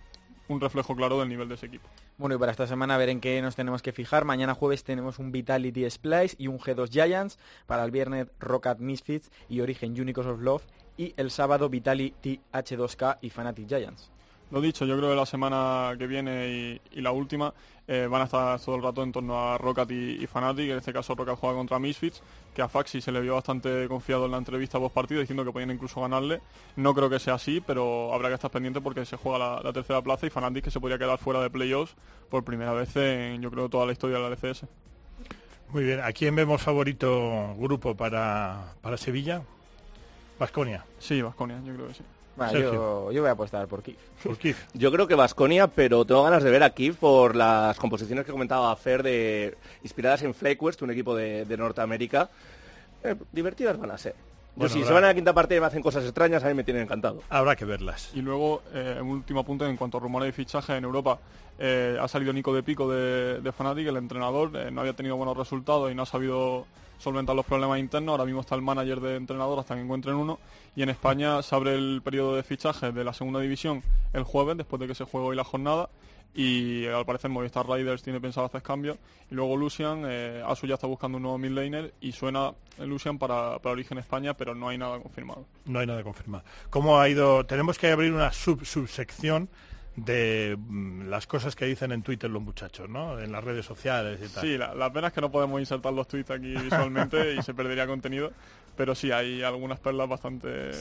un 0.49 0.61
reflejo 0.61 0.97
claro 0.97 1.21
del 1.21 1.29
nivel 1.29 1.49
de 1.49 1.57
ese 1.57 1.67
equipo. 1.67 1.89
Bueno, 2.17 2.37
y 2.37 2.39
para 2.39 2.51
esta 2.51 2.67
semana 2.67 2.97
ver 2.97 3.11
en 3.11 3.21
qué 3.21 3.43
nos 3.43 3.57
tenemos 3.57 3.83
que 3.83 3.93
fijar. 3.93 4.25
Mañana 4.25 4.55
jueves 4.55 4.85
tenemos 4.85 5.19
un 5.19 5.33
Vitality 5.33 5.89
Splice 5.91 6.37
y 6.39 6.47
un 6.47 6.59
G2 6.59 6.89
Giants. 6.91 7.39
Para 7.67 7.85
el 7.85 7.91
viernes 7.91 8.29
Rocket 8.41 8.79
Misfits 8.79 9.31
y 9.51 9.61
Origen 9.61 10.01
Unicorns 10.01 10.33
of 10.33 10.41
Love. 10.41 10.63
Y 10.97 11.13
el 11.19 11.31
sábado 11.31 11.69
Vitality 11.69 12.41
H2K 12.53 13.19
y 13.21 13.29
Fnatic 13.29 13.69
Giants. 13.69 14.11
Lo 14.53 14.61
dicho, 14.61 14.85
yo 14.87 14.97
creo 14.97 15.11
que 15.11 15.17
la 15.17 15.27
semana 15.27 15.95
que 15.99 16.07
viene 16.07 16.81
y, 16.93 17.01
la 17.01 17.11
última 17.11 17.53
eh, 17.89 18.07
van 18.09 18.23
a 18.23 18.25
estar 18.27 18.61
todo 18.61 18.77
el 18.77 18.83
rato 18.83 19.03
en 19.03 19.11
torno 19.11 19.37
a 19.37 19.59
Rocket 19.59 19.91
y, 19.91 20.23
y, 20.23 20.27
Fnatic. 20.29 20.71
En 20.71 20.79
este 20.79 20.93
caso 20.93 21.17
Rocket 21.17 21.37
juega 21.37 21.57
contra 21.57 21.81
Misfits, 21.81 22.23
que 22.55 22.63
a 22.63 22.69
Faxi 22.69 23.01
se 23.01 23.11
le 23.11 23.21
vio 23.21 23.35
bastante 23.35 23.89
confiado 23.89 24.27
en 24.27 24.31
la 24.31 24.39
entrevista 24.39 24.79
post 24.79 24.95
partido 24.95 25.21
diciendo 25.21 25.45
que 25.45 25.51
podían 25.51 25.73
incluso 25.73 26.01
ganarle. 26.01 26.41
No 26.77 26.95
creo 26.95 27.11
que 27.11 27.19
sea 27.19 27.35
así, 27.35 27.61
pero 27.61 28.15
habrá 28.15 28.29
que 28.29 28.35
estar 28.37 28.51
pendiente 28.53 28.81
porque 28.81 29.05
se 29.05 29.17
juega 29.17 29.61
la, 29.61 29.73
tercera 29.73 30.01
plaza 30.01 30.27
y 30.27 30.31
Fnatic 30.31 30.65
que 30.65 30.71
se 30.71 30.79
podría 30.79 30.99
quedar 30.99 31.19
fuera 31.19 31.41
de 31.41 31.51
playoffs 31.51 31.97
por 32.31 32.45
primera 32.45 32.73
vez 32.73 32.95
en 32.97 33.43
yo 33.43 33.51
creo 33.51 33.69
toda 33.69 33.85
la 33.85 33.93
historia 33.93 34.19
de 34.19 34.23
la 34.23 34.29
LCS. 34.29 34.65
Muy 35.71 35.83
bien, 35.83 35.99
¿a 35.99 36.13
quién 36.13 36.37
vemos 36.37 36.63
favorito 36.63 37.57
grupo 37.59 37.97
para, 37.97 38.75
para 38.81 38.97
Sevilla? 38.97 39.43
Vasconia. 40.39 40.85
Sí, 41.01 41.21
Vasconia, 41.21 41.61
yo 41.65 41.75
creo 41.75 41.89
que 41.89 41.95
sí 41.95 42.03
yo, 42.53 43.11
voy 43.11 43.29
a 43.29 43.31
apostar 43.31 43.67
por 43.67 43.83
Kif. 43.83 43.97
Por 44.23 44.37
Kif. 44.37 44.65
Yo 44.75 44.93
creo 44.93 45.07
que 45.07 45.15
Vasconia, 45.15 45.69
pero 45.69 46.05
tengo 46.05 46.23
ganas 46.23 46.43
de 46.43 46.51
ver 46.51 46.63
a 46.63 46.71
Kif 46.71 46.97
por 46.97 47.35
las 47.35 47.77
composiciones 47.79 48.25
que 48.25 48.33
comentaba 48.33 48.75
Fer 48.77 49.03
de 49.03 49.57
inspiradas 49.83 50.23
en 50.23 50.35
Flakewest, 50.35 50.83
un 50.83 50.91
equipo 50.91 51.15
de, 51.15 51.57
Norteamérica. 51.57 52.29
Eh, 53.03 53.15
divertidas 53.33 53.79
van 53.79 53.91
a 53.91 53.99
ser. 53.99 54.15
Si 54.69 54.85
se 54.85 54.93
van 54.93 55.05
a 55.05 55.09
la 55.09 55.15
quinta 55.15 55.33
parte 55.33 55.57
y 55.57 55.61
me 55.61 55.67
hacen 55.67 55.83
cosas 55.83 56.05
extrañas, 56.05 56.43
a 56.45 56.49
mí 56.49 56.55
me 56.55 56.65
tienen 56.65 56.85
encantado. 56.85 57.23
Habrá 57.29 57.57
que 57.57 57.65
verlas. 57.65 58.11
Y 58.15 58.23
luego, 58.23 58.63
eh, 58.73 58.99
un 59.01 59.09
último 59.09 59.45
punto 59.45 59.67
en 59.67 59.77
cuanto 59.77 59.99
a 59.99 60.01
rumores 60.01 60.29
de 60.29 60.33
fichaje 60.33 60.77
en 60.77 60.85
Europa. 60.85 61.19
Eh, 61.59 61.97
ha 62.01 62.07
salido 62.09 62.33
Nico 62.33 62.55
de 62.55 62.63
Pico 62.63 62.91
de, 62.91 63.41
de 63.41 63.53
Fnatic, 63.53 63.87
el 63.87 63.97
entrenador, 63.97 64.53
no 64.71 64.81
había 64.81 64.93
tenido 64.93 65.17
buenos 65.17 65.37
resultados 65.37 65.91
y 65.91 65.95
no 65.95 66.03
ha 66.03 66.07
sabido 66.07 66.67
solventar 66.99 67.37
los 67.37 67.47
problemas 67.47 67.79
internos. 67.79 68.13
Ahora 68.13 68.25
mismo 68.25 68.41
está 68.41 68.55
el 68.55 68.63
manager 68.63 69.01
de 69.01 69.17
entrenador 69.17 69.59
hasta 69.59 69.75
que 69.75 69.81
encuentren 69.81 70.17
uno. 70.17 70.39
Y 70.75 70.83
en 70.83 70.91
España 70.91 71.43
se 71.43 71.55
abre 71.55 71.75
el 71.75 72.03
periodo 72.03 72.37
de 72.37 72.43
fichaje 72.43 72.93
de 72.93 73.05
la 73.05 73.13
segunda 73.13 73.41
división 73.41 73.83
el 74.13 74.25
jueves, 74.25 74.57
después 74.57 74.81
de 74.81 74.87
que 74.87 74.95
se 74.95 75.05
juegue 75.05 75.29
hoy 75.29 75.37
la 75.37 75.45
jornada. 75.45 75.89
Y 76.35 76.87
al 76.87 77.07
parecer 77.07 77.31
Movistar 77.31 77.67
Riders 77.67 78.03
tiene 78.03 78.21
pensado 78.21 78.47
hacer 78.47 78.63
cambios. 78.63 78.99
Y 79.31 79.35
luego 79.35 79.57
Lucian, 79.57 80.03
eh, 80.07 80.43
Asu 80.47 80.67
ya 80.67 80.75
está 80.75 80.87
buscando 80.87 81.17
un 81.17 81.23
nuevo 81.23 81.39
midlaner 81.39 81.95
y 82.01 82.13
suena 82.13 82.53
Lucian 82.79 83.19
para, 83.19 83.59
para 83.59 83.73
Origen 83.73 83.99
España, 83.99 84.35
pero 84.35 84.55
no 84.55 84.69
hay 84.69 84.77
nada 84.77 85.01
confirmado. 85.01 85.47
No 85.65 85.79
hay 85.79 85.87
nada 85.87 86.03
confirmado. 86.03 86.45
¿Cómo 86.69 87.01
ha 87.01 87.09
ido? 87.09 87.47
Tenemos 87.47 87.79
que 87.79 87.91
abrir 87.91 88.13
una 88.13 88.33
sub 88.33 88.65
subsección 88.67 89.49
de 89.97 90.57
mm, 90.59 91.09
las 91.09 91.27
cosas 91.27 91.57
que 91.57 91.65
dicen 91.65 91.91
en 91.91 92.03
Twitter 92.03 92.31
los 92.31 92.43
muchachos, 92.43 92.89
¿no? 92.89 93.19
En 93.19 93.33
las 93.33 93.43
redes 93.43 93.65
sociales 93.65 94.21
y 94.23 94.29
tal. 94.29 94.43
Sí, 94.43 94.59
la, 94.59 94.93
pena 94.93 95.09
es 95.09 95.13
que 95.13 95.23
no 95.23 95.31
podemos 95.31 95.59
insertar 95.59 95.93
los 95.93 96.07
tweets 96.07 96.31
aquí 96.31 96.55
visualmente 96.55 97.35
y 97.39 97.43
se 97.43 97.55
perdería 97.55 97.87
contenido, 97.87 98.31
pero 98.77 98.95
sí 98.95 99.11
hay 99.11 99.43
algunas 99.43 99.81
perlas 99.81 100.09
bastante... 100.09 100.73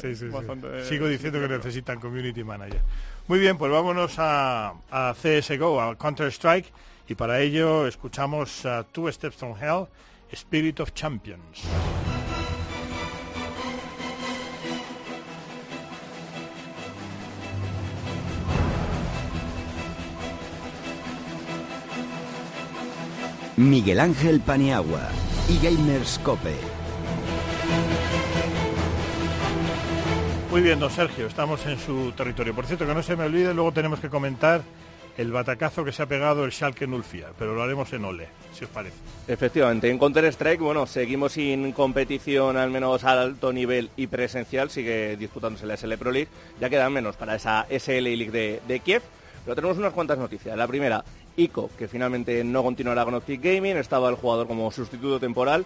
Sigo 0.83 1.07
diciendo 1.07 1.39
que 1.39 1.47
necesitan 1.47 1.99
community 1.99 2.43
manager. 2.43 2.81
Muy 3.27 3.39
bien, 3.39 3.57
pues 3.57 3.71
vámonos 3.71 4.15
a, 4.17 4.73
a 4.91 5.13
CSGO, 5.13 5.81
a 5.81 5.97
Counter-Strike, 5.97 6.71
y 7.07 7.15
para 7.15 7.39
ello 7.39 7.87
escuchamos 7.87 8.65
a 8.65 8.83
Two 8.83 9.11
Steps 9.11 9.35
from 9.35 9.55
Hell, 9.59 9.87
Spirit 10.31 10.79
of 10.79 10.93
Champions. 10.93 11.63
Miguel 23.57 24.01
Ángel 24.01 24.41
Paniagua 24.41 25.09
y 25.47 25.57
Gamers 25.63 26.19
Cope. 26.19 26.84
Muy 30.55 30.61
bien, 30.61 30.79
don 30.79 30.89
Sergio, 30.89 31.27
estamos 31.27 31.65
en 31.65 31.77
su 31.77 32.13
territorio. 32.13 32.55
Por 32.55 32.65
cierto, 32.65 32.87
que 32.87 32.93
no 32.93 33.03
se 33.03 33.17
me 33.17 33.25
olvide, 33.25 33.53
luego 33.53 33.73
tenemos 33.73 33.99
que 33.99 34.07
comentar 34.07 34.61
el 35.17 35.29
batacazo 35.29 35.83
que 35.83 35.91
se 35.91 36.01
ha 36.01 36.05
pegado 36.05 36.45
el 36.45 36.53
Schalke 36.53 36.87
Nulfia, 36.87 37.27
pero 37.37 37.53
lo 37.53 37.61
haremos 37.61 37.91
en 37.91 38.05
Ole, 38.05 38.29
si 38.53 38.63
os 38.63 38.69
parece. 38.69 38.95
Efectivamente, 39.27 39.91
en 39.91 39.99
Counter-Strike, 39.99 40.61
bueno, 40.61 40.87
seguimos 40.87 41.33
sin 41.33 41.73
competición 41.73 42.55
al 42.55 42.71
menos 42.71 43.03
a 43.03 43.21
alto 43.21 43.51
nivel 43.51 43.89
y 43.97 44.07
presencial, 44.07 44.69
sigue 44.69 45.17
disputándose 45.17 45.65
la 45.65 45.75
SL 45.75 45.95
Pro 45.95 46.09
League, 46.09 46.29
ya 46.57 46.69
quedan 46.69 46.93
menos 46.93 47.17
para 47.17 47.35
esa 47.35 47.67
SL 47.69 48.03
League 48.03 48.31
de, 48.31 48.61
de 48.65 48.79
Kiev, 48.79 49.01
pero 49.43 49.55
tenemos 49.55 49.77
unas 49.77 49.91
cuantas 49.91 50.17
noticias. 50.17 50.55
La 50.55 50.67
primera, 50.67 51.03
Ico, 51.35 51.69
que 51.77 51.89
finalmente 51.89 52.45
no 52.45 52.63
continuará 52.63 53.03
con 53.03 53.15
Optic 53.15 53.43
Gaming, 53.43 53.75
estaba 53.75 54.07
el 54.07 54.15
jugador 54.15 54.47
como 54.47 54.71
sustituto 54.71 55.19
temporal. 55.19 55.65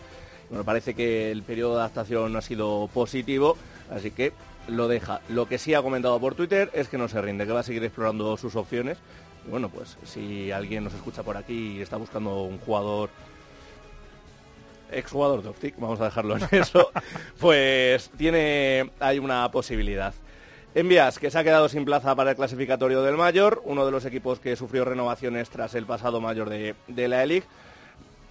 Me 0.50 0.64
parece 0.64 0.96
que 0.96 1.30
el 1.30 1.44
periodo 1.44 1.76
de 1.76 1.82
adaptación 1.82 2.36
ha 2.36 2.42
sido 2.42 2.90
positivo, 2.92 3.56
así 3.92 4.10
que 4.10 4.34
lo 4.70 4.88
deja. 4.88 5.22
Lo 5.30 5.48
que 5.48 5.58
sí 5.58 5.74
ha 5.74 5.82
comentado 5.82 6.20
por 6.20 6.36
Twitter 6.36 6.70
es 6.74 6.88
que 6.88 6.98
no 6.98 7.08
se 7.08 7.22
rinde, 7.22 7.46
que 7.46 7.52
va 7.54 7.62
a 7.62 7.64
seguir 7.64 7.84
explorando 7.84 8.38
sus 8.38 8.56
opciones. 8.56 8.98
Y 9.46 9.50
bueno, 9.50 9.70
pues 9.70 9.98
si 10.04 10.52
alguien 10.52 10.84
nos 10.84 10.94
escucha 10.94 11.24
por 11.24 11.38
aquí 11.38 11.78
y 11.78 11.82
está 11.82 11.98
buscando 11.98 12.44
un 12.44 12.60
jugador 12.60 13.10
exjugador 14.92 15.44
de 15.44 15.50
Optic, 15.50 15.76
vamos 15.78 16.00
a 16.02 16.06
dejarlo 16.06 16.36
en 16.38 16.44
eso, 16.52 16.92
pues 17.40 18.10
tiene 18.18 18.92
hay 19.00 19.20
una 19.20 19.50
posibilidad. 19.52 20.14
Envías, 20.76 21.18
que 21.18 21.32
se 21.32 21.40
ha 21.40 21.44
quedado 21.44 21.68
sin 21.68 21.84
plaza 21.84 22.16
para 22.16 22.32
el 22.32 22.36
clasificatorio 22.36 23.02
del 23.02 23.18
Mayor, 23.18 23.62
uno 23.66 23.86
de 23.86 23.92
los 23.92 24.06
equipos 24.06 24.40
que 24.40 24.56
sufrió 24.56 24.86
renovaciones 24.86 25.50
tras 25.50 25.74
el 25.74 25.86
pasado 25.86 26.22
Mayor 26.22 26.50
de, 26.50 27.08
la 27.08 27.24
E-League. 27.24 27.48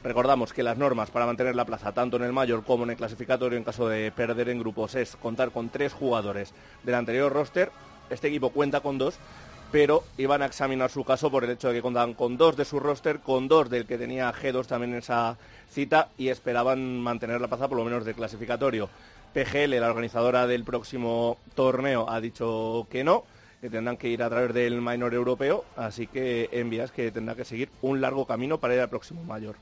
Recordamos 0.04 0.52
que 0.52 0.62
las 0.62 0.78
normas 0.78 1.10
para 1.10 1.26
mantener 1.26 1.56
la 1.56 1.64
plaza 1.64 1.92
tanto 1.92 2.16
en 2.16 2.22
el 2.22 2.32
Mayor 2.32 2.64
como 2.64 2.84
en 2.84 2.90
el 2.90 2.96
clasificatorio 2.96 3.58
en 3.58 3.64
caso 3.64 3.88
de 3.88 4.12
perder 4.12 4.48
en 4.48 4.60
grupos 4.60 4.94
es 4.94 5.16
contar 5.16 5.50
con 5.50 5.70
tres 5.70 5.92
jugadores 5.92 6.54
del 6.84 6.94
anterior 6.94 7.32
roster. 7.32 7.72
Este 8.08 8.28
equipo 8.28 8.50
cuenta 8.50 8.80
con 8.80 8.96
dos, 8.96 9.18
pero 9.72 10.04
iban 10.16 10.40
a 10.42 10.46
examinar 10.46 10.90
su 10.90 11.02
caso 11.02 11.32
por 11.32 11.42
el 11.42 11.50
hecho 11.50 11.68
de 11.68 11.74
que 11.74 11.82
contaban 11.82 12.14
con 12.14 12.36
dos 12.36 12.56
de 12.56 12.64
su 12.64 12.78
roster, 12.78 13.18
con 13.18 13.48
dos 13.48 13.70
del 13.70 13.86
que 13.86 13.98
tenía 13.98 14.32
G2 14.32 14.66
también 14.66 14.92
en 14.92 14.98
esa 14.98 15.36
cita 15.68 16.10
y 16.16 16.28
esperaban 16.28 17.00
mantener 17.00 17.40
la 17.40 17.48
plaza 17.48 17.66
por 17.66 17.78
lo 17.78 17.84
menos 17.84 18.04
del 18.04 18.14
clasificatorio. 18.14 18.88
PGL, 19.34 19.80
la 19.80 19.90
organizadora 19.90 20.46
del 20.46 20.62
próximo 20.62 21.38
torneo, 21.56 22.08
ha 22.08 22.20
dicho 22.20 22.86
que 22.88 23.02
no, 23.02 23.24
que 23.60 23.68
tendrán 23.68 23.96
que 23.96 24.08
ir 24.08 24.22
a 24.22 24.30
través 24.30 24.54
del 24.54 24.80
minor 24.80 25.12
europeo, 25.12 25.64
así 25.76 26.06
que 26.06 26.48
envías 26.52 26.92
que 26.92 27.10
tendrá 27.10 27.34
que 27.34 27.44
seguir 27.44 27.68
un 27.82 28.00
largo 28.00 28.26
camino 28.26 28.58
para 28.58 28.74
ir 28.74 28.80
al 28.80 28.88
próximo 28.88 29.24
mayor. 29.24 29.56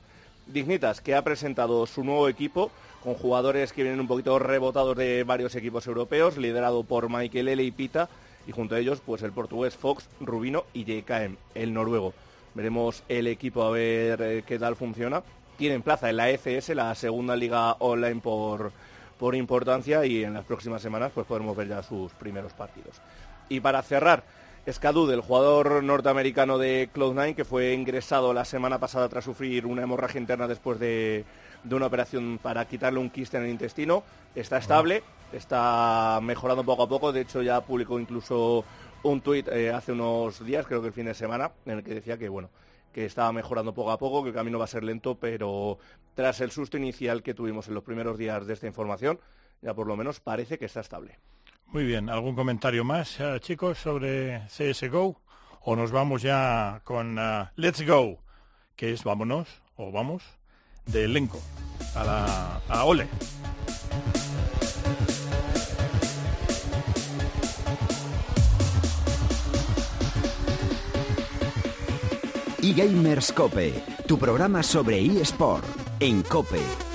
Dignitas, 0.47 1.01
que 1.01 1.15
ha 1.15 1.23
presentado 1.23 1.85
su 1.85 2.03
nuevo 2.03 2.29
equipo 2.29 2.71
con 3.03 3.13
jugadores 3.13 3.73
que 3.73 3.83
vienen 3.83 3.99
un 3.99 4.07
poquito 4.07 4.39
rebotados 4.39 4.95
de 4.97 5.23
varios 5.23 5.55
equipos 5.55 5.87
europeos, 5.87 6.37
liderado 6.37 6.83
por 6.83 7.09
Michael 7.09 7.49
L. 7.49 7.63
y 7.63 7.71
Pita, 7.71 8.09
y 8.47 8.51
junto 8.51 8.75
a 8.75 8.79
ellos 8.79 9.01
pues 9.05 9.21
el 9.23 9.31
portugués 9.31 9.75
Fox, 9.75 10.07
Rubino 10.19 10.65
y 10.73 10.85
JKM, 10.85 11.37
el 11.55 11.73
noruego. 11.73 12.13
Veremos 12.55 13.03
el 13.07 13.27
equipo 13.27 13.63
a 13.63 13.71
ver 13.71 14.21
eh, 14.21 14.43
qué 14.47 14.57
tal 14.57 14.75
funciona. 14.75 15.21
Tienen 15.57 15.81
plaza 15.81 16.09
en 16.09 16.17
la 16.17 16.29
ECS, 16.29 16.69
la 16.69 16.95
segunda 16.95 17.35
liga 17.35 17.73
online 17.79 18.21
por, 18.21 18.71
por 19.19 19.35
importancia 19.35 20.05
y 20.05 20.23
en 20.23 20.33
las 20.33 20.45
próximas 20.45 20.81
semanas 20.81 21.11
pues 21.13 21.27
podremos 21.27 21.55
ver 21.55 21.67
ya 21.67 21.83
sus 21.83 22.11
primeros 22.13 22.53
partidos. 22.53 23.01
Y 23.49 23.59
para 23.59 23.81
cerrar, 23.81 24.23
Skadud, 24.69 25.11
el 25.13 25.21
jugador 25.21 25.81
norteamericano 25.81 26.57
de 26.57 26.89
Cloud9, 26.93 27.35
que 27.35 27.45
fue 27.45 27.73
ingresado 27.73 28.33
la 28.33 28.43
semana 28.43 28.79
pasada 28.79 29.07
tras 29.07 29.23
sufrir 29.23 29.65
una 29.65 29.83
hemorragia 29.83 30.19
interna 30.19 30.45
después 30.45 30.77
de, 30.77 31.23
de 31.63 31.75
una 31.75 31.85
operación 31.85 32.37
para 32.41 32.67
quitarle 32.67 32.99
un 32.99 33.09
quiste 33.09 33.37
en 33.37 33.43
el 33.43 33.49
intestino, 33.49 34.03
está 34.35 34.57
estable, 34.57 35.03
está 35.31 36.19
mejorando 36.21 36.65
poco 36.65 36.83
a 36.83 36.89
poco, 36.89 37.13
de 37.13 37.21
hecho 37.21 37.41
ya 37.41 37.61
publicó 37.61 37.97
incluso 37.97 38.65
un 39.03 39.21
tuit 39.21 39.47
eh, 39.47 39.71
hace 39.71 39.93
unos 39.93 40.45
días, 40.45 40.65
creo 40.65 40.81
que 40.81 40.87
el 40.87 40.93
fin 40.93 41.05
de 41.05 41.13
semana, 41.13 41.51
en 41.65 41.77
el 41.77 41.83
que 41.83 41.93
decía 41.93 42.17
que 42.17 42.27
bueno, 42.27 42.49
que 42.91 43.05
estaba 43.05 43.31
mejorando 43.31 43.73
poco 43.73 43.91
a 43.91 43.97
poco, 43.97 44.21
que 44.23 44.29
el 44.29 44.35
camino 44.35 44.59
va 44.59 44.65
a 44.65 44.67
ser 44.67 44.83
lento, 44.83 45.15
pero 45.15 45.77
tras 46.13 46.41
el 46.41 46.51
susto 46.51 46.75
inicial 46.75 47.23
que 47.23 47.33
tuvimos 47.33 47.69
en 47.69 47.73
los 47.73 47.83
primeros 47.83 48.17
días 48.17 48.45
de 48.45 48.53
esta 48.53 48.67
información, 48.67 49.19
ya 49.61 49.73
por 49.73 49.87
lo 49.87 49.95
menos 49.95 50.19
parece 50.19 50.57
que 50.57 50.65
está 50.65 50.81
estable. 50.81 51.19
Muy 51.71 51.85
bien, 51.85 52.09
¿algún 52.09 52.35
comentario 52.35 52.83
más, 52.83 53.19
eh, 53.19 53.39
chicos, 53.41 53.77
sobre 53.77 54.41
CSGO? 54.47 55.21
¿O 55.61 55.75
nos 55.75 55.91
vamos 55.91 56.21
ya 56.21 56.81
con 56.83 57.19
uh, 57.19 57.47
Let's 57.55 57.85
Go, 57.85 58.19
que 58.75 58.93
es 58.93 59.03
vámonos, 59.03 59.49
o 59.75 59.91
vamos, 59.91 60.23
de 60.85 61.03
elenco, 61.03 61.41
a 61.93 62.03
la 62.03 62.61
a 62.69 62.85
Ole? 62.85 63.07
eGamers 72.67 73.31
Cope, 73.31 73.83
tu 74.07 74.17
programa 74.17 74.61
sobre 74.61 74.99
eSport 74.99 75.65
en 75.99 76.21
Cope. 76.23 76.86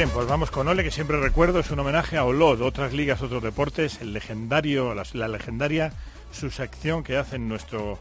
Bien, 0.00 0.14
pues 0.14 0.26
vamos 0.26 0.50
con 0.50 0.66
Ole, 0.66 0.82
que 0.82 0.90
siempre 0.90 1.20
recuerdo, 1.20 1.60
es 1.60 1.70
un 1.70 1.78
homenaje 1.78 2.16
a 2.16 2.24
Olod, 2.24 2.62
otras 2.62 2.94
ligas, 2.94 3.20
otros 3.20 3.42
deportes, 3.42 4.00
el 4.00 4.14
legendario, 4.14 4.94
la, 4.94 5.04
la 5.12 5.28
legendaria 5.28 5.92
su 6.32 6.50
sección 6.50 7.04
que 7.04 7.18
hacen 7.18 7.50
nuestro 7.50 7.98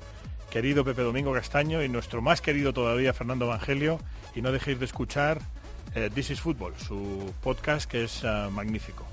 querido 0.49 0.85
Pepe 0.85 1.01
Domingo 1.01 1.33
Castaño 1.33 1.83
y 1.83 1.89
nuestro 1.89 2.21
más 2.21 2.39
querido 2.39 2.71
todavía 2.71 3.11
Fernando 3.11 3.47
Evangelio. 3.47 3.99
Y 4.33 4.41
no 4.41 4.53
dejéis 4.53 4.79
de 4.79 4.85
escuchar 4.85 5.41
eh, 5.93 6.09
This 6.15 6.29
is 6.29 6.39
Football, 6.39 6.73
su 6.77 7.33
podcast 7.43 7.91
que 7.91 8.05
es 8.05 8.23
uh, 8.23 8.49
magnífico. 8.49 9.05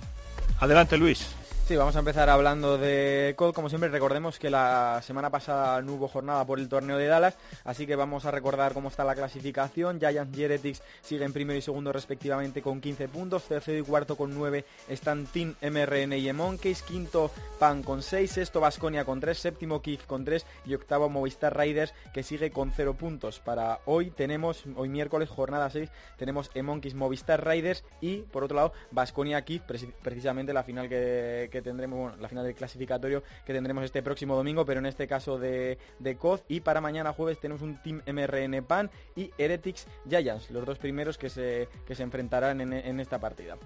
Adelante, 0.60 0.96
Luis. 0.96 1.34
Sí, 1.66 1.74
vamos 1.74 1.96
a 1.96 1.98
empezar 1.98 2.30
hablando 2.30 2.78
de 2.78 3.34
COD. 3.36 3.52
Como 3.52 3.68
siempre, 3.68 3.90
recordemos 3.90 4.38
que 4.38 4.50
la 4.50 5.00
semana 5.02 5.30
pasada 5.30 5.82
no 5.82 5.94
hubo 5.94 6.06
jornada 6.06 6.46
por 6.46 6.60
el 6.60 6.68
torneo 6.68 6.96
de 6.96 7.08
Dallas, 7.08 7.36
así 7.64 7.88
que 7.88 7.96
vamos 7.96 8.24
a 8.24 8.30
recordar 8.30 8.72
cómo 8.72 8.88
está 8.88 9.02
la 9.02 9.16
clasificación. 9.16 9.98
Giants 9.98 10.38
y 10.38 10.44
Heretics 10.44 10.82
siguen 11.02 11.32
primero 11.32 11.58
y 11.58 11.62
segundo 11.62 11.92
respectivamente 11.92 12.62
con 12.62 12.80
15 12.80 13.08
puntos, 13.08 13.48
tercero 13.48 13.80
y 13.80 13.82
cuarto 13.82 14.14
con 14.16 14.32
9 14.32 14.64
están 14.88 15.26
Team 15.26 15.56
MRN 15.60 16.12
y 16.12 16.32
Monkeys, 16.32 16.82
quinto 16.82 17.32
Pan 17.58 17.82
con 17.82 18.00
6, 18.00 18.30
sexto 18.30 18.60
Vasconia 18.60 19.04
con 19.04 19.18
3, 19.18 19.36
séptimo 19.36 19.82
Kif 19.82 20.06
con 20.06 20.24
3 20.24 20.46
y 20.66 20.74
octavo 20.74 21.08
Movistar 21.08 21.58
Riders 21.58 21.92
que 22.14 22.22
sigue 22.22 22.52
con 22.52 22.70
0 22.70 22.94
puntos. 22.94 23.40
Para 23.40 23.80
hoy 23.86 24.12
tenemos, 24.12 24.62
hoy 24.76 24.88
miércoles, 24.88 25.28
jornada 25.28 25.68
6, 25.68 25.90
tenemos 26.16 26.48
Monkeys 26.54 26.94
Movistar 26.94 27.44
Riders 27.44 27.82
y 28.00 28.18
por 28.18 28.44
otro 28.44 28.54
lado 28.54 28.72
Vasconia 28.92 29.44
Kif, 29.44 29.62
precisamente 30.00 30.52
la 30.52 30.62
final 30.62 30.88
que 30.88 31.55
tendremos, 31.62 31.98
bueno, 31.98 32.16
la 32.20 32.28
final 32.28 32.44
del 32.44 32.54
clasificatorio 32.54 33.22
que 33.44 33.52
tendremos 33.52 33.84
este 33.84 34.02
próximo 34.02 34.36
domingo, 34.36 34.64
pero 34.64 34.80
en 34.80 34.86
este 34.86 35.06
caso 35.06 35.38
de, 35.38 35.78
de 35.98 36.16
COD. 36.16 36.40
Y 36.48 36.60
para 36.60 36.80
mañana 36.80 37.12
jueves 37.12 37.40
tenemos 37.40 37.62
un 37.62 37.80
Team 37.82 38.02
MRN 38.06 38.64
PAN 38.64 38.90
y 39.14 39.30
Heretics 39.38 39.86
Giants, 40.08 40.50
los 40.50 40.64
dos 40.64 40.78
primeros 40.78 41.18
que 41.18 41.30
se, 41.30 41.68
que 41.86 41.94
se 41.94 42.02
enfrentarán 42.02 42.60
en, 42.60 42.72
en 42.72 43.00
esta 43.00 43.18
partida. 43.18 43.56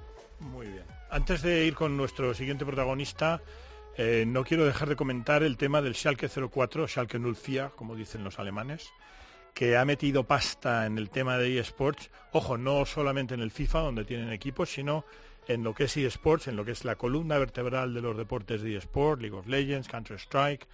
Muy 0.41 0.66
bien. 0.66 0.84
Antes 1.11 1.43
de 1.43 1.66
ir 1.66 1.74
con 1.74 1.97
nuestro 1.97 2.34
siguiente 2.34 2.64
protagonista, 2.64 3.43
eh, 3.97 4.24
no 4.26 4.45
quiero 4.45 4.64
dejar 4.64 4.88
de 4.88 4.97
comentar 4.97 5.43
el 5.43 5.57
tema 5.57 5.82
del 5.82 5.95
Schalke 5.95 6.28
04, 6.28 6.88
Schalke 6.88 7.18
04, 7.18 7.76
como 7.76 7.95
dicen 7.95 8.24
los 8.24 8.38
alemanes, 8.38 8.91
que 9.53 9.76
ha 9.76 9.84
metido 9.84 10.24
pasta 10.24 10.86
en 10.86 10.97
el 10.97 11.11
tema 11.11 11.36
de 11.36 11.59
eSports. 11.59 12.11
Ojo, 12.32 12.57
no 12.57 12.86
solamente 12.86 13.34
en 13.34 13.41
el 13.41 13.51
FIFA, 13.51 13.80
donde 13.80 14.05
tienen 14.05 14.32
equipos, 14.32 14.70
sino 14.70 15.05
en 15.53 15.64
lo 15.64 15.74
que 15.74 15.84
es 15.84 15.96
eSports, 15.96 16.48
en 16.48 16.57
lo 16.57 16.64
que 16.64 16.72
es 16.72 16.84
la 16.84 16.96
columna 16.96 17.38
vertebral 17.38 17.92
de 17.92 18.01
los 18.01 18.16
deportes 18.16 18.62
de 18.62 18.76
eSport, 18.76 19.20
League 19.20 19.36
of 19.36 19.46
Legends, 19.46 19.88
Counter-Strike, 19.88 20.66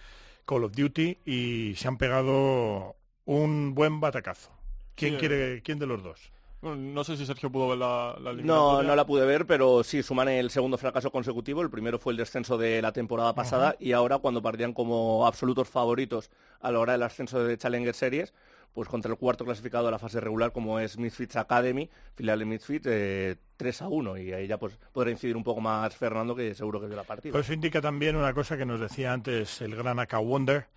Call 0.45 0.63
of 0.63 0.73
Duty, 0.73 1.17
y 1.25 1.73
se 1.75 1.87
han 1.87 1.97
pegado 1.97 2.95
un 3.25 3.73
buen 3.73 3.99
batacazo. 3.99 4.51
¿Quién, 4.95 5.13
Sí, 5.13 5.19
quiere, 5.19 5.61
¿quién 5.63 5.79
de 5.79 5.87
los 5.87 6.03
dos? 6.03 6.31
Bueno, 6.61 6.77
no 6.77 7.03
sé 7.03 7.17
si 7.17 7.25
Sergio 7.25 7.51
pudo 7.51 7.69
ver 7.69 7.77
la, 7.77 8.17
la 8.19 8.33
No, 8.33 8.81
no 8.81 8.95
la 8.95 9.05
pude 9.05 9.25
ver, 9.25 9.45
pero 9.45 9.83
sí 9.83 10.01
suman 10.01 10.27
el 10.27 10.49
segundo 10.49 10.77
fracaso 10.77 11.11
consecutivo. 11.11 11.61
El 11.61 11.69
primero 11.69 11.99
fue 11.99 12.13
el 12.13 12.17
descenso 12.17 12.57
de 12.57 12.81
la 12.81 12.91
temporada 12.91 13.33
pasada 13.35 13.75
y 13.79 13.91
ahora 13.91 14.17
cuando 14.17 14.41
partían 14.41 14.73
como 14.73 15.27
absolutos 15.27 15.69
favoritos 15.69 16.31
a 16.59 16.71
la 16.71 16.79
hora 16.79 16.93
del 16.93 17.03
ascenso 17.03 17.43
de 17.43 17.57
Challenger 17.57 17.93
Series, 17.93 18.33
pues 18.77 18.89
contra 18.89 19.09
el 19.11 19.17
cuarto 19.17 19.43
clasificado 19.43 19.85
de 19.85 19.91
la 19.91 19.97
fase 19.97 20.19
regular 20.19 20.51
como 20.51 20.79
es 20.79 20.99
Misfits 20.99 21.35
Academy, 21.37 21.89
filial 22.13 22.37
de 22.37 22.45
Misfits, 22.45 22.85
eh, 22.87 23.35
3 23.57 23.81
a 23.81 23.87
1 23.87 24.17
y 24.19 24.33
ahí 24.33 24.45
ya 24.45 24.59
pues 24.59 24.77
podrá 24.91 25.09
incidir 25.09 25.35
un 25.35 25.43
poco 25.43 25.59
más 25.61 25.95
Fernando 25.95 26.35
que 26.35 26.53
seguro 26.53 26.79
que 26.79 26.85
vio 26.85 26.95
la 26.95 27.03
partida. 27.03 27.31
Pues 27.31 27.47
eso 27.47 27.53
indica 27.53 27.81
también 27.81 28.15
una 28.15 28.35
cosa 28.35 28.55
que 28.55 28.67
nos 28.67 28.79
decía 28.79 29.13
antes 29.13 29.63
el 29.63 29.75
gran 29.75 29.97
Aka 29.97 30.19
Wonder, 30.19 30.67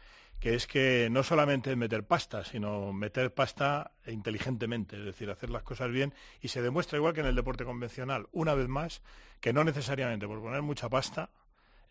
que 0.41 0.55
es 0.55 0.67
que 0.67 1.09
no 1.11 1.23
solamente 1.23 1.77
meter 1.77 2.05
pasta, 2.05 2.43
sino 2.43 2.91
meter 2.95 3.35
pasta 3.35 3.91
inteligentemente, 4.07 4.97
es 4.97 5.05
decir, 5.05 5.29
hacer 5.29 5.51
las 5.51 5.63
cosas 5.63 5.91
bien 5.91 6.15
y 6.41 6.49
se 6.49 6.63
demuestra 6.63 6.97
igual 6.97 7.13
que 7.13 7.21
en 7.21 7.27
el 7.27 7.35
deporte 7.35 7.67
convencional, 7.67 8.29
una 8.33 8.55
vez 8.55 8.69
más, 8.69 9.03
que 9.43 9.53
no 9.53 9.63
necesariamente 9.63 10.27
por 10.27 10.41
poner 10.41 10.63
mucha 10.63 10.89
pasta 10.89 11.29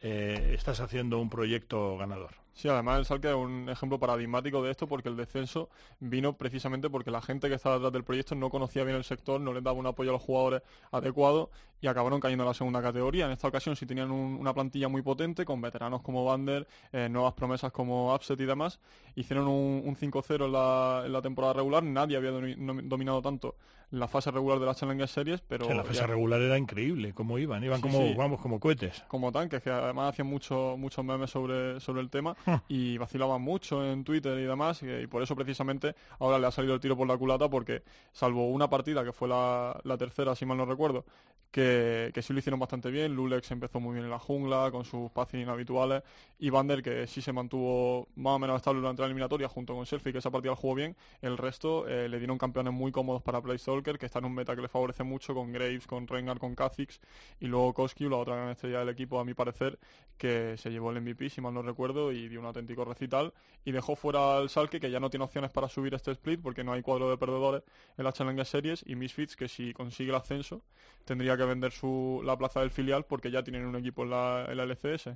eh, 0.02 0.56
estás 0.58 0.80
haciendo 0.80 1.20
un 1.20 1.30
proyecto 1.30 2.00
ganador. 2.00 2.32
Sí, 2.60 2.68
además 2.68 3.00
el 3.00 3.06
Salque 3.06 3.30
es 3.30 3.36
un 3.36 3.70
ejemplo 3.70 3.98
paradigmático 4.00 4.62
de 4.62 4.72
esto 4.72 4.86
porque 4.86 5.08
el 5.08 5.16
descenso 5.16 5.70
vino 6.02 6.34
precisamente 6.34 6.90
porque 6.90 7.10
la 7.10 7.22
gente 7.22 7.48
que 7.48 7.56
estaba 7.56 7.76
detrás 7.76 7.94
del 7.94 8.04
proyecto 8.04 8.36
no 8.36 8.50
conocía 8.50 8.84
bien 8.84 8.98
el 8.98 9.06
sector, 9.06 9.40
no 9.40 9.54
les 9.54 9.64
daba 9.64 9.80
un 9.80 9.88
apoyo 9.88 10.10
a 10.10 10.14
los 10.14 10.22
jugadores 10.22 10.62
adecuado 10.92 11.52
y 11.80 11.88
acabaron 11.88 12.20
cayendo 12.20 12.44
a 12.44 12.48
la 12.48 12.54
segunda 12.54 12.82
categoría. 12.82 13.28
En 13.28 13.32
esta 13.32 13.48
ocasión 13.48 13.78
sí 13.78 13.86
tenían 13.86 14.12
un- 14.12 14.36
una 14.38 14.54
plantilla 14.54 14.90
muy 14.90 15.02
potente 15.02 15.46
con 15.46 15.62
veteranos 15.62 16.02
como 16.02 16.26
Bander, 16.26 16.68
eh, 16.92 17.08
nuevas 17.10 17.32
promesas 17.34 17.72
como 17.72 18.14
Upset 18.14 18.38
y 18.42 18.46
demás. 18.46 18.82
Hicieron 19.16 19.48
un, 19.48 19.82
un 19.86 19.96
5-0 19.96 20.46
en 20.48 20.52
la, 20.52 21.04
en 21.06 21.14
la 21.14 21.22
temporada 21.22 21.54
regular, 21.54 21.82
nadie 21.82 22.18
había 22.18 22.32
dominado 22.32 23.22
tanto 23.22 23.56
la 23.92 24.08
fase 24.08 24.30
regular 24.30 24.60
de 24.60 24.68
las 24.68 24.78
Challenger 24.78 25.08
Series, 25.08 25.42
pero... 25.42 25.68
La 25.74 25.84
fase 25.84 26.02
ya- 26.02 26.06
regular 26.06 26.40
era 26.40 26.60
increíble, 26.60 27.12
cómo 27.16 27.40
iban, 27.40 27.64
iban 27.64 27.78
Sí, 27.78 27.82
como, 27.82 27.98
sí. 27.98 28.14
vamos, 28.16 28.40
como 28.40 28.60
cohetes. 28.60 29.04
como 29.08 29.32
tanques, 29.32 29.64
que 29.64 29.72
además 29.72 30.10
hacían 30.12 30.28
mucho- 30.28 30.76
muchos 30.78 31.04
memes 31.04 31.32
sobre, 31.32 31.80
sobre 31.80 32.02
el 32.02 32.10
tema. 32.12 32.36
y 32.68 32.98
vacilaban 32.98 33.42
mucho 33.42 33.86
en 33.86 34.04
Twitter 34.04 34.38
y 34.40 34.44
demás, 34.44 34.82
y, 34.84 35.08
por 35.08 35.24
eso 35.24 35.36
precisamente 35.36 35.96
ahora 36.20 36.40
le 36.40 36.48
ha 36.48 36.52
salido 36.52 36.74
el 36.74 36.80
tiro 36.80 36.98
por 36.98 37.08
la 37.08 37.18
culata, 37.18 37.50
porque 37.50 37.84
salvo 38.12 38.50
una 38.50 38.70
partida 38.70 39.04
que 39.04 39.12
fue 39.12 39.28
la, 39.28 39.80
la 39.84 39.98
tercera, 39.98 40.36
si 40.36 40.46
mal 40.46 40.58
no 40.58 40.66
recuerdo, 40.66 41.06
que, 41.52 42.12
que 42.14 42.22
sí 42.22 42.32
lo 42.34 42.40
hicieron 42.40 42.60
bastante 42.60 42.92
bien, 42.92 43.16
Lulex 43.16 43.50
empezó 43.52 43.80
muy 43.80 43.94
bien 43.94 44.06
en 44.06 44.12
la 44.12 44.20
jungla, 44.20 44.70
con 44.72 44.86
sus 44.86 45.10
passing 45.12 45.50
habituales, 45.50 46.04
y 46.38 46.50
Bander, 46.50 46.84
que 46.84 47.08
sí 47.08 47.22
se 47.22 47.34
mantuvo 47.34 48.08
más 48.16 48.36
o 48.36 48.40
menos 48.40 48.58
estable 48.58 48.82
durante 48.82 49.02
la 49.02 49.08
eliminatoria, 49.08 49.48
junto 49.48 49.74
con 49.76 49.86
Selfie, 49.86 50.12
que 50.12 50.20
esa 50.20 50.30
partida 50.30 50.52
la 50.52 50.56
jugó 50.56 50.76
bien, 50.76 50.96
el 51.22 51.38
resto 51.38 51.88
eh, 51.88 52.08
le 52.08 52.20
dieron 52.20 52.38
campeones 52.38 52.74
muy 52.74 52.92
cómodos 52.92 53.24
para 53.24 53.42
Play 53.42 53.58
Stalker, 53.58 53.98
que 53.98 54.06
está 54.06 54.20
en 54.20 54.26
un 54.26 54.36
meta 54.36 54.56
que 54.56 54.62
le 54.62 54.68
favorece 54.68 55.04
mucho, 55.04 55.34
con 55.34 55.52
Graves, 55.52 55.88
con 55.88 56.08
Rengar, 56.08 56.40
con 56.40 56.56
Kha'Zix, 56.56 57.00
y 57.40 57.48
luego 57.48 57.74
Koski, 57.74 58.08
la 58.08 58.18
otra 58.18 58.36
gran 58.36 58.50
estrella 58.50 58.80
del 58.80 58.90
equipo, 58.90 59.20
a 59.20 59.26
mi 59.26 59.34
parecer, 59.34 59.80
que 60.18 60.56
se 60.58 60.70
llevó 60.70 60.92
el 60.92 61.02
MVP, 61.02 61.30
si 61.30 61.42
mal 61.42 61.54
no 61.54 61.64
recuerdo, 61.64 62.12
y 62.12 62.28
dio 62.30 62.40
un 62.40 62.46
auténtico 62.46 62.86
recital, 62.86 63.34
y 63.66 63.72
dejó 63.72 63.96
fuera 63.96 64.38
al 64.38 64.50
Salke, 64.50 64.80
que 64.80 64.90
ya 64.90 65.00
no 65.00 65.10
tiene 65.10 65.26
opciones 65.26 65.52
para 65.52 65.68
subir 65.68 65.94
este 65.94 66.12
split, 66.12 66.42
porque 66.42 66.64
no 66.64 66.72
hay 66.72 66.82
cuadro 66.82 67.10
de 67.10 67.18
perdedores 67.18 67.64
en 67.98 68.06
la 68.06 68.14
Challenger 68.14 68.46
Series, 68.46 68.84
y 68.88 68.96
Misfits, 68.96 69.36
que 69.36 69.48
si 69.48 69.74
consigue 69.74 70.12
el 70.12 70.16
ascenso, 70.16 70.62
tendría 71.06 71.36
que 71.36 71.44
vender 71.44 71.72
su, 71.72 72.22
la 72.24 72.38
plaza 72.38 72.62
del 72.62 72.72
filial, 72.72 73.06
porque 73.06 73.32
ya 73.32 73.44
tienen 73.44 73.66
un 73.66 73.76
equipo 73.76 74.04
en 74.04 74.12
la, 74.12 74.46
en 74.48 74.58
la 74.58 74.64
LCS. 74.64 75.10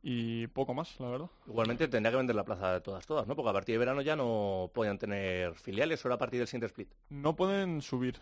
Y 0.00 0.46
poco 0.48 0.74
más, 0.74 0.98
la 1.00 1.08
verdad. 1.08 1.28
Igualmente 1.48 1.88
tendría 1.88 2.12
que 2.12 2.18
vender 2.18 2.36
la 2.36 2.44
plaza 2.44 2.74
de 2.74 2.80
todas, 2.80 3.04
todas, 3.04 3.26
¿no? 3.26 3.34
Porque 3.34 3.50
a 3.50 3.52
partir 3.52 3.74
de 3.74 3.78
verano 3.78 4.00
ya 4.00 4.14
no 4.14 4.70
podían 4.72 4.96
tener 4.96 5.54
filiales, 5.56 5.98
solo 5.98 6.14
a 6.14 6.18
partir 6.18 6.38
del 6.38 6.46
siguiente 6.46 6.66
split. 6.66 6.88
No 7.10 7.34
pueden 7.34 7.82
subir. 7.82 8.20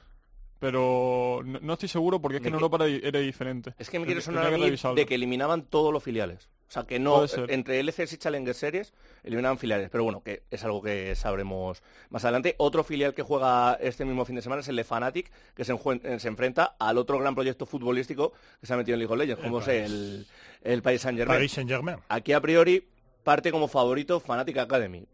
Pero 0.59 1.43
no, 1.45 1.59
no 1.61 1.73
estoy 1.75 1.89
seguro 1.89 2.21
porque 2.21 2.37
es 2.37 2.43
que 2.43 2.51
¿De 2.51 2.57
en? 2.57 2.63
Europa 2.63 2.85
era, 2.85 3.09
era 3.09 3.21
diferente. 3.21 3.75
Es 3.79 3.91
que 3.91 3.99
me 3.99 4.07
quiere 4.07 4.23
sonar 4.23 4.47
a 4.47 4.57
mí 4.57 4.71
de 4.95 5.07
que 5.07 5.15
eliminaban 5.15 5.63
todos 5.63 5.93
los 5.93 6.03
filiales. 6.03 6.49
O 6.69 6.73
sea, 6.73 6.83
que 6.83 6.99
no, 6.99 7.25
entre 7.49 7.79
LCS 7.81 8.15
y 8.15 8.17
Challenger 8.19 8.55
Series 8.55 8.93
eliminaban 9.23 9.57
filiales. 9.57 9.89
Pero 9.89 10.03
bueno, 10.03 10.23
que 10.23 10.43
es 10.51 10.65
algo 10.65 10.83
que 10.83 11.15
sabremos 11.15 11.83
más 12.11 12.25
adelante. 12.25 12.57
Otro 12.59 12.83
filial 12.83 13.15
que 13.15 13.23
juega 13.23 13.75
este 13.75 14.05
mismo 14.05 14.25
fin 14.25 14.35
de 14.35 14.43
semana 14.43 14.61
es 14.63 14.69
el 14.69 14.75
de 14.77 14.83
Fnatic, 14.83 15.31
que 15.55 15.65
se, 15.65 15.73
eh, 15.73 16.19
se 16.19 16.29
enfrenta 16.29 16.75
al 16.79 16.99
otro 16.99 17.19
gran 17.21 17.35
proyecto 17.37 17.67
futbolístico 17.67 18.33
que 18.61 18.67
se 18.67 18.75
ha 18.75 18.77
metido 18.77 18.95
en 18.95 18.99
League 19.01 19.13
of 19.13 19.19
Legends, 19.19 19.43
como 19.45 19.61
es 19.61 19.67
Paris. 19.67 19.83
el, 19.85 20.27
el 20.63 20.83
Paris 20.83 21.03
Saint-Germain. 21.03 21.37
Paris 21.37 21.53
Saint-Germain. 21.53 21.99
Aquí 22.09 22.33
a 22.33 22.41
priori 22.41 22.89
parte 23.23 23.53
como 23.53 23.69
favorito 23.69 24.19
Fnatic 24.19 24.59
Academy. 24.59 25.07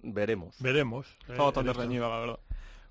veremos. 0.00 0.56
Veremos. 0.60 1.06
Está 1.28 1.42
bastante 1.42 1.72
reñida, 1.72 2.08
la 2.08 2.18
verdad. 2.20 2.38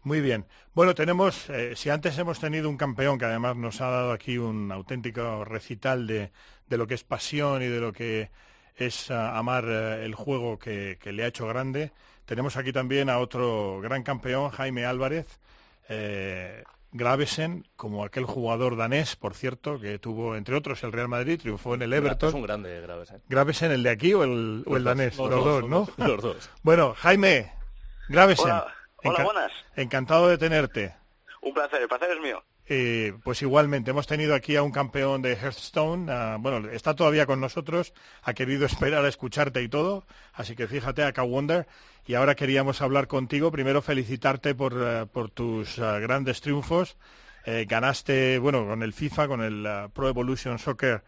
Muy 0.04 0.22
bien. 0.22 0.46
Bueno, 0.74 0.96
tenemos, 0.96 1.50
eh, 1.50 1.76
si 1.76 1.90
antes 1.90 2.18
hemos 2.18 2.40
tenido 2.40 2.70
un 2.70 2.78
campeón 2.78 3.18
que 3.18 3.26
además 3.26 3.56
nos 3.56 3.80
ha 3.82 3.90
dado 3.90 4.12
aquí 4.12 4.38
un 4.38 4.72
auténtico 4.72 5.46
recital 5.46 6.08
de, 6.08 6.32
de 6.68 6.78
lo 6.78 6.88
que 6.88 6.94
es 6.96 7.04
pasión 7.04 7.62
y 7.62 7.68
de 7.68 7.80
lo 7.80 7.94
que 7.94 8.30
es 8.76 9.12
ah, 9.12 9.38
amar 9.38 9.66
eh, 9.68 10.06
el 10.06 10.16
juego 10.16 10.60
que, 10.60 10.98
que 11.00 11.14
le 11.14 11.24
ha 11.24 11.28
hecho 11.28 11.48
grande, 11.48 11.92
tenemos 12.26 12.58
aquí 12.58 12.72
también 12.72 13.10
a 13.10 13.20
otro 13.20 13.80
gran 13.82 14.04
campeón, 14.04 14.50
Jaime 14.50 14.86
Álvarez. 14.86 15.40
Eh, 15.90 16.64
Gravesen, 16.96 17.68
como 17.76 18.06
aquel 18.06 18.26
jugador 18.26 18.78
danés, 18.78 19.16
por 19.16 19.34
cierto, 19.34 19.80
que 19.80 19.98
tuvo, 19.98 20.36
entre 20.36 20.56
otros, 20.56 20.84
el 20.84 20.92
Real 20.92 21.08
Madrid, 21.08 21.40
triunfó 21.40 21.74
en 21.74 21.82
el 21.82 21.92
Everton. 21.92 22.30
Es 22.30 22.36
un 22.36 22.44
grande 22.44 22.82
Gravesen. 22.82 23.22
Gravesen, 23.28 23.72
el 23.72 23.84
de 23.84 23.90
aquí 23.90 24.14
o 24.14 24.24
el, 24.24 24.64
o 24.68 24.78
el 24.78 24.84
danés, 24.84 25.18
los 25.18 25.30
los, 25.30 25.44
dos, 25.44 25.62
dos, 25.62 25.70
¿no? 25.98 26.06
los 26.06 26.22
dos. 26.22 26.50
Bueno, 26.62 26.94
Jaime, 26.96 27.52
Gravesen. 28.10 28.46
Hola, 28.46 28.74
hola, 29.04 29.20
enca- 29.20 29.24
buenas. 29.24 29.52
Encantado 29.76 30.28
de 30.28 30.38
tenerte. 30.38 30.96
Un 31.42 31.54
placer, 31.54 31.82
el 31.82 31.88
placer 31.88 32.12
es 32.12 32.20
mío. 32.22 32.44
Eh, 32.70 33.14
pues 33.26 33.42
igualmente, 33.42 33.92
hemos 33.92 34.08
tenido 34.08 34.34
aquí 34.34 34.56
a 34.56 34.64
un 34.64 34.72
campeón 34.72 35.22
de 35.22 35.34
Hearthstone, 35.36 36.38
bueno, 36.40 36.70
está 36.70 36.96
todavía 36.96 37.26
con 37.26 37.42
nosotros, 37.42 37.94
ha 38.24 38.34
querido 38.34 38.66
esperar 38.66 39.04
a 39.04 39.10
escucharte 39.10 39.62
y 39.62 39.68
todo, 39.68 40.06
así 40.34 40.56
que 40.56 40.68
fíjate, 40.68 41.04
acá 41.04 41.24
Wonder, 41.24 41.68
y 42.08 42.14
ahora 42.14 42.36
queríamos 42.36 42.82
hablar 42.82 43.08
contigo, 43.08 43.52
primero 43.52 43.82
felicitarte 43.82 44.56
por, 44.56 44.74
eh, 44.78 45.06
por 45.12 45.30
tus 45.30 45.78
ah, 45.80 46.00
grandes 46.00 46.40
triunfos, 46.42 46.98
Eh, 47.46 47.66
ganaste, 47.68 48.40
bueno, 48.40 48.66
con 48.66 48.82
el 48.84 48.94
FIFA, 48.94 49.28
con 49.28 49.42
el 49.42 49.68
Pro 49.94 50.08
Evolution 50.08 50.58
Soccer, 50.60 51.04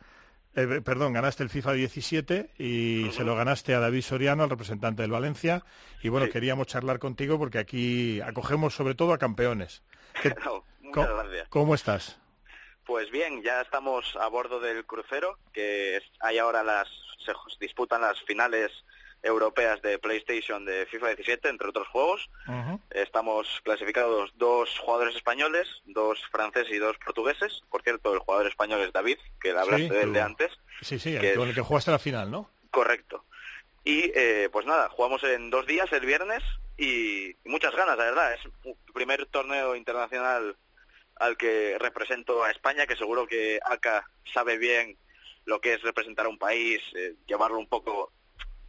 eh, 0.55 0.81
perdón, 0.83 1.13
ganaste 1.13 1.43
el 1.43 1.49
FIFA 1.49 1.73
17 1.73 2.51
y 2.57 3.11
se 3.11 3.23
lo 3.23 3.35
ganaste 3.35 3.73
a 3.75 3.79
David 3.79 4.01
Soriano, 4.01 4.43
el 4.45 4.49
representante 4.49 5.01
del 5.01 5.11
Valencia, 5.11 5.63
y 6.01 6.09
bueno, 6.09 6.29
queríamos 6.29 6.67
charlar 6.67 6.99
contigo 6.99 7.37
porque 7.37 7.59
aquí 7.59 8.21
acogemos 8.21 8.73
sobre 8.73 8.95
todo 8.95 9.13
a 9.13 9.17
campeones. 9.17 9.83
¿Qué- 10.21 10.33
No, 10.45 10.63
muchas 10.81 11.07
co- 11.07 11.15
gracias. 11.17 11.47
¿Cómo 11.49 11.75
estás? 11.75 12.19
Pues 12.85 13.09
bien, 13.11 13.41
ya 13.43 13.61
estamos 13.61 14.15
a 14.19 14.27
bordo 14.27 14.59
del 14.59 14.85
crucero, 14.85 15.39
que 15.51 15.99
hay 16.19 16.37
ahora 16.37 16.63
las, 16.63 16.87
se 17.25 17.33
disputan 17.59 18.01
las 18.01 18.21
finales 18.23 18.71
europeas 19.25 19.81
de 19.81 19.97
PlayStation 19.99 20.63
de 20.65 20.85
FIFA 20.85 21.07
17, 21.15 21.49
entre 21.49 21.69
otros 21.69 21.87
juegos. 21.87 22.29
Estamos 22.91 23.59
clasificados 23.63 24.31
dos 24.35 24.77
jugadores 24.79 25.15
españoles, 25.15 25.67
dos 25.85 26.19
franceses 26.31 26.71
y 26.71 26.77
dos 26.77 26.95
portugueses. 27.03 27.61
Por 27.69 27.81
cierto, 27.81 28.13
el 28.13 28.19
jugador 28.19 28.47
español 28.47 28.81
es 28.81 28.93
David, 28.93 29.17
que 29.41 29.51
hablaste 29.51 29.87
Sí, 29.87 29.89
de 29.89 30.01
él 30.03 30.13
de 30.13 30.21
antes. 30.21 30.51
Sí, 30.81 30.99
sí, 30.99 31.17
que 31.19 31.33
con 31.33 31.43
es- 31.43 31.49
el 31.49 31.55
que 31.55 31.61
jugaste 31.61 31.91
la 31.91 31.99
final, 31.99 32.29
¿no? 32.31 32.49
Correcto. 32.71 33.25
Y 33.83 34.11
eh, 34.15 34.49
pues 34.51 34.65
nada, 34.65 34.89
jugamos 34.89 35.23
en 35.23 35.49
dos 35.49 35.65
días, 35.67 35.91
el 35.91 36.05
viernes, 36.05 36.43
y, 36.77 37.35
muchas 37.45 37.75
ganas, 37.75 37.97
la 37.97 38.05
verdad. 38.05 38.33
Es 38.33 38.39
el 38.45 38.75
primer 38.93 39.25
torneo 39.27 39.75
internacional 39.75 40.55
al 41.17 41.37
que 41.37 41.77
represento 41.79 42.43
a 42.43 42.51
España, 42.51 42.85
que 42.87 42.95
seguro 42.95 43.25
que 43.27 43.59
ACA 43.63 44.05
sabe 44.33 44.57
bien 44.57 44.97
lo 45.45 45.61
que 45.61 45.73
es 45.73 45.81
representar 45.83 46.25
a 46.25 46.29
un 46.29 46.37
país, 46.39 46.81
eh, 46.95 47.13
llevarlo 47.27 47.57
un 47.59 47.67
poco 47.67 48.11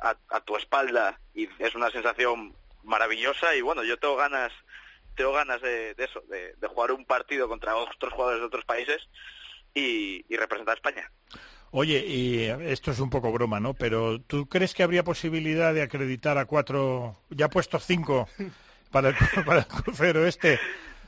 a, 0.01 0.41
tu 0.41 0.57
espalda, 0.57 1.19
y 1.35 1.49
es 1.59 1.75
una 1.75 1.91
sensación 1.91 2.55
maravillosa. 2.85 3.55
Y 3.55 3.61
bueno, 3.61 3.85
yo 3.85 3.99
tengo 3.99 4.17
ganas 4.17 4.53
tengo 5.17 5.33
ganas 5.33 5.63
de, 5.63 5.95
de 5.95 6.05
eso, 6.05 6.23
de, 6.29 6.69
jugar 6.69 6.93
un 6.93 7.07
partido 7.07 7.49
contra 7.49 7.75
otros 7.75 8.13
jugadores 8.13 8.41
de 8.41 8.47
otros 8.47 8.65
países 8.67 9.09
y, 9.75 10.25
representar 10.37 10.75
a 10.75 10.77
España. 10.77 11.11
Oye, 11.71 12.05
y 12.07 12.45
esto 12.45 12.91
es 12.91 13.01
un 13.01 13.11
poco 13.11 13.33
broma, 13.33 13.59
¿no? 13.59 13.75
Pero 13.75 14.21
¿tú 14.21 14.47
crees 14.49 14.75
que 14.75 14.83
habría 14.83 15.05
posibilidad 15.05 15.75
de 15.75 15.83
acreditar 15.83 16.39
a 16.39 16.45
cuatro, 16.45 17.17
ya 17.31 17.49
puestos 17.49 17.85
cinco 17.85 18.29
para 18.91 19.09
el, 19.09 19.17
para 19.47 19.61
el 19.61 19.67
crucero 19.67 20.27
este, 20.27 20.61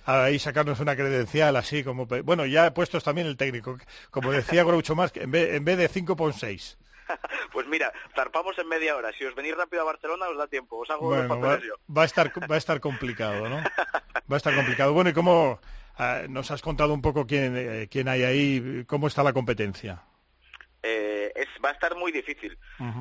ahí 0.05 0.39
sacarnos 0.39 0.81
una 0.81 0.97
credencial 0.97 1.57
así 1.57 1.85
como... 1.85 2.07
Bueno, 2.07 2.47
ya 2.47 2.73
puestos 2.75 3.05
también 3.05 3.27
el 3.27 3.37
técnico, 3.37 3.79
como 4.11 4.33
decía 4.33 4.65
Groucho 4.65 4.97
Marx, 4.97 5.17
en 5.17 5.31
vez, 5.31 5.55
en 5.55 5.65
vez 5.65 5.79
de 5.79 5.89
cinco 5.89 6.17
pon 6.17 6.33
seis. 6.33 6.79
Pues 7.53 7.67
mira, 7.67 7.93
zarpamos 8.15 8.59
en 8.59 8.69
media 8.69 8.97
hora. 8.97 9.13
Si 9.13 9.25
os 9.25 9.35
venís 9.35 9.57
rápido 9.57 9.83
a 9.83 9.87
Barcelona 9.87 10.29
os 10.29 10.37
da 10.37 10.47
tiempo. 10.47 10.77
Os 10.79 10.91
hago 10.91 11.07
Bueno, 11.07 11.41
va, 11.41 11.59
yo. 11.59 11.75
va 11.95 12.03
a 12.03 12.05
estar 12.05 12.31
va 12.51 12.55
a 12.55 12.59
estar 12.59 12.81
complicado, 12.81 13.49
¿no? 13.49 13.57
Va 14.31 14.37
a 14.37 14.37
estar 14.37 14.55
complicado. 14.55 14.93
Bueno, 14.93 15.11
¿y 15.11 15.15
cómo 15.15 15.61
ah, 15.97 16.23
nos 16.29 16.51
has 16.51 16.63
contado 16.63 16.93
un 16.93 17.03
poco 17.03 17.27
quién, 17.27 17.57
eh, 17.57 17.89
quién 17.91 18.09
hay 18.09 18.23
ahí, 18.25 18.85
cómo 18.87 19.07
está 19.07 19.23
la 19.23 19.33
competencia? 19.33 20.03
Eh, 20.83 21.33
es, 21.35 21.49
va 21.65 21.71
a 21.71 21.73
estar 21.73 21.97
muy 21.97 22.13
difícil 22.13 22.57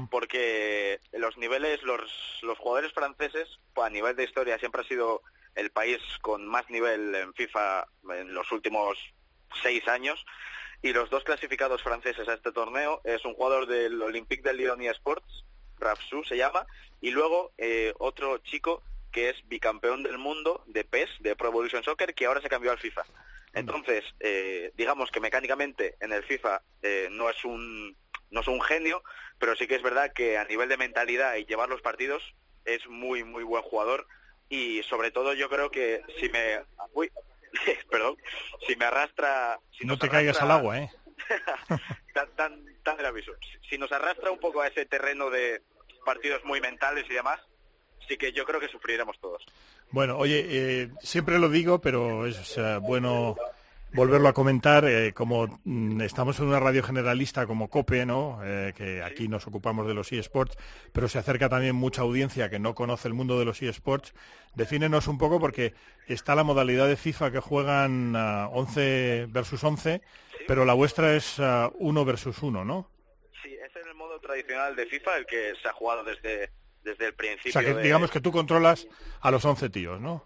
porque 0.09 0.99
los 1.13 1.37
niveles, 1.37 1.83
los, 1.83 2.01
los 2.41 2.57
jugadores 2.57 2.91
franceses, 2.91 3.59
pues, 3.73 3.85
a 3.85 3.89
nivel 3.89 4.15
de 4.15 4.23
historia, 4.23 4.57
siempre 4.57 4.81
ha 4.81 4.85
sido 4.87 5.21
el 5.55 5.69
país 5.71 5.99
con 6.21 6.47
más 6.47 6.67
nivel 6.69 7.13
en 7.13 7.33
FIFA 7.33 7.87
en 8.15 8.33
los 8.33 8.51
últimos 8.51 8.97
seis 9.61 9.87
años. 9.87 10.23
Y 10.81 10.93
los 10.93 11.09
dos 11.09 11.23
clasificados 11.23 11.81
franceses 11.81 12.27
a 12.27 12.33
este 12.33 12.51
torneo 12.51 13.01
es 13.03 13.25
un 13.25 13.33
jugador 13.33 13.67
del 13.67 14.01
Olympique 14.01 14.43
de 14.43 14.53
Lyon 14.53 14.81
y 14.81 14.87
Sports, 14.87 15.45
Rafsu 15.79 16.23
se 16.23 16.37
llama, 16.37 16.65
y 17.01 17.11
luego 17.11 17.51
eh, 17.57 17.93
otro 17.99 18.37
chico 18.39 18.83
que 19.11 19.29
es 19.29 19.47
bicampeón 19.47 20.03
del 20.03 20.17
mundo 20.17 20.63
de 20.67 20.83
PES, 20.83 21.09
de 21.19 21.35
Pro 21.35 21.49
Evolution 21.49 21.83
Soccer, 21.83 22.13
que 22.13 22.25
ahora 22.25 22.41
se 22.41 22.49
cambió 22.49 22.71
al 22.71 22.79
FIFA. 22.79 23.03
Entonces, 23.53 24.03
eh, 24.19 24.71
digamos 24.75 25.09
que 25.09 25.19
mecánicamente 25.19 25.95
en 25.99 26.13
el 26.13 26.23
FIFA 26.23 26.61
eh, 26.83 27.07
no 27.11 27.29
es 27.29 27.43
un 27.43 27.95
no 28.29 28.41
es 28.41 28.47
un 28.47 28.61
genio, 28.61 29.03
pero 29.39 29.55
sí 29.55 29.67
que 29.67 29.75
es 29.75 29.81
verdad 29.81 30.11
que 30.13 30.37
a 30.37 30.43
nivel 30.45 30.67
de 30.67 30.77
mentalidad 30.77 31.35
y 31.35 31.45
llevar 31.45 31.69
los 31.69 31.81
partidos 31.81 32.21
es 32.65 32.85
muy 32.87 33.23
muy 33.23 33.43
buen 33.43 33.63
jugador 33.63 34.05
y 34.49 34.83
sobre 34.83 35.11
todo 35.11 35.33
yo 35.33 35.49
creo 35.49 35.71
que 35.71 36.01
si 36.19 36.29
me 36.29 36.61
uy, 36.93 37.09
perdón, 37.91 38.17
si 38.65 38.75
me 38.75 38.85
arrastra 38.85 39.59
si 39.71 39.85
No 39.85 39.97
te 39.97 40.09
caigas 40.09 40.41
al 40.41 40.51
agua, 40.51 40.79
¿eh? 40.79 40.91
tan, 42.13 42.29
tan, 42.35 42.65
tan. 42.83 42.97
Si- 43.23 43.69
Si 43.69 43.77
nos 43.77 43.91
arrastra 43.91 44.31
un 44.31 44.39
poco 44.39 44.61
a 44.61 44.67
ese 44.67 44.85
terreno 44.85 45.29
de 45.29 45.61
partidos 46.05 46.43
muy 46.45 46.61
mentales 46.61 47.05
y 47.09 47.13
demás, 47.13 47.39
sí 48.07 48.17
que 48.17 48.31
yo 48.31 48.45
creo 48.45 48.59
que 48.59 48.69
sufriremos 48.69 49.19
todos. 49.19 49.43
Bueno, 49.91 50.17
oye, 50.17 50.45
eh, 50.49 50.89
siempre 51.01 51.39
lo 51.39 51.49
digo, 51.49 51.79
pero 51.79 52.25
es 52.25 52.57
eh, 52.57 52.77
bueno 52.81 53.35
volverlo 53.93 54.27
a 54.27 54.33
comentar. 54.33 54.85
eh, 54.85 55.13
como 55.13 55.59
mm, 55.63 56.01
estamos 56.01 56.39
en 56.39 56.45
una 56.47 56.59
radio 56.59 56.83
generalista 56.83 57.45
como 57.45 57.69
COPE, 57.69 58.05
¿no? 58.05 58.39
Eh, 58.43 58.73
que 58.75 59.01
aquí 59.03 59.27
nos 59.27 59.47
ocupamos 59.47 59.87
de 59.87 59.93
los 59.93 60.11
eSports, 60.11 60.57
pero 60.93 61.07
se 61.07 61.19
acerca 61.19 61.49
también 61.49 61.75
mucha 61.75 62.01
audiencia 62.01 62.49
que 62.49 62.59
no 62.59 62.75
conoce 62.75 63.07
el 63.07 63.13
mundo 63.13 63.39
de 63.39 63.45
los 63.45 63.61
eSports. 63.61 64.13
Defínenos 64.55 65.07
un 65.07 65.17
poco 65.17 65.39
porque 65.39 65.73
está 66.07 66.35
la 66.35 66.43
modalidad 66.43 66.87
de 66.87 66.95
FIFA 66.97 67.31
que 67.31 67.39
juegan 67.39 68.13
ah, 68.15 68.49
11 68.51 69.27
versus 69.29 69.63
11, 69.63 70.01
pero 70.47 70.65
la 70.65 70.73
vuestra 70.73 71.15
es 71.15 71.39
ah, 71.39 71.71
1 71.75 72.05
versus 72.05 72.41
1, 72.41 72.65
¿no? 72.65 72.89
Sí, 73.43 73.53
es 73.53 73.75
en 73.75 73.87
el 73.87 73.95
modo 73.95 74.19
tradicional 74.19 74.75
de 74.75 74.85
FIFA 74.87 75.17
el 75.17 75.25
que 75.25 75.53
se 75.61 75.67
ha 75.69 75.73
jugado 75.73 76.03
desde, 76.03 76.51
desde 76.83 77.05
el 77.07 77.13
O 77.13 77.17
principio. 77.17 77.51
sea, 77.51 77.63
que 77.63 77.73
de- 77.73 77.83
digamos 77.83 78.09
que 78.11 78.19
tú 78.21 78.31
controlas 78.31 78.87
a 79.21 79.29
los 79.31 79.45
11 79.45 79.69
tíos, 79.69 80.01
¿no? 80.01 80.25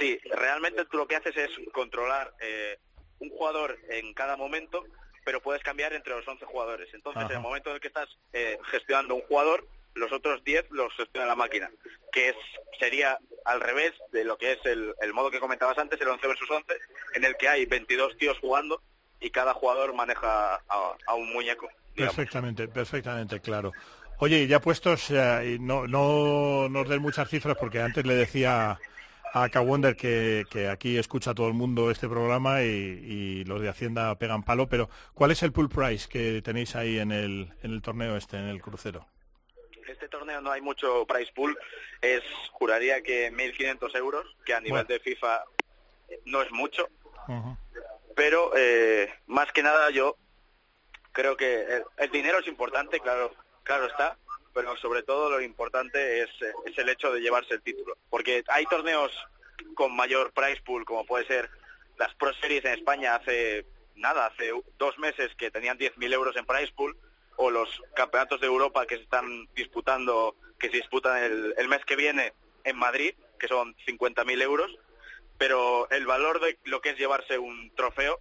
Sí, 0.00 0.18
realmente 0.36 0.84
tú 0.86 0.96
lo 0.98 1.06
que 1.06 1.16
haces 1.16 1.36
es 1.36 1.50
controlar 1.72 2.34
eh, 2.40 2.78
un 3.20 3.30
jugador 3.30 3.78
en 3.90 4.12
cada 4.14 4.36
momento, 4.36 4.84
pero 5.24 5.40
puedes 5.42 5.62
cambiar 5.62 5.92
entre 5.92 6.14
los 6.14 6.26
11 6.26 6.44
jugadores. 6.46 6.88
Entonces, 6.94 7.22
Ajá. 7.22 7.32
en 7.32 7.38
el 7.38 7.42
momento 7.42 7.70
en 7.70 7.76
el 7.76 7.80
que 7.80 7.88
estás 7.88 8.08
eh, 8.32 8.58
gestionando 8.70 9.14
un 9.14 9.22
jugador, 9.22 9.66
los 9.94 10.12
otros 10.12 10.44
10 10.44 10.66
los 10.70 10.92
gestiona 10.94 11.26
la 11.26 11.34
máquina, 11.34 11.70
que 12.12 12.28
es 12.28 12.36
sería 12.78 13.18
al 13.44 13.60
revés 13.60 13.92
de 14.12 14.24
lo 14.24 14.36
que 14.36 14.52
es 14.52 14.58
el, 14.64 14.94
el 15.00 15.14
modo 15.14 15.30
que 15.30 15.40
comentabas 15.40 15.78
antes, 15.78 16.00
el 16.00 16.08
11 16.08 16.26
versus 16.26 16.50
11, 16.50 16.66
en 17.14 17.24
el 17.24 17.36
que 17.36 17.48
hay 17.48 17.64
22 17.64 18.16
tíos 18.18 18.38
jugando 18.40 18.82
y 19.20 19.30
cada 19.30 19.54
jugador 19.54 19.94
maneja 19.94 20.56
a, 20.56 20.96
a 21.06 21.14
un 21.14 21.32
muñeco. 21.32 21.68
digamos. 21.94 22.14
Perfectamente, 22.14 22.68
perfectamente, 22.68 23.40
claro. 23.40 23.72
Oye, 24.18 24.46
ya 24.46 24.60
puestos, 24.60 25.10
eh, 25.10 25.54
y 25.54 25.58
no, 25.58 25.86
no 25.86 26.68
nos 26.68 26.88
den 26.88 27.02
muchas 27.02 27.28
cifras 27.28 27.56
porque 27.58 27.80
antes 27.80 28.04
le 28.06 28.14
decía 28.14 28.78
a 29.42 29.50
Kawonder 29.50 29.96
que, 29.96 30.44
que 30.50 30.68
aquí 30.68 30.96
escucha 30.96 31.34
todo 31.34 31.48
el 31.48 31.52
mundo 31.52 31.90
este 31.90 32.08
programa 32.08 32.62
y, 32.62 32.66
y 32.68 33.44
los 33.44 33.60
de 33.60 33.68
Hacienda 33.68 34.14
pegan 34.14 34.42
palo, 34.42 34.66
pero 34.66 34.88
¿cuál 35.12 35.30
es 35.30 35.42
el 35.42 35.52
pool 35.52 35.68
price 35.68 36.08
que 36.08 36.40
tenéis 36.42 36.74
ahí 36.74 36.98
en 36.98 37.12
el, 37.12 37.52
en 37.62 37.72
el 37.72 37.82
torneo 37.82 38.16
este, 38.16 38.38
en 38.38 38.48
el 38.48 38.62
crucero? 38.62 39.06
Este 39.86 40.08
torneo 40.08 40.40
no 40.40 40.50
hay 40.50 40.62
mucho 40.62 41.04
price 41.06 41.30
pool, 41.34 41.56
es 42.00 42.22
juraría 42.52 43.02
que 43.02 43.30
1.500 43.30 43.94
euros, 43.96 44.24
que 44.46 44.54
a 44.54 44.60
nivel 44.60 44.84
Bueno. 44.84 44.88
de 44.88 45.00
FIFA 45.00 45.44
no 46.24 46.40
es 46.40 46.50
mucho, 46.52 46.88
pero 48.14 48.52
eh, 48.56 49.12
más 49.26 49.52
que 49.52 49.62
nada 49.62 49.90
yo 49.90 50.16
creo 51.12 51.36
que 51.36 51.60
el, 51.62 51.84
el 51.98 52.10
dinero 52.10 52.38
es 52.38 52.46
importante, 52.46 53.00
claro, 53.00 53.34
claro 53.64 53.86
está, 53.86 54.16
pero 54.56 54.74
sobre 54.78 55.02
todo 55.02 55.28
lo 55.28 55.42
importante 55.42 56.22
es, 56.22 56.30
el 56.78 56.88
hecho 56.88 57.12
de 57.12 57.20
llevarse 57.20 57.52
el 57.52 57.60
título, 57.60 57.98
porque 58.08 58.42
hay 58.48 58.64
torneos 58.64 59.12
con 59.74 59.94
mayor 59.94 60.32
price 60.32 60.62
pool, 60.62 60.86
como 60.86 61.04
puede 61.04 61.26
ser 61.26 61.50
las 61.98 62.14
Pro 62.14 62.32
Series 62.32 62.64
en 62.64 62.72
España 62.72 63.16
hace 63.16 63.66
nada, 63.96 64.24
hace 64.24 64.50
dos 64.78 64.98
meses 64.98 65.34
que 65.36 65.50
tenían 65.50 65.76
10.000 65.76 66.10
euros 66.10 66.36
en 66.36 66.46
price 66.46 66.72
pool, 66.74 66.96
o 67.36 67.50
los 67.50 67.68
campeonatos 67.94 68.40
de 68.40 68.46
Europa 68.46 68.86
que 68.86 68.96
se 68.96 69.02
están 69.02 69.46
disputando 69.54 70.34
que 70.58 70.70
se 70.70 70.78
disputan 70.78 71.22
el, 71.22 71.68
mes 71.68 71.84
que 71.84 71.96
viene 71.96 72.32
en 72.64 72.78
Madrid, 72.78 73.14
que 73.38 73.48
son 73.48 73.76
50.000 73.86 74.40
euros, 74.40 74.74
pero 75.36 75.86
el 75.90 76.06
valor 76.06 76.40
de 76.40 76.56
lo 76.64 76.80
que 76.80 76.90
es 76.90 76.98
llevarse 76.98 77.38
un 77.38 77.74
trofeo, 77.74 78.18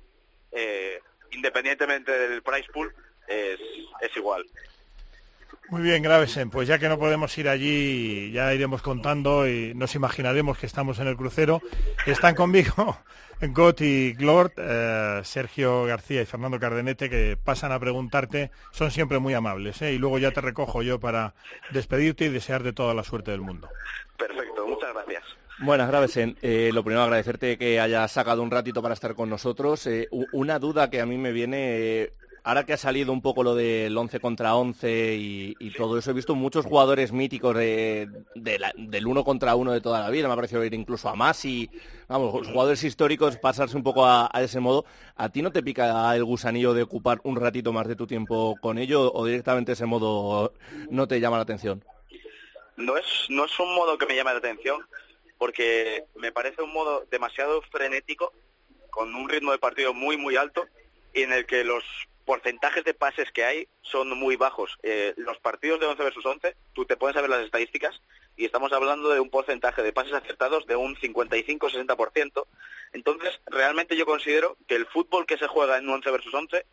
eh, 0.51 0.99
independientemente 1.31 2.11
del 2.11 2.43
price 2.43 2.69
pool, 2.73 2.93
es 3.25 4.17
igual. 4.17 4.45
Muy 5.69 5.81
bien, 5.81 6.03
Gravesen, 6.03 6.49
pues 6.49 6.67
ya 6.67 6.77
que 6.77 6.87
no 6.87 6.99
podemos 6.99 7.35
ir 7.37 7.49
allí, 7.49 8.31
ya 8.31 8.53
iremos 8.53 8.81
contando 8.81 9.47
y 9.47 9.73
nos 9.73 9.95
imaginaremos 9.95 10.57
que 10.57 10.65
estamos 10.65 10.99
en 10.99 11.07
el 11.07 11.17
crucero. 11.17 11.61
Están 12.05 12.35
conmigo 12.35 12.97
Got 13.41 13.81
y 13.81 14.13
Glord, 14.13 14.51
eh, 14.57 15.21
Sergio 15.23 15.85
García 15.85 16.21
y 16.21 16.25
Fernando 16.25 16.59
Cardenete, 16.59 17.09
que 17.09 17.37
pasan 17.43 17.71
a 17.71 17.79
preguntarte, 17.79 18.51
son 18.71 18.91
siempre 18.91 19.19
muy 19.19 19.33
amables, 19.33 19.81
¿eh? 19.81 19.93
y 19.93 19.97
luego 19.97 20.19
ya 20.19 20.31
te 20.31 20.41
recojo 20.41 20.81
yo 20.83 20.99
para 20.99 21.33
despedirte 21.71 22.25
y 22.25 22.29
desearte 22.29 22.71
toda 22.73 22.93
la 22.93 23.03
suerte 23.03 23.31
del 23.31 23.41
mundo. 23.41 23.67
Perfecto, 24.17 24.67
muchas 24.67 24.93
gracias. 24.93 25.23
Buenas, 25.59 25.87
Gravesen. 25.87 26.35
Eh, 26.41 26.71
lo 26.73 26.83
primero, 26.83 27.03
agradecerte 27.03 27.57
que 27.57 27.79
hayas 27.79 28.11
sacado 28.11 28.43
un 28.43 28.51
ratito 28.51 28.81
para 28.81 28.93
estar 28.93 29.15
con 29.15 29.29
nosotros. 29.29 29.87
Eh, 29.87 30.09
una 30.11 30.59
duda 30.59 30.89
que 30.89 30.99
a 30.99 31.05
mí 31.05 31.17
me 31.17 31.31
viene, 31.31 31.77
eh, 31.77 32.13
ahora 32.45 32.63
que 32.63 32.73
ha 32.73 32.77
salido 32.77 33.11
un 33.11 33.23
poco 33.23 33.43
lo 33.43 33.55
del 33.55 33.97
11 33.97 34.19
contra 34.19 34.55
11 34.55 35.15
y, 35.17 35.71
todo 35.75 35.97
eso, 35.97 36.11
he 36.11 36.13
visto 36.13 36.35
muchos 36.35 36.65
jugadores 36.65 37.11
míticos 37.11 37.55
del 37.55 39.07
uno 39.07 39.23
contra 39.23 39.55
uno 39.55 39.73
de 39.73 39.81
toda 39.81 39.99
la 39.99 40.11
vida. 40.11 40.27
Me 40.27 40.33
ha 40.33 40.35
parecido 40.37 40.61
ver 40.61 40.73
incluso 40.75 41.09
a 41.09 41.15
Masi, 41.15 41.69
vamos, 42.07 42.47
jugadores 42.47 42.83
históricos 42.83 43.37
pasarse 43.37 43.75
un 43.75 43.83
poco 43.83 44.05
a, 44.05 44.29
a 44.31 44.43
ese 44.43 44.59
modo. 44.59 44.85
¿A 45.15 45.29
ti 45.29 45.41
no 45.41 45.51
te 45.51 45.63
pica 45.63 46.15
el 46.15 46.23
gusanillo 46.23 46.75
de 46.75 46.83
ocupar 46.83 47.19
un 47.23 47.35
ratito 47.35 47.73
más 47.73 47.87
de 47.87 47.95
tu 47.95 48.05
tiempo 48.05 48.55
con 48.61 48.77
ello 48.77 49.11
o 49.11 49.25
directamente 49.25 49.71
ese 49.71 49.87
modo 49.87 50.53
no 50.91 51.07
te 51.07 51.19
llama 51.19 51.37
la 51.37 51.43
atención? 51.43 51.83
No 52.77 52.95
es, 52.95 53.05
no 53.29 53.45
es 53.45 53.59
un 53.59 53.73
modo 53.73 53.97
que 53.97 54.05
me 54.05 54.15
llame 54.15 54.33
la 54.33 54.37
atención, 54.37 54.85
porque 55.39 56.05
me 56.15 56.31
parece 56.31 56.61
un 56.61 56.73
modo 56.73 57.05
demasiado 57.09 57.61
frenético, 57.71 58.33
con 58.91 59.15
un 59.15 59.27
ritmo 59.27 59.51
de 59.51 59.57
partido 59.57 59.95
muy, 59.95 60.15
muy 60.15 60.35
alto, 60.35 60.67
y 61.11 61.23
en 61.23 61.33
el 61.33 61.47
que 61.47 61.63
los 61.63 61.83
porcentajes 62.25 62.83
de 62.83 62.93
pases 62.93 63.31
que 63.31 63.45
hay 63.45 63.67
son 63.81 64.09
muy 64.17 64.35
bajos. 64.35 64.77
Eh, 64.83 65.13
los 65.17 65.37
partidos 65.39 65.79
de 65.79 65.85
11 65.85 66.03
versus 66.03 66.25
11, 66.25 66.55
tú 66.73 66.85
te 66.85 66.97
puedes 66.97 67.15
saber 67.15 67.29
las 67.29 67.45
estadísticas, 67.45 68.01
y 68.35 68.45
estamos 68.45 68.73
hablando 68.73 69.09
de 69.09 69.19
un 69.19 69.29
porcentaje 69.29 69.81
de 69.81 69.93
pases 69.93 70.13
acertados 70.13 70.65
de 70.65 70.75
un 70.75 70.95
55-60%. 70.95 72.45
Entonces, 72.93 73.39
realmente 73.45 73.95
yo 73.95 74.05
considero 74.05 74.57
que 74.67 74.75
el 74.75 74.87
fútbol 74.87 75.25
que 75.25 75.37
se 75.37 75.47
juega 75.47 75.77
en 75.77 75.87
11 75.87 76.11
versus 76.11 76.33
11 76.33 76.65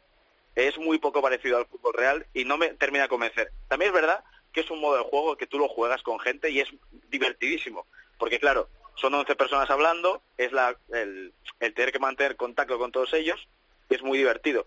es 0.55 0.78
muy 0.78 0.98
poco 0.98 1.22
parecido 1.22 1.59
al 1.59 1.66
fútbol 1.66 1.94
real 1.94 2.26
y 2.34 2.44
no 2.44 2.59
me 2.59 2.68
termina 2.70 3.05
de 3.05 3.09
convencer. 3.09 3.53
También 3.68 3.90
es 3.90 3.94
verdad 3.94 4.24
que 4.53 4.61
es 4.61 4.70
un 4.70 4.80
modo 4.80 4.96
de 4.96 5.05
juego 5.05 5.36
que 5.36 5.46
tú 5.46 5.59
lo 5.59 5.68
juegas 5.68 6.03
con 6.03 6.20
gente 6.20 6.50
y 6.50 6.61
es 6.61 6.68
divertidísimo, 7.09 7.86
porque 8.18 8.38
claro, 8.38 8.68
son 8.94 9.14
11 9.14 9.34
personas 9.36 9.70
hablando, 9.70 10.22
es 10.36 10.53
la, 10.53 10.76
el, 10.92 11.32
tener 11.59 11.92
que 11.92 11.98
mantener 11.98 12.36
contacto 12.36 12.78
con 12.78 12.92
todos 12.92 13.14
ellos, 13.14 13.48
es 13.88 14.03
muy 14.03 14.18
divertido, 14.18 14.66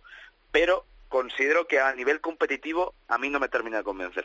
pero 0.56 0.86
considero 1.10 1.68
que 1.68 1.82
a 1.82 1.94
nivel 1.94 2.22
competitivo 2.22 2.94
a 3.10 3.18
mí 3.18 3.30
no 3.30 3.42
me 3.42 3.50
termina 3.50 3.80
de 3.80 3.84
convencer. 3.84 4.24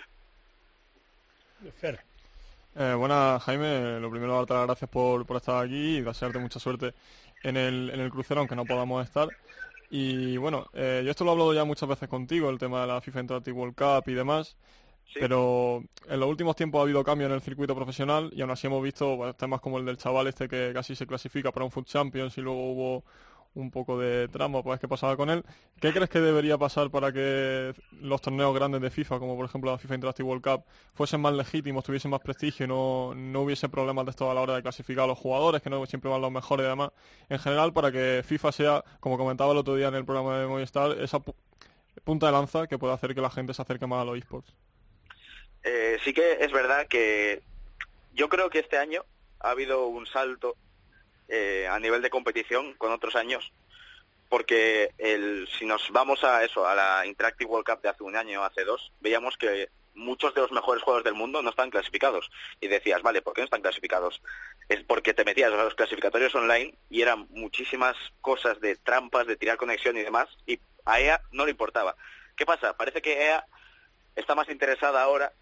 Eh, 2.76 2.94
buenas, 2.96 3.42
Jaime. 3.42 3.98
Lo 3.98 4.12
primero, 4.12 4.36
darte 4.36 4.54
las 4.54 4.66
gracias 4.66 4.88
por, 4.90 5.26
por 5.26 5.38
estar 5.38 5.64
aquí 5.64 5.96
y 5.96 6.00
desearte 6.02 6.38
mucha 6.38 6.60
suerte 6.60 6.94
en 7.42 7.56
el, 7.56 7.90
en 7.92 7.98
el 7.98 8.12
crucero, 8.12 8.38
aunque 8.38 8.54
no 8.54 8.64
podamos 8.64 9.04
estar. 9.04 9.28
Y 9.90 10.36
bueno, 10.36 10.68
eh, 10.72 11.02
yo 11.04 11.10
esto 11.10 11.24
lo 11.24 11.30
he 11.30 11.32
hablado 11.32 11.52
ya 11.52 11.64
muchas 11.64 11.88
veces 11.88 12.08
contigo, 12.08 12.48
el 12.48 12.60
tema 12.60 12.82
de 12.82 12.86
la 12.86 13.00
FIFA 13.00 13.22
Interactive 13.22 13.58
World 13.58 13.74
Cup 13.74 14.08
y 14.08 14.14
demás. 14.14 14.56
Pero 15.12 15.82
en 16.08 16.20
los 16.20 16.28
últimos 16.28 16.54
tiempos 16.54 16.78
ha 16.78 16.82
habido 16.82 17.02
cambios 17.02 17.28
en 17.28 17.34
el 17.34 17.42
circuito 17.42 17.74
profesional 17.74 18.30
y 18.32 18.40
aún 18.42 18.52
así 18.52 18.68
hemos 18.68 18.84
visto 18.84 19.34
temas 19.36 19.60
como 19.60 19.80
el 19.80 19.84
del 19.84 19.96
chaval 19.96 20.28
este 20.28 20.48
que 20.48 20.70
casi 20.72 20.94
se 20.94 21.08
clasifica 21.08 21.50
para 21.50 21.64
un 21.64 21.72
Food 21.72 21.86
Champions 21.86 22.38
y 22.38 22.40
luego 22.40 22.70
hubo 22.70 23.04
un 23.54 23.70
poco 23.70 23.98
de 23.98 24.28
trama, 24.28 24.62
pues 24.62 24.78
qué 24.78 24.86
pasaba 24.86 25.16
con 25.16 25.28
él. 25.28 25.44
¿Qué 25.80 25.92
crees 25.92 26.08
que 26.08 26.20
debería 26.20 26.56
pasar 26.56 26.90
para 26.90 27.12
que 27.12 27.74
los 28.00 28.20
torneos 28.20 28.54
grandes 28.54 28.80
de 28.80 28.90
FIFA, 28.90 29.18
como 29.18 29.36
por 29.36 29.46
ejemplo 29.46 29.72
la 29.72 29.78
FIFA 29.78 29.94
Interactive 29.96 30.28
World 30.28 30.44
Cup, 30.44 30.64
fuesen 30.94 31.20
más 31.20 31.32
legítimos, 31.34 31.82
tuviesen 31.84 32.10
más 32.12 32.20
prestigio 32.20 32.66
no, 32.68 33.12
no 33.14 33.40
hubiese 33.42 33.68
problemas 33.68 34.04
de 34.04 34.10
esto 34.12 34.30
a 34.30 34.34
la 34.34 34.40
hora 34.40 34.54
de 34.54 34.62
clasificar 34.62 35.04
a 35.04 35.08
los 35.08 35.18
jugadores, 35.18 35.62
que 35.62 35.70
no 35.70 35.84
siempre 35.86 36.10
van 36.10 36.20
los 36.20 36.30
mejores 36.30 36.64
y 36.64 36.68
demás? 36.68 36.90
En 37.28 37.38
general, 37.40 37.72
para 37.72 37.90
que 37.90 38.22
FIFA 38.24 38.52
sea, 38.52 38.84
como 39.00 39.18
comentaba 39.18 39.52
el 39.52 39.58
otro 39.58 39.74
día 39.74 39.88
en 39.88 39.94
el 39.96 40.04
programa 40.04 40.38
de 40.38 40.46
Movistar, 40.46 40.92
esa 41.00 41.18
pu- 41.18 41.34
punta 42.04 42.26
de 42.26 42.32
lanza 42.32 42.66
que 42.68 42.78
pueda 42.78 42.94
hacer 42.94 43.14
que 43.14 43.20
la 43.20 43.30
gente 43.30 43.52
se 43.52 43.62
acerque 43.62 43.86
más 43.86 44.02
a 44.02 44.04
los 44.04 44.16
esports. 44.16 44.54
Eh, 45.64 45.98
sí 46.04 46.14
que 46.14 46.38
es 46.40 46.52
verdad 46.52 46.86
que 46.88 47.42
yo 48.14 48.28
creo 48.28 48.48
que 48.48 48.60
este 48.60 48.78
año 48.78 49.02
ha 49.40 49.50
habido 49.50 49.86
un 49.86 50.06
salto 50.06 50.56
eh, 51.32 51.68
a 51.70 51.78
nivel 51.78 52.02
de 52.02 52.10
competición 52.10 52.74
con 52.74 52.90
otros 52.90 53.14
años, 53.14 53.52
porque 54.28 54.90
el, 54.98 55.48
si 55.58 55.64
nos 55.64 55.88
vamos 55.90 56.24
a 56.24 56.44
eso, 56.44 56.66
a 56.66 56.74
la 56.74 57.06
Interactive 57.06 57.48
World 57.48 57.66
Cup 57.66 57.82
de 57.82 57.88
hace 57.88 58.02
un 58.02 58.16
año 58.16 58.40
o 58.40 58.44
hace 58.44 58.64
dos, 58.64 58.92
veíamos 59.00 59.36
que 59.36 59.68
muchos 59.94 60.34
de 60.34 60.40
los 60.40 60.50
mejores 60.50 60.82
juegos 60.82 61.04
del 61.04 61.14
mundo 61.14 61.40
no 61.40 61.50
están 61.50 61.70
clasificados. 61.70 62.30
Y 62.60 62.66
decías, 62.66 63.02
vale, 63.02 63.22
¿por 63.22 63.34
qué 63.34 63.42
no 63.42 63.44
están 63.44 63.62
clasificados? 63.62 64.20
Es 64.68 64.82
porque 64.82 65.14
te 65.14 65.24
metías 65.24 65.52
a 65.52 65.62
los 65.62 65.74
clasificatorios 65.74 66.34
online 66.34 66.74
y 66.88 67.02
eran 67.02 67.28
muchísimas 67.30 67.96
cosas 68.20 68.60
de 68.60 68.76
trampas, 68.76 69.26
de 69.26 69.36
tirar 69.36 69.56
conexión 69.56 69.96
y 69.96 70.02
demás, 70.02 70.28
y 70.46 70.58
a 70.84 71.00
EA 71.00 71.20
no 71.30 71.44
le 71.44 71.52
importaba. 71.52 71.94
¿Qué 72.36 72.44
pasa? 72.44 72.76
Parece 72.76 73.02
que 73.02 73.24
EA 73.26 73.46
está 74.16 74.34
más 74.34 74.48
interesada 74.48 75.02
ahora 75.02 75.32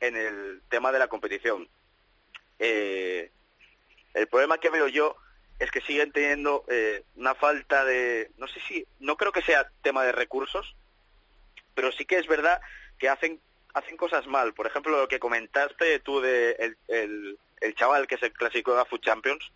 en 0.00 0.16
el 0.16 0.62
tema 0.70 0.90
de 0.90 0.98
la 0.98 1.08
competición. 1.08 1.68
Eh, 2.58 3.30
el 4.14 4.26
problema 4.28 4.58
que 4.58 4.70
veo 4.70 4.88
yo 4.88 5.16
es 5.58 5.70
que 5.70 5.80
siguen 5.80 6.12
teniendo 6.12 6.64
eh, 6.68 7.04
una 7.16 7.34
falta 7.34 7.84
de, 7.84 8.30
no 8.38 8.48
sé 8.48 8.60
si, 8.66 8.86
no 9.00 9.16
creo 9.16 9.32
que 9.32 9.42
sea 9.42 9.70
tema 9.82 10.04
de 10.04 10.12
recursos, 10.12 10.74
pero 11.74 11.92
sí 11.92 12.04
que 12.04 12.18
es 12.18 12.26
verdad 12.26 12.60
que 12.98 13.08
hacen 13.08 13.40
hacen 13.74 13.96
cosas 13.96 14.26
mal. 14.26 14.54
Por 14.54 14.66
ejemplo, 14.66 14.96
lo 14.96 15.08
que 15.08 15.18
comentaste 15.18 15.98
tú 15.98 16.20
de 16.20 16.52
el, 16.52 16.78
el, 16.88 17.38
el 17.60 17.74
chaval 17.74 18.06
que 18.06 18.16
se 18.18 18.32
clasificó 18.32 18.78
a 18.78 18.84
Food 18.84 19.00
Champions, 19.00 19.50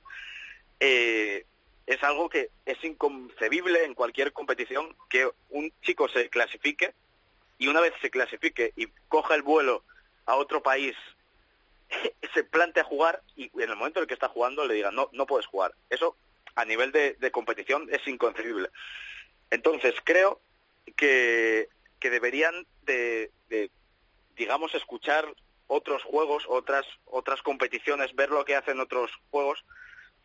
eh, 0.80 1.44
es 1.86 2.02
algo 2.02 2.28
que 2.28 2.50
es 2.66 2.82
inconcebible 2.84 3.84
en 3.84 3.94
cualquier 3.94 4.32
competición 4.32 4.94
que 5.08 5.30
un 5.48 5.72
chico 5.80 6.08
se 6.08 6.28
clasifique 6.28 6.94
y 7.56 7.68
una 7.68 7.80
vez 7.80 7.94
se 8.02 8.10
clasifique 8.10 8.72
y 8.76 8.88
coja 9.08 9.34
el 9.34 9.42
vuelo 9.42 9.84
a 10.26 10.36
otro 10.36 10.62
país, 10.62 10.94
se 12.34 12.44
plantea 12.44 12.84
jugar 12.84 13.22
y 13.36 13.50
en 13.54 13.70
el 13.70 13.76
momento 13.76 13.98
en 13.98 14.04
el 14.04 14.08
que 14.08 14.14
está 14.14 14.28
jugando 14.28 14.66
le 14.66 14.74
digan, 14.74 14.94
no, 14.94 15.08
no 15.12 15.26
puedes 15.26 15.46
jugar. 15.46 15.74
Eso 15.90 16.16
a 16.54 16.64
nivel 16.64 16.92
de, 16.92 17.30
competición 17.30 17.88
es 17.90 18.06
inconcebible. 18.08 18.70
Entonces 19.50 19.94
creo 20.04 20.40
que, 20.96 21.68
que 22.00 22.10
deberían 22.10 22.66
de, 22.82 23.30
de, 23.48 23.70
digamos, 24.36 24.74
escuchar 24.74 25.26
otros 25.68 26.02
juegos, 26.02 26.44
otras, 26.48 26.86
otras 27.04 27.42
competiciones, 27.42 28.14
ver 28.14 28.30
lo 28.30 28.44
que 28.44 28.56
hacen 28.56 28.80
otros 28.80 29.10
juegos, 29.30 29.64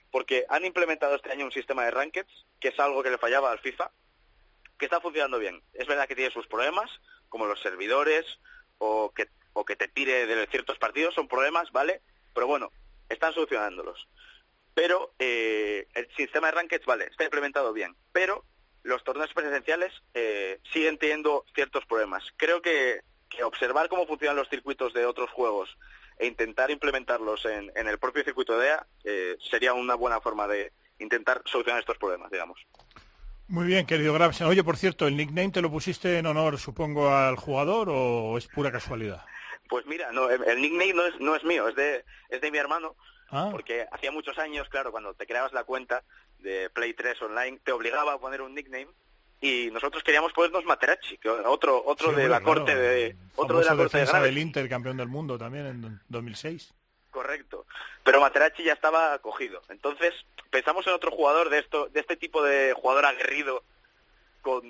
porque 0.09 0.45
han 0.49 0.65
implementado 0.65 1.15
este 1.15 1.31
año 1.31 1.45
un 1.45 1.51
sistema 1.51 1.85
de 1.85 1.91
rankeds, 1.91 2.45
que 2.59 2.69
es 2.69 2.79
algo 2.79 3.03
que 3.03 3.11
le 3.11 3.17
fallaba 3.17 3.51
al 3.51 3.59
FIFA, 3.59 3.91
que 4.77 4.85
está 4.85 5.01
funcionando 5.01 5.37
bien. 5.37 5.61
Es 5.73 5.87
verdad 5.87 6.07
que 6.07 6.15
tiene 6.15 6.31
sus 6.31 6.47
problemas, 6.47 6.89
como 7.29 7.45
los 7.45 7.61
servidores, 7.61 8.25
o 8.77 9.11
que, 9.13 9.27
o 9.53 9.65
que 9.65 9.75
te 9.75 9.87
tire 9.87 10.25
de 10.25 10.47
ciertos 10.47 10.77
partidos, 10.77 11.13
son 11.13 11.27
problemas, 11.27 11.71
¿vale? 11.71 12.01
Pero 12.33 12.47
bueno, 12.47 12.71
están 13.09 13.33
solucionándolos. 13.33 14.07
Pero 14.73 15.13
eh, 15.19 15.87
el 15.93 16.07
sistema 16.15 16.47
de 16.47 16.53
rankeds, 16.53 16.85
vale, 16.85 17.05
está 17.05 17.23
implementado 17.23 17.73
bien, 17.73 17.95
pero 18.11 18.43
los 18.81 19.03
torneos 19.03 19.33
presenciales 19.33 19.93
eh, 20.13 20.59
siguen 20.71 20.97
teniendo 20.97 21.45
ciertos 21.53 21.85
problemas. 21.85 22.23
Creo 22.37 22.61
que, 22.61 23.01
que 23.29 23.43
observar 23.43 23.87
cómo 23.87 24.07
funcionan 24.07 24.35
los 24.35 24.49
circuitos 24.49 24.93
de 24.93 25.05
otros 25.05 25.29
juegos 25.31 25.77
e 26.17 26.27
intentar 26.27 26.69
implementarlos 26.71 27.45
en, 27.45 27.71
en 27.75 27.87
el 27.87 27.97
propio 27.97 28.23
circuito 28.23 28.57
de 28.57 28.67
EA 28.67 28.87
eh, 29.03 29.37
sería 29.49 29.73
una 29.73 29.95
buena 29.95 30.19
forma 30.21 30.47
de 30.47 30.71
intentar 30.99 31.41
solucionar 31.45 31.79
estos 31.79 31.97
problemas, 31.97 32.31
digamos. 32.31 32.59
Muy 33.47 33.65
bien, 33.67 33.85
querido 33.85 34.13
Gravesen. 34.13 34.47
Oye, 34.47 34.63
por 34.63 34.77
cierto, 34.77 35.07
¿el 35.07 35.17
nickname 35.17 35.51
te 35.51 35.61
lo 35.61 35.69
pusiste 35.69 36.17
en 36.17 36.25
honor, 36.25 36.57
supongo, 36.57 37.13
al 37.13 37.35
jugador 37.35 37.89
o 37.89 38.37
es 38.37 38.47
pura 38.47 38.71
casualidad? 38.71 39.23
Pues 39.69 39.85
mira, 39.85 40.11
no, 40.11 40.29
el, 40.29 40.61
nickname 40.61 40.93
no 40.93 41.05
es, 41.05 41.19
no 41.19 41.35
es 41.35 41.43
mío, 41.43 41.67
es 41.67 41.75
de, 41.75 42.03
es 42.29 42.41
de 42.41 42.51
mi 42.51 42.57
hermano, 42.57 42.95
Ah. 43.35 43.47
porque 43.51 43.87
hacía 43.91 44.11
muchos 44.11 44.37
años, 44.37 44.69
claro, 44.69 44.91
cuando 44.91 45.13
te 45.15 45.25
creabas 45.25 45.53
la 45.53 45.63
cuenta 45.63 46.03
de 46.39 46.69
Play 46.69 46.93
3 46.93 47.19
Online, 47.23 47.59
te 47.63 47.71
obligaba 47.71 48.13
a 48.13 48.19
poner 48.19 48.41
un 48.43 48.53
nickname 48.53 48.89
y 49.41 49.71
nosotros 49.71 50.03
queríamos 50.03 50.31
ponernos 50.33 50.65
Materazzi, 50.65 51.17
que 51.17 51.29
otro 51.29 51.81
otro 51.85 52.09
Sí, 52.11 52.15
de 52.15 52.29
la 52.29 52.39
claro. 52.41 52.45
corte 52.59 52.75
de 52.75 53.15
otro 53.35 53.59
de 53.59 53.65
la 53.65 53.75
corte 53.75 53.97
de 53.97 54.05
Graves. 54.05 54.23
del 54.29 54.37
Inter, 54.37 54.69
campeón 54.69 54.97
del 54.97 55.07
mundo 55.07 55.37
también 55.39 55.65
en 55.65 55.99
2006. 56.09 56.73
Correcto. 57.09 57.65
Pero 58.03 58.21
Materazzi 58.21 58.63
ya 58.63 58.73
estaba 58.73 59.17
cogido. 59.19 59.61
Entonces, 59.69 60.13
pensamos 60.51 60.85
en 60.87 60.93
otro 60.93 61.09
jugador 61.11 61.49
de 61.49 61.59
esto 61.59 61.87
de 61.87 61.99
este 62.01 62.15
tipo 62.17 62.43
de 62.43 62.73
jugador 62.73 63.05
aguerrido 63.05 63.63
con 64.41 64.63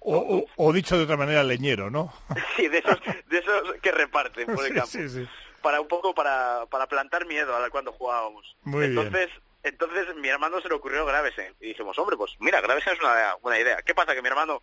O, 0.00 0.16
o- 0.16 0.44
o 0.56 0.72
dicho 0.72 0.96
de 0.96 1.04
otra 1.04 1.16
manera, 1.16 1.42
leñero, 1.42 1.90
¿no? 1.90 2.12
sí, 2.56 2.68
de 2.68 2.78
esos 2.78 2.98
de 3.28 3.38
esos 3.38 3.72
que 3.82 3.90
reparten 3.92 4.46
por 4.54 4.64
el 4.66 4.74
campo. 4.74 4.90
sí, 4.90 5.08
sí. 5.08 5.26
para 5.62 5.80
un 5.80 5.88
poco 5.88 6.14
para, 6.14 6.64
para 6.70 6.86
plantar 6.86 7.26
miedo 7.26 7.56
a 7.56 7.70
cuando 7.70 7.92
jugábamos. 7.92 8.56
Muy 8.62 8.88
bien. 8.88 8.98
entonces, 8.98 9.30
entonces 9.64 10.06
mi 10.16 10.28
hermano 10.28 10.60
se 10.60 10.68
le 10.68 10.74
ocurrió 10.74 11.04
Gravesen 11.06 11.54
y 11.60 11.68
dijimos, 11.68 11.98
hombre, 11.98 12.16
pues 12.16 12.32
mira, 12.38 12.60
Gravesen 12.60 12.92
es 12.94 13.00
una 13.00 13.34
buena 13.42 13.58
idea. 13.58 13.78
¿Qué 13.82 13.94
pasa? 13.94 14.14
Que 14.14 14.22
mi 14.22 14.28
hermano 14.28 14.62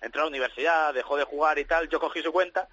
entró 0.00 0.20
a 0.22 0.24
la 0.26 0.30
universidad, 0.30 0.94
dejó 0.94 1.16
de 1.16 1.24
jugar 1.24 1.58
y 1.58 1.64
tal, 1.64 1.88
yo 1.88 1.98
cogí 1.98 2.22
su 2.22 2.30
cuenta 2.30 2.68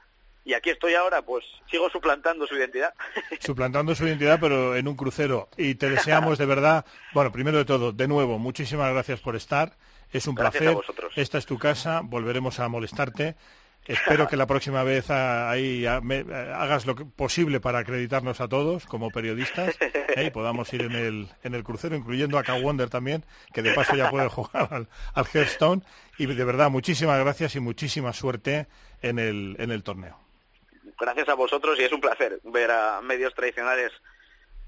y 0.45 0.53
aquí 0.53 0.69
estoy 0.69 0.93
ahora, 0.93 1.21
pues 1.23 1.45
sigo 1.71 1.89
suplantando 1.89 2.45
su 2.45 2.55
identidad. 2.55 2.93
Suplantando 3.39 3.95
su 3.95 4.05
identidad, 4.05 4.39
pero 4.41 4.75
en 4.75 4.87
un 4.89 4.95
crucero. 4.95 5.47
Y 5.57 5.75
te 5.75 5.89
deseamos 5.89 6.37
de 6.37 6.45
verdad, 6.45 6.85
bueno, 7.13 7.31
primero 7.31 7.57
de 7.57 7.65
todo, 7.65 7.91
de 7.93 8.07
nuevo, 8.09 8.37
muchísimas 8.37 8.91
gracias 8.91 9.21
por 9.21 9.35
estar. 9.37 9.71
Es 10.13 10.27
un 10.27 10.35
Gracias 10.35 10.61
a 10.61 10.65
placer. 10.65 10.75
vosotros. 10.75 11.13
Esta 11.15 11.37
es 11.37 11.45
tu 11.45 11.57
casa, 11.57 12.01
volveremos 12.03 12.59
a 12.59 12.67
molestarte. 12.69 13.35
Espero 13.85 14.29
que 14.29 14.37
la 14.37 14.47
próxima 14.47 14.83
vez 14.83 15.09
ah, 15.09 15.49
ahí 15.49 15.85
ah, 15.85 15.99
ah, 16.01 16.61
hagas 16.63 16.85
lo 16.85 16.95
posible 16.95 17.59
para 17.59 17.79
acreditarnos 17.79 18.39
a 18.39 18.47
todos 18.47 18.85
como 18.85 19.09
periodistas 19.09 19.75
¿eh? 19.81 20.25
y 20.27 20.29
podamos 20.31 20.71
ir 20.73 20.83
en 20.83 20.93
el, 20.93 21.27
en 21.43 21.53
el 21.53 21.63
crucero, 21.65 21.95
incluyendo 21.95 22.39
a 22.39 22.43
Wonder 22.61 22.89
también, 22.89 23.25
que 23.53 23.61
de 23.61 23.73
paso 23.73 23.95
ya 23.95 24.09
puede 24.09 24.27
jugar 24.29 24.69
al, 24.71 24.87
al 25.13 25.25
Hearthstone. 25.25 25.83
Y 26.17 26.27
de 26.27 26.43
verdad, 26.45 26.69
muchísimas 26.69 27.19
gracias 27.19 27.55
y 27.55 27.59
muchísima 27.59 28.13
suerte 28.13 28.67
en 29.01 29.19
el, 29.19 29.57
en 29.59 29.71
el 29.71 29.83
torneo. 29.83 30.17
Gracias 30.97 31.27
a 31.27 31.33
vosotros 31.33 31.77
y 31.79 31.83
es 31.83 31.91
un 31.91 31.99
placer 31.99 32.39
ver 32.45 32.71
a 32.71 33.01
medios 33.01 33.33
tradicionales 33.33 33.91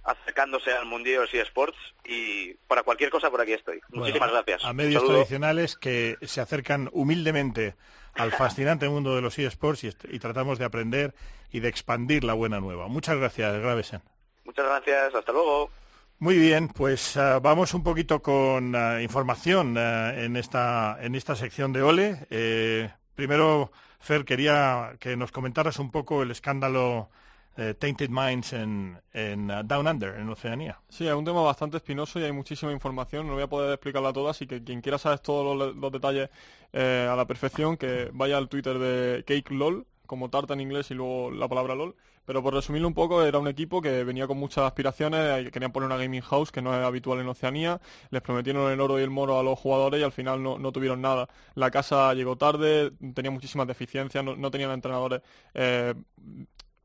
acercándose 0.05 0.71
al 0.71 0.85
mundillo 0.85 1.21
de 1.25 1.41
eSports 1.41 1.77
y 2.05 2.53
para 2.67 2.83
cualquier 2.83 3.09
cosa 3.09 3.29
por 3.29 3.41
aquí 3.41 3.53
estoy. 3.53 3.81
Muchísimas 3.89 4.29
Bueno, 4.29 4.43
gracias. 4.45 4.63
A 4.63 4.73
medios 4.73 5.03
tradicionales 5.03 5.75
que 5.75 6.17
se 6.21 6.41
acercan 6.41 6.89
humildemente 6.93 7.75
al 8.13 8.31
fascinante 8.37 8.87
mundo 8.87 9.15
de 9.15 9.21
los 9.21 9.37
eSports 9.37 9.83
y 9.83 10.19
tratamos 10.19 10.59
de 10.59 10.65
aprender 10.65 11.15
y 11.51 11.59
de 11.59 11.69
expandir 11.69 12.23
la 12.23 12.33
buena 12.33 12.59
nueva. 12.59 12.87
Muchas 12.87 13.17
gracias, 13.17 13.59
Gravesen. 13.59 14.01
Muchas 14.43 14.65
gracias, 14.65 15.15
hasta 15.15 15.31
luego. 15.31 15.71
Muy 16.19 16.37
bien, 16.37 16.69
pues 16.69 17.17
ah, 17.17 17.39
vamos 17.39 17.73
un 17.73 17.83
poquito 17.83 18.21
con 18.21 18.73
ah, 18.75 19.01
información 19.01 19.77
ah, 19.77 20.13
en, 20.15 20.37
esta, 20.37 20.97
en 21.01 21.15
esta 21.15 21.35
sección 21.35 21.73
de 21.73 21.81
Ole. 21.81 22.27
Eh, 22.29 22.89
primero, 23.15 23.71
Fer, 23.99 24.23
quería 24.23 24.93
que 24.99 25.17
nos 25.17 25.31
comentaras 25.31 25.77
un 25.79 25.91
poco 25.91 26.23
el 26.23 26.31
escándalo 26.31 27.09
eh, 27.57 27.73
Tainted 27.73 28.09
Minds 28.09 28.53
en, 28.53 28.99
en 29.13 29.49
ah, 29.51 29.63
Down 29.63 29.87
Under, 29.87 30.15
en 30.15 30.29
Oceanía. 30.29 30.79
Sí, 30.89 31.07
es 31.07 31.13
un 31.13 31.25
tema 31.25 31.41
bastante 31.41 31.77
espinoso 31.77 32.19
y 32.19 32.23
hay 32.23 32.31
muchísima 32.31 32.71
información. 32.71 33.27
No 33.27 33.33
voy 33.33 33.43
a 33.43 33.47
poder 33.47 33.73
explicarla 33.73 34.13
toda, 34.13 34.31
así 34.31 34.45
que 34.47 34.63
quien 34.63 34.81
quiera 34.81 34.97
saber 34.97 35.19
todos 35.19 35.57
los, 35.57 35.75
los 35.75 35.91
detalles 35.91 36.29
eh, 36.73 37.07
a 37.09 37.15
la 37.15 37.25
perfección, 37.25 37.77
que 37.77 38.09
vaya 38.13 38.37
al 38.37 38.49
Twitter 38.49 38.77
de 38.77 39.23
Cake 39.25 39.51
LOL, 39.51 39.85
como 40.05 40.29
tarta 40.29 40.53
en 40.53 40.61
inglés 40.61 40.91
y 40.91 40.93
luego 40.93 41.31
la 41.31 41.47
palabra 41.47 41.75
LOL. 41.75 41.95
Pero 42.25 42.41
por 42.41 42.55
resumirlo 42.55 42.87
un 42.87 42.95
poco, 42.95 43.23
era 43.23 43.37
un 43.37 43.47
equipo 43.47 43.81
que 43.81 44.03
venía 44.03 44.25
con 44.25 44.37
muchas 44.37 44.63
aspiraciones, 44.63 45.45
eh, 45.45 45.51
querían 45.51 45.71
poner 45.71 45.85
una 45.85 45.97
gaming 45.97 46.21
house 46.21 46.51
que 46.51 46.61
no 46.61 46.73
es 46.73 46.83
habitual 46.83 47.19
en 47.19 47.27
Oceanía, 47.27 47.79
les 48.09 48.21
prometieron 48.23 48.71
el 48.71 48.81
oro 48.81 48.99
y 48.99 49.03
el 49.03 49.11
moro 49.11 49.39
a 49.39 49.43
los 49.43 49.59
jugadores 49.59 50.01
y 50.01 50.03
al 50.03 50.11
final 50.11 50.41
no, 50.41 50.57
no 50.57 50.71
tuvieron 50.71 51.01
nada. 51.01 51.29
La 51.53 51.69
casa 51.69 52.13
llegó 52.15 52.35
tarde, 52.35 52.91
tenía 53.13 53.29
muchísimas 53.29 53.67
deficiencias, 53.67 54.23
no, 54.23 54.35
no 54.35 54.49
tenían 54.49 54.71
entrenadores 54.71 55.21
eh, 55.53 55.93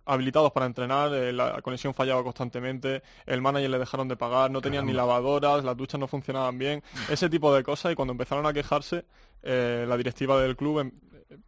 habilitados 0.04 0.52
para 0.52 0.66
entrenar, 0.66 1.12
eh, 1.14 1.32
la 1.32 1.60
conexión 1.62 1.94
fallaba 1.94 2.22
constantemente, 2.22 3.02
el 3.26 3.40
manager 3.40 3.70
le 3.70 3.78
dejaron 3.78 4.08
de 4.08 4.16
pagar, 4.16 4.50
no 4.50 4.60
tenían 4.60 4.86
ni 4.86 4.92
lavadoras, 4.92 5.64
las 5.64 5.76
duchas 5.76 6.00
no 6.00 6.08
funcionaban 6.08 6.58
bien, 6.58 6.82
ese 7.08 7.28
tipo 7.28 7.54
de 7.54 7.62
cosas 7.62 7.92
y 7.92 7.94
cuando 7.94 8.12
empezaron 8.12 8.46
a 8.46 8.52
quejarse, 8.52 9.04
eh, 9.42 9.84
la 9.88 9.96
directiva 9.96 10.40
del 10.40 10.56
club 10.56 10.80
em- 10.80 10.92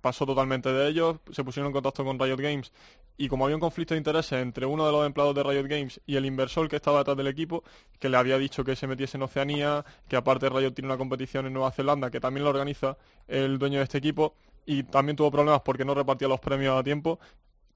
pasó 0.01 0.25
totalmente 0.25 0.73
de 0.73 0.89
ellos, 0.89 1.17
se 1.33 1.43
pusieron 1.43 1.69
en 1.69 1.73
contacto 1.73 2.05
con 2.05 2.19
Riot 2.19 2.37
Games 2.37 2.73
y 3.17 3.29
como 3.29 3.45
había 3.45 3.57
un 3.57 3.61
conflicto 3.61 3.95
de 3.95 3.99
intereses 3.99 4.41
entre 4.41 4.65
uno 4.65 4.87
de 4.87 4.93
los 4.93 5.05
empleados 5.05 5.35
de 5.35 5.43
Riot 5.43 5.67
Games 5.67 6.01
y 6.07 6.15
el 6.17 6.25
inversor 6.25 6.69
que 6.69 6.77
estaba 6.77 6.99
detrás 6.99 7.17
del 7.17 7.27
equipo, 7.27 7.65
que 7.99 8.09
le 8.09 8.17
había 8.17 8.39
dicho 8.39 8.63
que 8.65 8.77
se 8.77 8.87
metiese 8.87 9.17
en 9.17 9.25
Oceanía, 9.25 9.85
que 10.09 10.15
aparte 10.17 10.49
Riot 10.49 10.71
tiene 10.73 10.87
una 10.87 10.97
competición 10.99 11.47
en 11.47 11.53
Nueva 11.53 11.73
Zelanda 11.73 12.11
que 12.11 12.21
también 12.21 12.45
lo 12.45 12.51
organiza 12.51 12.97
el 13.27 13.59
dueño 13.59 13.79
de 13.79 13.85
este 13.85 13.99
equipo 13.99 14.35
y 14.65 14.85
también 14.85 15.17
tuvo 15.17 15.31
problemas 15.33 15.63
porque 15.63 15.85
no 15.85 15.95
repartía 15.95 16.29
los 16.29 16.39
premios 16.39 16.79
a 16.79 16.85
tiempo, 16.85 17.19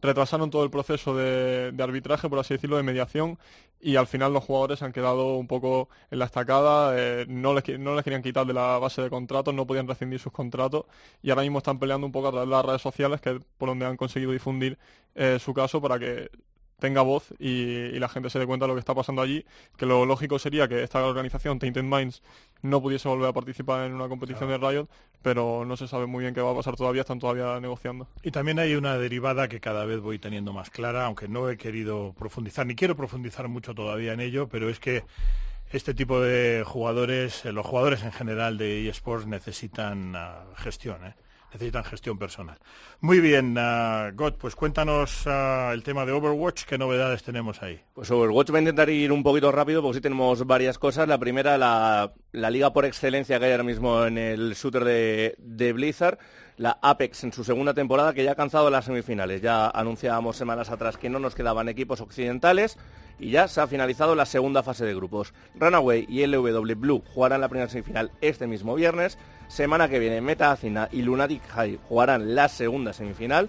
retrasaron 0.01 0.51
todo 0.51 0.65
el 0.65 0.71
proceso 0.71 1.17
de, 1.17 1.73
de 1.73 1.83
arbitraje, 1.83 2.29
por 2.29 2.39
así 2.39 2.55
decirlo, 2.55 2.77
de 2.77 2.83
mediación, 2.83 3.39
y 3.81 3.97
al 3.97 4.07
final 4.07 4.33
los 4.33 4.45
jugadores 4.45 4.79
se 4.79 4.85
han 4.85 4.93
quedado 4.93 5.37
un 5.37 5.47
poco 5.47 5.89
en 6.11 6.19
la 6.19 6.27
estacada, 6.27 6.95
eh, 6.97 7.27
no, 7.29 7.55
les, 7.55 7.79
no 7.79 7.95
les 7.95 8.05
querían 8.05 8.23
quitar 8.23 8.47
de 8.47 8.53
la 8.53 8.79
base 8.79 9.03
de 9.03 9.11
contratos, 9.11 9.55
no 9.55 9.67
podían 9.67 9.87
rescindir 9.89 10.19
sus 10.19 10.33
contratos, 10.33 10.85
y 11.23 11.31
ahora 11.31 11.43
mismo 11.43 11.59
están 11.59 11.79
peleando 11.79 12.07
un 12.07 12.13
poco 12.13 12.29
a 12.29 12.31
través 12.31 12.49
de 12.49 12.55
las 12.55 12.65
redes 12.65 12.83
sociales, 12.83 13.21
que 13.21 13.41
por 13.59 13.69
donde 13.69 13.87
han 13.87 13.97
conseguido 13.97 14.33
difundir 14.33 14.79
eh, 15.15 15.39
su 15.41 15.55
caso 15.55 15.81
para 15.81 15.99
que 15.99 16.31
tenga 16.79 17.01
voz 17.01 17.33
y, 17.39 17.49
y 17.49 17.99
la 17.99 18.09
gente 18.09 18.29
se 18.29 18.39
dé 18.39 18.47
cuenta 18.47 18.67
de 18.67 18.69
lo 18.69 18.75
que 18.75 18.81
está 18.81 18.95
pasando 18.95 19.23
allí, 19.23 19.45
que 19.79 19.87
lo 19.87 20.05
lógico 20.05 20.39
sería 20.39 20.69
que 20.69 20.83
esta 20.83 21.05
organización, 21.05 21.59
Tainted 21.59 21.83
Minds, 21.83 22.23
no 22.67 22.83
pudiese 22.83 23.09
volver 23.09 23.29
a 23.29 23.33
participar 23.33 23.87
en 23.87 23.95
una 23.95 24.09
competición 24.09 24.49
de 24.49 24.59
Riot, 24.59 24.89
pero 25.23 25.65
no 25.65 25.77
se 25.77 25.89
sabe 25.89 26.07
muy 26.07 26.23
bien 26.23 26.35
qué 26.35 26.41
va 26.41 26.53
a 26.53 26.55
pasar 26.55 26.77
todavía, 26.77 27.03
están 27.03 27.19
todavía 27.19 27.59
negociando. 27.61 28.09
Y 28.23 28.31
también 28.31 28.59
hay 28.59 28.75
una 28.75 28.97
derivada 28.99 29.49
que 29.49 29.61
cada 29.61 29.85
vez 29.85 30.01
voy 30.01 30.19
teniendo 30.19 30.53
más 30.53 30.71
clara, 30.71 31.07
aunque 31.07 31.29
no 31.29 31.49
he 31.49 31.57
querido 31.57 32.15
profundizar, 32.19 32.67
ni 32.67 32.75
quiero 32.75 32.97
profundizar 32.97 33.49
mucho 33.49 33.75
todavía 33.75 34.13
en 34.13 34.21
ello, 34.21 34.49
pero 34.49 34.69
es 34.69 34.79
que 34.79 35.05
este 35.71 35.95
tipo 35.95 36.21
de 36.21 36.63
jugadores, 36.65 37.45
eh, 37.45 37.53
los 37.53 37.67
jugadores 37.67 38.03
en 38.05 38.13
general 38.13 38.57
de 38.57 38.89
eSports 38.89 39.27
necesitan 39.27 40.15
ah, 40.15 40.45
gestión, 40.57 41.05
¿eh? 41.05 41.15
Necesitan 41.53 41.85
gestión 41.85 42.19
personal. 42.19 42.59
Muy 43.01 43.21
bien, 43.21 43.57
uh, 43.57 44.15
God, 44.15 44.35
pues 44.35 44.55
cuéntanos 44.55 45.23
ah, 45.27 45.71
el 45.73 45.83
tema 45.83 46.05
de 46.05 46.13
Overwatch, 46.13 46.65
qué 46.65 46.79
novedades 46.79 47.23
tenemos 47.23 47.63
ahí. 47.63 47.81
Pues 47.95 48.11
Overwatch 48.11 48.53
va 48.53 48.57
a 48.57 48.61
intentar 48.61 48.91
ir 48.91 49.13
un 49.13 49.23
poquito 49.23 49.51
rápido 49.53 49.83
porque 49.83 49.97
sí 49.97 50.01
tenemos 50.01 50.47
varias 50.47 50.79
cosas. 50.79 51.09
La 51.09 51.19
primera, 51.19 51.59
la, 51.59 52.13
la 52.33 52.51
liga 52.51 52.73
por 52.73 52.85
excelencia 52.85 53.39
que 53.39 53.47
hay 53.47 53.53
ahora 53.53 53.65
mismo 53.65 54.05
en 54.05 54.19
el 54.19 54.55
shooter 54.55 54.85
de, 54.85 55.35
de 55.39 55.73
Blizzard, 55.73 56.19
la 56.57 56.79
Apex 56.81 57.25
en 57.25 57.33
su 57.33 57.45
segunda 57.45 57.75
temporada 57.75 58.15
que 58.15 58.23
ya 58.25 58.31
ha 58.31 58.33
alcanzado 58.33 58.71
las 58.71 58.85
semifinales. 58.85 59.43
Ya 59.43 59.69
anunciábamos 59.69 60.37
semanas 60.37 60.71
atrás 60.71 60.97
que 60.97 61.11
no 61.11 61.19
nos 61.19 61.35
quedaban 61.35 61.69
equipos 61.69 62.01
occidentales 62.01 62.79
y 63.19 63.31
ya 63.31 63.49
se 63.49 63.61
ha 63.61 63.67
finalizado 63.67 64.15
la 64.15 64.27
segunda 64.27 64.63
fase 64.63 64.85
de 64.85 64.95
grupos. 64.95 65.35
Runaway 65.55 66.07
y 66.09 66.27
LW 66.27 66.75
Blue 66.77 67.03
jugarán 67.15 67.41
la 67.41 67.49
primera 67.49 67.71
semifinal 67.71 68.11
este 68.21 68.47
mismo 68.47 68.75
viernes. 68.75 69.19
Semana 69.49 69.89
que 69.89 69.99
viene 69.99 70.21
Meta 70.21 70.51
Acina 70.51 70.89
y 70.91 71.03
Lunatic 71.03 71.47
High 71.49 71.79
jugarán 71.89 72.35
la 72.35 72.49
segunda 72.49 72.93
semifinal. 72.93 73.49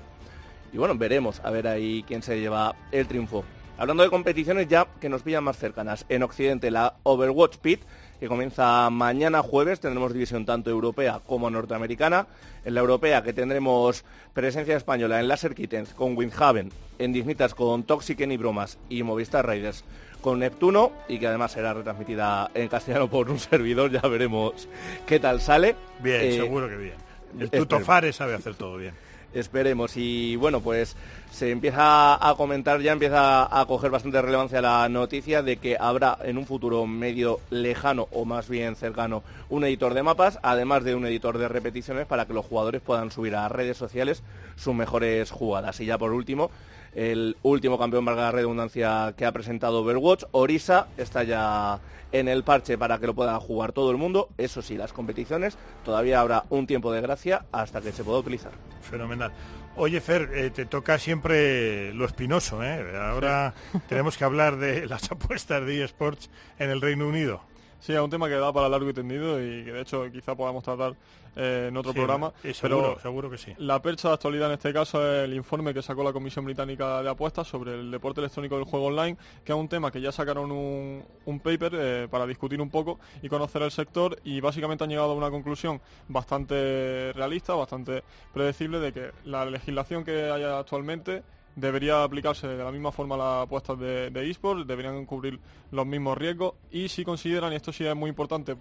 Y 0.73 0.77
bueno, 0.77 0.95
veremos 0.95 1.39
a 1.43 1.49
ver 1.49 1.67
ahí 1.67 2.03
quién 2.07 2.21
se 2.21 2.39
lleva 2.39 2.75
el 2.91 3.07
triunfo. 3.07 3.45
Hablando 3.77 4.03
de 4.03 4.09
competiciones 4.09 4.67
ya 4.67 4.87
que 4.99 5.07
nos 5.07 5.21
pillan 5.21 5.43
más 5.43 5.57
cercanas. 5.57 6.05
En 6.09 6.23
Occidente 6.23 6.71
la 6.71 6.95
Overwatch 7.03 7.57
Pit, 7.57 7.83
que 8.19 8.27
comienza 8.27 8.89
mañana 8.89 9.41
jueves. 9.41 9.79
Tendremos 9.79 10.13
división 10.13 10.45
tanto 10.45 10.69
europea 10.69 11.21
como 11.25 11.49
norteamericana. 11.49 12.27
En 12.65 12.73
la 12.73 12.81
europea 12.81 13.23
que 13.23 13.33
tendremos 13.33 14.03
presencia 14.33 14.75
española 14.75 15.19
en 15.19 15.27
Laser 15.27 15.55
Kittens 15.55 15.93
con 15.93 16.17
Windhaven. 16.17 16.71
En 16.99 17.13
Dignitas 17.13 17.53
con 17.53 17.83
Toxic 17.83 18.19
y 18.19 18.37
Bromas 18.37 18.77
y 18.89 19.03
Movistar 19.03 19.45
Raiders 19.45 19.83
con 20.21 20.39
Neptuno 20.39 20.91
y 21.07 21.19
que 21.19 21.27
además 21.27 21.51
será 21.51 21.73
retransmitida 21.73 22.49
en 22.53 22.67
castellano 22.67 23.09
por 23.09 23.29
un 23.29 23.39
servidor. 23.39 23.91
Ya 23.91 24.01
veremos 24.01 24.67
qué 25.05 25.19
tal 25.19 25.39
sale. 25.41 25.75
Bien, 25.99 26.21
Eh, 26.21 26.35
seguro 26.37 26.67
que 26.67 26.75
bien. 26.77 26.95
El 27.37 27.43
esperemos. 27.43 27.67
Tuto 27.69 27.79
Fare 27.85 28.11
sabe 28.13 28.33
hacer 28.33 28.55
todo 28.55 28.77
bien. 28.77 28.93
Esperemos. 29.33 29.95
Y 29.95 30.35
bueno, 30.37 30.61
pues 30.61 30.95
se 31.31 31.51
empieza 31.51 32.15
a 32.15 32.35
comentar, 32.35 32.81
ya 32.81 32.91
empieza 32.91 33.59
a 33.59 33.65
coger 33.65 33.91
bastante 33.91 34.21
relevancia 34.21 34.61
la 34.61 34.89
noticia 34.89 35.43
de 35.43 35.57
que 35.57 35.77
habrá 35.79 36.17
en 36.23 36.37
un 36.37 36.45
futuro 36.45 36.85
medio 36.87 37.39
lejano 37.49 38.07
o 38.11 38.25
más 38.25 38.49
bien 38.49 38.75
cercano 38.75 39.23
un 39.49 39.63
editor 39.63 39.93
de 39.93 40.03
mapas, 40.03 40.39
además 40.41 40.83
de 40.83 40.95
un 40.95 41.05
editor 41.05 41.37
de 41.37 41.47
repeticiones 41.47 42.05
para 42.07 42.25
que 42.25 42.33
los 42.33 42.45
jugadores 42.45 42.81
puedan 42.81 43.11
subir 43.11 43.35
a 43.35 43.49
redes 43.49 43.77
sociales 43.77 44.23
sus 44.55 44.73
mejores 44.73 45.31
jugadas. 45.31 45.79
Y 45.79 45.85
ya 45.85 45.97
por 45.97 46.11
último, 46.11 46.49
el 46.95 47.37
último 47.43 47.77
campeón, 47.77 48.05
valga 48.05 48.23
la 48.23 48.31
redundancia, 48.31 49.13
que 49.15 49.25
ha 49.25 49.31
presentado 49.31 49.81
Overwatch, 49.81 50.23
Orisa, 50.31 50.87
está 50.97 51.23
ya 51.23 51.79
en 52.11 52.27
el 52.27 52.43
parche 52.43 52.77
para 52.77 52.97
que 52.97 53.07
lo 53.07 53.13
pueda 53.13 53.39
jugar 53.39 53.71
todo 53.71 53.91
el 53.91 53.97
mundo. 53.97 54.29
Eso 54.37 54.61
sí, 54.61 54.77
las 54.77 54.93
competiciones 54.93 55.57
todavía 55.85 56.19
habrá 56.19 56.45
un 56.49 56.65
tiempo 56.65 56.91
de 56.91 57.01
gracia 57.01 57.45
hasta 57.51 57.81
que 57.81 57.91
se 57.91 58.03
pueda 58.03 58.19
utilizar. 58.19 58.51
Fenomenal. 58.81 59.31
Oye, 59.79 60.01
Fer, 60.01 60.31
eh, 60.33 60.49
te 60.49 60.65
toca 60.65 60.97
siempre 60.97 61.93
lo 61.93 62.05
espinoso, 62.05 62.63
¿eh? 62.63 62.97
Ahora 62.97 63.53
tenemos 63.87 64.17
que 64.17 64.23
hablar 64.23 64.57
de 64.57 64.87
las 64.87 65.11
apuestas 65.11 65.63
de 65.67 65.83
eSports 65.83 66.31
en 66.57 66.71
el 66.71 66.81
Reino 66.81 67.07
Unido. 67.07 67.43
Sí, 67.79 67.93
es 67.93 67.99
un 67.99 68.09
tema 68.09 68.27
que 68.27 68.35
da 68.35 68.51
para 68.51 68.67
largo 68.69 68.89
y 68.89 68.93
tendido 68.93 69.39
y 69.39 69.63
que 69.63 69.71
de 69.71 69.81
hecho 69.81 70.11
quizá 70.11 70.35
podamos 70.35 70.63
tratar 70.63 70.93
eh, 71.35 71.67
en 71.69 71.77
otro 71.77 71.91
Sí, 71.91 71.97
programa. 71.97 72.33
eh, 72.43 72.53
seguro, 72.53 72.89
pero 72.89 72.99
seguro 72.99 73.29
que 73.29 73.37
sí. 73.37 73.53
La 73.59 73.79
percha 73.81 74.07
de 74.07 74.15
actualidad 74.15 74.47
en 74.47 74.53
este 74.53 74.73
caso 74.73 75.05
es 75.05 75.25
el 75.25 75.35
informe 75.35 75.73
que 75.73 75.83
sacó 75.83 76.03
la 76.03 76.11
Comisión 76.11 76.43
Británica 76.43 77.03
de 77.03 77.09
Apuestas 77.09 77.47
sobre 77.47 77.75
el 77.75 77.91
deporte 77.91 78.19
electrónico 78.19 78.55
del 78.55 78.65
juego 78.65 78.87
online, 78.87 79.15
que 79.45 79.51
es 79.51 79.57
un 79.57 79.67
tema 79.69 79.91
que 79.91 80.01
ya 80.01 80.11
sacaron 80.11 80.51
un, 80.51 81.05
un 81.25 81.39
paper 81.39 81.71
eh, 81.75 82.07
para 82.09 82.25
discutir 82.25 82.59
un 82.59 82.71
poco 82.71 82.99
y 83.21 83.29
conocer 83.29 83.61
el 83.61 83.71
sector 83.71 84.17
y 84.23 84.41
básicamente 84.41 84.83
han 84.83 84.89
llegado 84.89 85.11
a 85.11 85.15
una 85.15 85.29
conclusión 85.29 85.79
bastante 86.07 87.13
realista, 87.13 87.53
bastante 87.53 88.03
predecible 88.33 88.79
de 88.79 88.91
que 88.91 89.11
la 89.25 89.45
legislación 89.45 90.03
que 90.03 90.31
hay 90.31 90.43
actualmente 90.43 91.21
debería 91.57 92.03
aplicarse 92.03 92.47
de 92.47 92.63
la 92.63 92.71
misma 92.71 92.91
forma 92.91 93.17
las 93.17 93.43
apuestas 93.43 93.77
de, 93.79 94.11
de 94.11 94.29
eSports, 94.29 94.65
deberían 94.67 95.05
cubrir 95.05 95.39
los 95.71 95.85
mismos 95.85 96.17
riesgos 96.17 96.53
y 96.71 96.87
si 96.87 97.03
consideran, 97.03 97.51
y 97.51 97.55
esto 97.55 97.73
sí 97.73 97.85
es 97.85 97.95
muy 97.95 98.09
importante, 98.09 98.55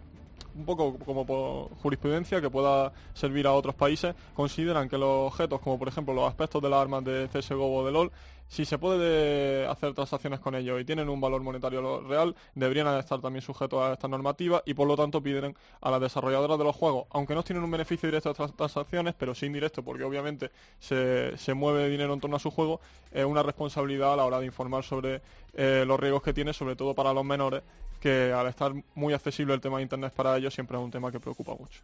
un 0.56 0.64
poco 0.64 0.98
como 0.98 1.26
por 1.26 1.76
jurisprudencia 1.82 2.40
que 2.40 2.48
pueda 2.48 2.92
servir 3.12 3.46
a 3.46 3.52
otros 3.52 3.74
países, 3.74 4.14
consideran 4.34 4.88
que 4.88 4.96
los 4.96 5.32
objetos, 5.32 5.60
como 5.60 5.78
por 5.78 5.88
ejemplo 5.88 6.14
los 6.14 6.26
aspectos 6.26 6.62
de 6.62 6.70
las 6.70 6.80
armas 6.80 7.04
de 7.04 7.28
CSGO 7.28 7.66
o 7.66 7.84
de 7.84 7.92
LOL, 7.92 8.10
si 8.48 8.64
se 8.64 8.78
puede 8.78 9.66
hacer 9.66 9.94
transacciones 9.94 10.40
con 10.40 10.54
ellos 10.54 10.80
y 10.80 10.84
tienen 10.84 11.08
un 11.08 11.20
valor 11.20 11.42
monetario 11.42 12.00
real, 12.00 12.34
deberían 12.54 12.86
estar 12.98 13.20
también 13.20 13.42
sujetos 13.42 13.82
a 13.82 13.92
esta 13.94 14.08
normativa 14.08 14.62
y 14.64 14.74
por 14.74 14.86
lo 14.86 14.96
tanto 14.96 15.22
piden 15.22 15.56
a 15.80 15.90
las 15.90 16.00
desarrolladoras 16.00 16.58
de 16.58 16.64
los 16.64 16.76
juegos, 16.76 17.06
aunque 17.10 17.34
no 17.34 17.42
tienen 17.42 17.64
un 17.64 17.70
beneficio 17.70 18.08
directo 18.08 18.28
de 18.28 18.32
estas 18.32 18.54
transacciones, 18.54 19.14
pero 19.18 19.34
sí 19.34 19.46
indirecto, 19.46 19.82
porque 19.82 20.04
obviamente 20.04 20.50
se, 20.78 21.36
se 21.36 21.54
mueve 21.54 21.88
dinero 21.88 22.14
en 22.14 22.20
torno 22.20 22.36
a 22.36 22.40
su 22.40 22.50
juego, 22.50 22.80
es 23.12 23.24
una 23.24 23.42
responsabilidad 23.42 24.12
a 24.12 24.16
la 24.16 24.24
hora 24.24 24.40
de 24.40 24.46
informar 24.46 24.84
sobre 24.84 25.22
eh, 25.54 25.84
los 25.86 25.98
riesgos 25.98 26.22
que 26.22 26.32
tiene, 26.32 26.52
sobre 26.52 26.76
todo 26.76 26.94
para 26.94 27.12
los 27.12 27.24
menores, 27.24 27.62
que 28.00 28.32
al 28.32 28.46
estar 28.46 28.72
muy 28.94 29.14
accesible 29.14 29.54
el 29.54 29.60
tema 29.60 29.78
de 29.78 29.84
Internet 29.84 30.12
para 30.14 30.36
ellos 30.36 30.54
siempre 30.54 30.76
es 30.76 30.82
un 30.82 30.90
tema 30.90 31.10
que 31.10 31.18
preocupa 31.18 31.54
mucho. 31.54 31.80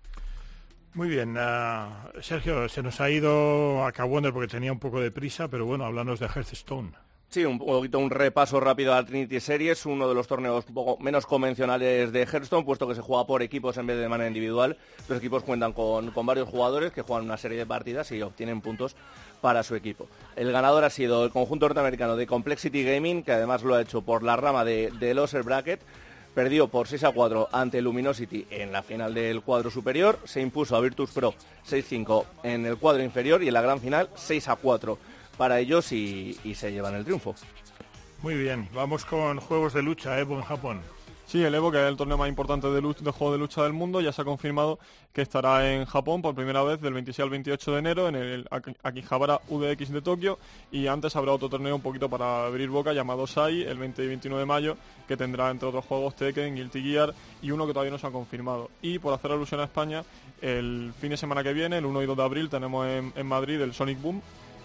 Muy 0.95 1.09
bien, 1.09 1.37
ah, 1.39 2.11
Sergio, 2.21 2.69
se 2.69 2.83
nos 2.83 3.01
ha 3.01 3.09
ido 3.09 3.83
a 3.83 4.05
Wonder 4.05 4.33
porque 4.33 4.49
tenía 4.49 4.73
un 4.73 4.79
poco 4.79 5.01
de 5.01 5.11
prisa, 5.11 5.49
pero 5.49 5.65
bueno, 5.65 5.87
háblanos 5.87 6.21
de 6.21 6.27
Hearthstone. 6.27 6.93
Sí, 7.31 7.47
un 7.47 7.59
poquito 7.59 7.99
un 7.99 8.11
repaso 8.11 8.61
rápido 8.61 8.93
a 8.93 9.03
Trinity 9.03 9.41
Series, 9.41 9.87
uno 9.87 10.07
de 10.07 10.15
los 10.15 10.27
torneos 10.27 10.67
un 10.69 10.75
poco 10.75 11.03
menos 11.03 11.25
convencionales 11.25 12.13
de 12.13 12.27
Hearthstone, 12.27 12.67
puesto 12.67 12.87
que 12.87 12.95
se 12.95 13.01
juega 13.01 13.27
por 13.27 13.41
equipos 13.41 13.79
en 13.79 13.87
vez 13.87 13.99
de 13.99 14.07
manera 14.07 14.29
individual. 14.29 14.77
Los 15.09 15.17
equipos 15.17 15.43
cuentan 15.43 15.73
con, 15.73 16.11
con 16.11 16.27
varios 16.27 16.47
jugadores 16.47 16.93
que 16.93 17.01
juegan 17.01 17.25
una 17.25 17.39
serie 17.39 17.57
de 17.57 17.65
partidas 17.65 18.13
y 18.13 18.21
obtienen 18.21 18.61
puntos 18.61 18.95
para 19.41 19.63
su 19.63 19.75
equipo. 19.75 20.09
El 20.37 20.53
ganador 20.53 20.85
ha 20.85 20.91
sido 20.91 21.25
el 21.25 21.31
conjunto 21.31 21.69
norteamericano 21.69 22.17
de 22.17 22.27
Complexity 22.27 22.85
Gaming, 22.85 23.23
que 23.23 23.33
además 23.33 23.63
lo 23.63 23.77
ha 23.77 23.81
hecho 23.81 24.03
por 24.03 24.23
la 24.23 24.37
rama 24.37 24.63
de, 24.63 24.93
de 25.01 25.15
Loser 25.15 25.43
Bracket, 25.43 25.81
perdió 26.35 26.69
por 26.69 26.89
6 26.89 27.05
a 27.05 27.13
4 27.13 27.49
ante 27.53 27.83
Luminosity 27.83 28.47
en 28.51 28.73
la 28.73 28.83
final 28.83 29.15
del 29.15 29.43
cuadro 29.43 29.71
superior, 29.71 30.19
se 30.25 30.41
impuso 30.41 30.77
a 30.77 30.81
Virtus 30.81 31.11
Pro 31.11 31.35
6-5 31.69 32.25
en 32.43 32.67
el 32.67 32.77
cuadro 32.77 33.03
inferior 33.03 33.43
y 33.43 33.49
en 33.49 33.55
la 33.55 33.63
gran 33.63 33.81
final 33.81 34.09
6 34.15 34.49
a 34.49 34.57
4 34.57 34.99
para 35.37 35.61
ellos 35.61 35.93
y, 35.93 36.39
y 36.45 36.55
se 36.55 36.73
llevan 36.73 36.95
el 36.95 37.05
triunfo. 37.05 37.35
Muy 38.23 38.35
bien, 38.35 38.69
vamos 38.73 39.05
con 39.05 39.41
juegos 39.41 39.73
de 39.75 39.83
lucha, 39.83 40.19
Evo 40.19 40.37
en 40.37 40.43
Japón. 40.43 40.81
Sí, 41.27 41.43
el 41.43 41.55
Evo, 41.55 41.71
que 41.73 41.79
es 41.79 41.89
el 41.89 41.97
torneo 41.97 42.19
más 42.19 42.29
importante 42.29 42.67
de, 42.69 42.83
lucha, 42.83 43.03
de, 43.03 43.11
juego 43.11 43.33
de 43.33 43.39
lucha 43.39 43.63
del 43.63 43.73
mundo, 43.73 44.01
ya 44.01 44.13
se 44.13 44.21
ha 44.21 44.25
confirmado 44.25 44.79
que 45.13 45.23
estará 45.23 45.73
en 45.73 45.87
Japón 45.87 46.21
por 46.21 46.35
primera 46.35 46.63
vez 46.63 46.81
del 46.81 46.93
26 46.93 47.25
al 47.25 47.31
28 47.31 47.73
de 47.73 47.79
enero 47.79 48.09
en 48.09 48.17
el 48.17 48.49
Akihabara 48.83 49.41
UDX 49.49 49.91
de 49.93 50.03
Tokio 50.03 50.39
y 50.71 50.89
antes 50.89 51.17
habrá 51.17 51.33
otro 51.33 51.49
torneo 51.49 51.75
un 51.75 51.81
poquito 51.81 52.09
para 52.11 52.47
abrir 52.47 52.69
boca 52.69 52.93
llamado 52.93 53.27
SAI 53.27 53.63
el 53.63 53.79
20 53.79 54.05
y 54.05 54.09
21 54.09 54.39
de 54.39 54.47
mayo 54.47 54.77
que 55.09 55.17
tendrá 55.17 55.51
entre 55.51 55.69
otros 55.69 55.85
juegos 55.85 56.17
Tekken, 56.17 56.55
Guilty 56.55 56.83
Gear 56.83 57.15
y 57.41 57.51
uno 57.51 57.67
que 57.67 57.73
todavía 57.73 57.93
no 57.93 57.99
se 57.99 58.07
ha 58.07 58.11
confirmado. 58.11 58.71
Y 58.83 58.99
por 58.99 59.15
hacer 59.15 59.31
alusión 59.33 59.61
a 59.61 59.65
España, 59.65 60.05
el 60.41 60.93
fin 61.01 61.11
de 61.11 61.17
semana 61.17 61.43
que 61.43 61.53
viene, 61.53 61.79
el 61.79 61.87
1 61.87 62.03
y 62.03 62.07
2 62.07 62.17
de 62.17 62.23
abril, 62.23 62.49
tenemos 62.49 62.87
en, 62.87 63.27
Madrid 63.27 63.61
el 63.61 63.73
Sonic 63.75 64.01
Boom, 64.01 64.21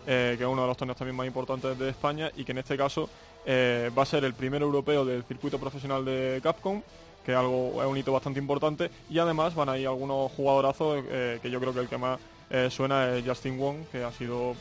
eh, 0.05 0.35
que 0.37 0.43
es 0.43 0.49
uno 0.49 0.61
de 0.61 0.67
los 0.67 0.77
torneos 0.77 0.97
también 0.97 1.15
más 1.15 1.27
importantes 1.27 1.77
de 1.77 1.89
España 1.89 2.31
y 2.35 2.43
que 2.43 2.51
en 2.51 2.59
este 2.59 2.77
caso 2.77 3.09
eh, 3.49 3.89
va 3.97 4.03
a 4.03 4.05
ser 4.05 4.25
el 4.25 4.33
primer 4.33 4.61
europeo 4.61 5.05
del 5.05 5.23
circuito 5.23 5.57
profesional 5.57 6.03
de 6.03 6.41
Capcom, 6.43 6.81
que 7.25 7.31
es, 7.31 7.37
algo, 7.37 7.81
es 7.81 7.87
un 7.87 7.97
hito 7.97 8.11
bastante 8.11 8.41
importante, 8.41 8.91
y 9.09 9.19
además 9.19 9.55
van 9.55 9.69
a 9.69 9.77
ir 9.77 9.87
algunos 9.87 10.29
jugadorazos 10.33 11.03
eh, 11.09 11.39
que 11.41 11.49
yo 11.49 11.59
creo 11.61 11.73
que 11.73 11.79
el 11.79 11.87
que 11.87 11.97
más 11.97 12.19
eh, 12.49 12.67
suena 12.69 13.15
es 13.15 13.25
Justin 13.25 13.57
Wong, 13.57 13.77
que 13.89 14.03
ha 14.03 14.11
sido 14.11 14.53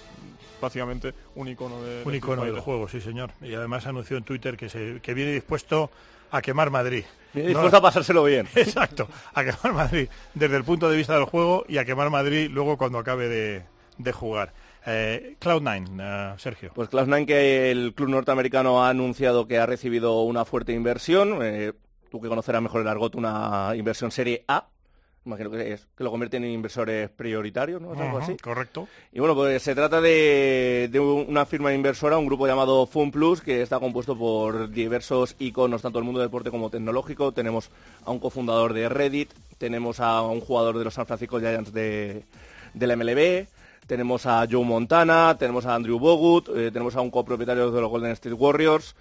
prácticamente 0.60 1.12
un 1.34 1.48
icono 1.48 1.82
de 1.82 2.02
un 2.04 2.14
icono 2.14 2.44
del 2.44 2.60
juego, 2.60 2.88
sí 2.88 3.00
señor. 3.00 3.32
Y 3.42 3.54
además 3.54 3.86
anunció 3.86 4.16
en 4.16 4.22
Twitter 4.22 4.56
que, 4.56 4.68
se, 4.68 5.00
que 5.02 5.14
viene 5.14 5.32
dispuesto 5.32 5.90
a 6.30 6.40
quemar 6.40 6.70
Madrid. 6.70 7.04
Viene 7.34 7.48
dispuesto 7.48 7.72
no, 7.72 7.78
a 7.78 7.82
pasárselo 7.90 8.22
bien. 8.22 8.48
Exacto, 8.54 9.08
a 9.34 9.42
quemar 9.42 9.72
Madrid 9.72 10.08
desde 10.32 10.56
el 10.56 10.64
punto 10.64 10.88
de 10.88 10.96
vista 10.96 11.14
del 11.14 11.24
juego 11.24 11.64
y 11.68 11.78
a 11.78 11.84
quemar 11.84 12.10
Madrid 12.10 12.48
luego 12.52 12.78
cuando 12.78 12.98
acabe 12.98 13.28
de, 13.28 13.62
de 13.98 14.12
jugar. 14.12 14.52
Eh, 14.86 15.36
Cloud9, 15.40 16.34
uh, 16.34 16.38
Sergio. 16.38 16.70
Pues 16.74 16.88
Cloud9 16.88 17.26
que 17.26 17.70
el 17.70 17.92
club 17.94 18.08
norteamericano 18.08 18.84
ha 18.84 18.90
anunciado 18.90 19.48
que 19.48 19.58
ha 19.58 19.66
recibido 19.66 20.22
una 20.22 20.44
fuerte 20.44 20.72
inversión. 20.72 21.40
Eh, 21.42 21.72
tú 22.10 22.20
que 22.20 22.28
conocerás 22.28 22.62
mejor 22.62 22.82
el 22.82 22.88
argot, 22.88 23.16
una 23.16 23.72
inversión 23.74 24.10
serie 24.12 24.44
A. 24.46 24.68
Imagino 25.24 25.50
que, 25.50 25.72
es, 25.72 25.88
que 25.96 26.04
lo 26.04 26.12
convierten 26.12 26.44
en 26.44 26.52
inversores 26.52 27.10
prioritarios, 27.10 27.82
¿no? 27.82 27.88
Uh 27.88 27.96
-huh, 27.96 28.22
así. 28.22 28.36
Correcto. 28.36 28.86
Y 29.12 29.18
bueno, 29.18 29.34
pues 29.34 29.60
se 29.60 29.74
trata 29.74 30.00
de, 30.00 30.88
de, 30.88 31.00
una 31.00 31.44
firma 31.46 31.74
inversora, 31.74 32.16
un 32.16 32.26
grupo 32.26 32.46
llamado 32.46 32.86
Fun 32.86 33.10
Plus, 33.10 33.40
que 33.40 33.60
está 33.60 33.80
compuesto 33.80 34.16
por 34.16 34.70
diversos 34.70 35.34
iconos, 35.40 35.82
tanto 35.82 35.98
del 35.98 36.04
mundo 36.04 36.20
del 36.20 36.28
deporte 36.28 36.52
como 36.52 36.70
tecnológico. 36.70 37.32
Tenemos 37.32 37.70
a 38.04 38.12
un 38.12 38.20
cofundador 38.20 38.72
de 38.72 38.88
Reddit, 38.88 39.32
tenemos 39.58 39.98
a 39.98 40.22
un 40.22 40.40
jugador 40.40 40.78
de 40.78 40.84
los 40.84 40.94
San 40.94 41.06
Francisco 41.06 41.40
Giants 41.40 41.72
de, 41.72 42.22
de 42.74 42.86
la 42.86 42.94
MLB, 42.94 43.48
tenemos 43.86 44.26
a 44.26 44.46
Joe 44.50 44.64
Montana, 44.64 45.36
tenemos 45.38 45.64
a 45.66 45.74
Andrew 45.74 45.98
Bogut, 45.98 46.48
eh, 46.48 46.70
tenemos 46.70 46.96
a 46.96 47.00
un 47.00 47.10
copropietario 47.10 47.70
de 47.70 47.80
los 47.80 47.90
Golden 47.90 48.12
State 48.12 48.34
Warriors. 48.34 48.94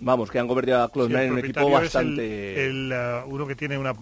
Vamos, 0.00 0.30
que 0.30 0.38
han 0.38 0.48
convertido 0.48 0.82
a 0.82 0.90
Cloud9 0.90 1.08
sí, 1.08 1.26
en 1.26 1.32
un 1.32 1.38
equipo 1.38 1.70
bastante... 1.70 2.66
El, 2.66 2.90
el, 2.90 3.24
uh, 3.24 3.28
uno 3.32 3.46
que 3.46 3.54
tiene 3.54 3.78
una 3.78 3.94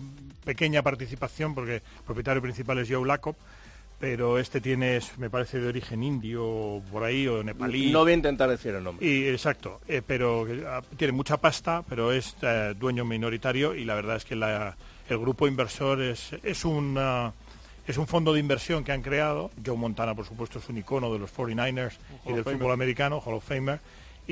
pequeña 0.45 0.83
participación, 0.83 1.55
porque 1.55 1.77
el 1.77 1.83
propietario 2.07 2.41
principal 2.41 2.79
es 2.79 2.89
Joe 2.89 3.07
Lacob, 3.07 3.37
pero 3.99 4.39
este 4.39 4.63
tiene, 4.63 4.99
me 5.19 5.29
parece, 5.29 5.61
de 5.61 5.69
origen 5.69 6.03
indio, 6.03 6.81
por 6.91 7.05
ahí, 7.05 7.29
o 7.29 7.45
nepalí. 7.45 7.91
No 7.91 8.01
voy 8.01 8.13
a 8.13 8.15
intentar 8.15 8.49
decir 8.49 8.75
el 8.75 8.83
nombre. 8.83 9.07
Y, 9.07 9.29
exacto, 9.29 9.81
eh, 9.87 10.01
pero 10.07 10.43
uh, 10.43 10.97
tiene 10.97 11.13
mucha 11.13 11.37
pasta, 11.37 11.85
pero 11.87 12.13
es 12.13 12.35
uh, 12.43 12.73
dueño 12.75 13.05
minoritario 13.05 13.75
y 13.75 13.85
la 13.85 13.95
verdad 13.95 14.17
es 14.17 14.25
que 14.25 14.37
la, 14.37 14.75
el 15.09 15.19
grupo 15.19 15.47
inversor 15.47 16.01
es, 16.01 16.33
es 16.43 16.65
un... 16.65 16.99
Es 17.91 17.99
un 17.99 18.07
fondo 18.07 18.33
de 18.33 18.39
inversión 18.39 18.85
que 18.85 18.93
han 18.93 19.03
creado. 19.03 19.51
Joe 19.67 19.77
Montana, 19.77 20.15
por 20.15 20.25
supuesto, 20.25 20.61
es 20.61 20.69
un 20.69 20.79
icono 20.79 21.13
de 21.13 21.19
los 21.19 21.35
49ers 21.37 21.95
y 22.25 22.33
del 22.33 22.45
fútbol 22.45 22.71
americano, 22.71 23.21
Hall 23.21 23.35
of 23.35 23.45
Famer. 23.45 23.81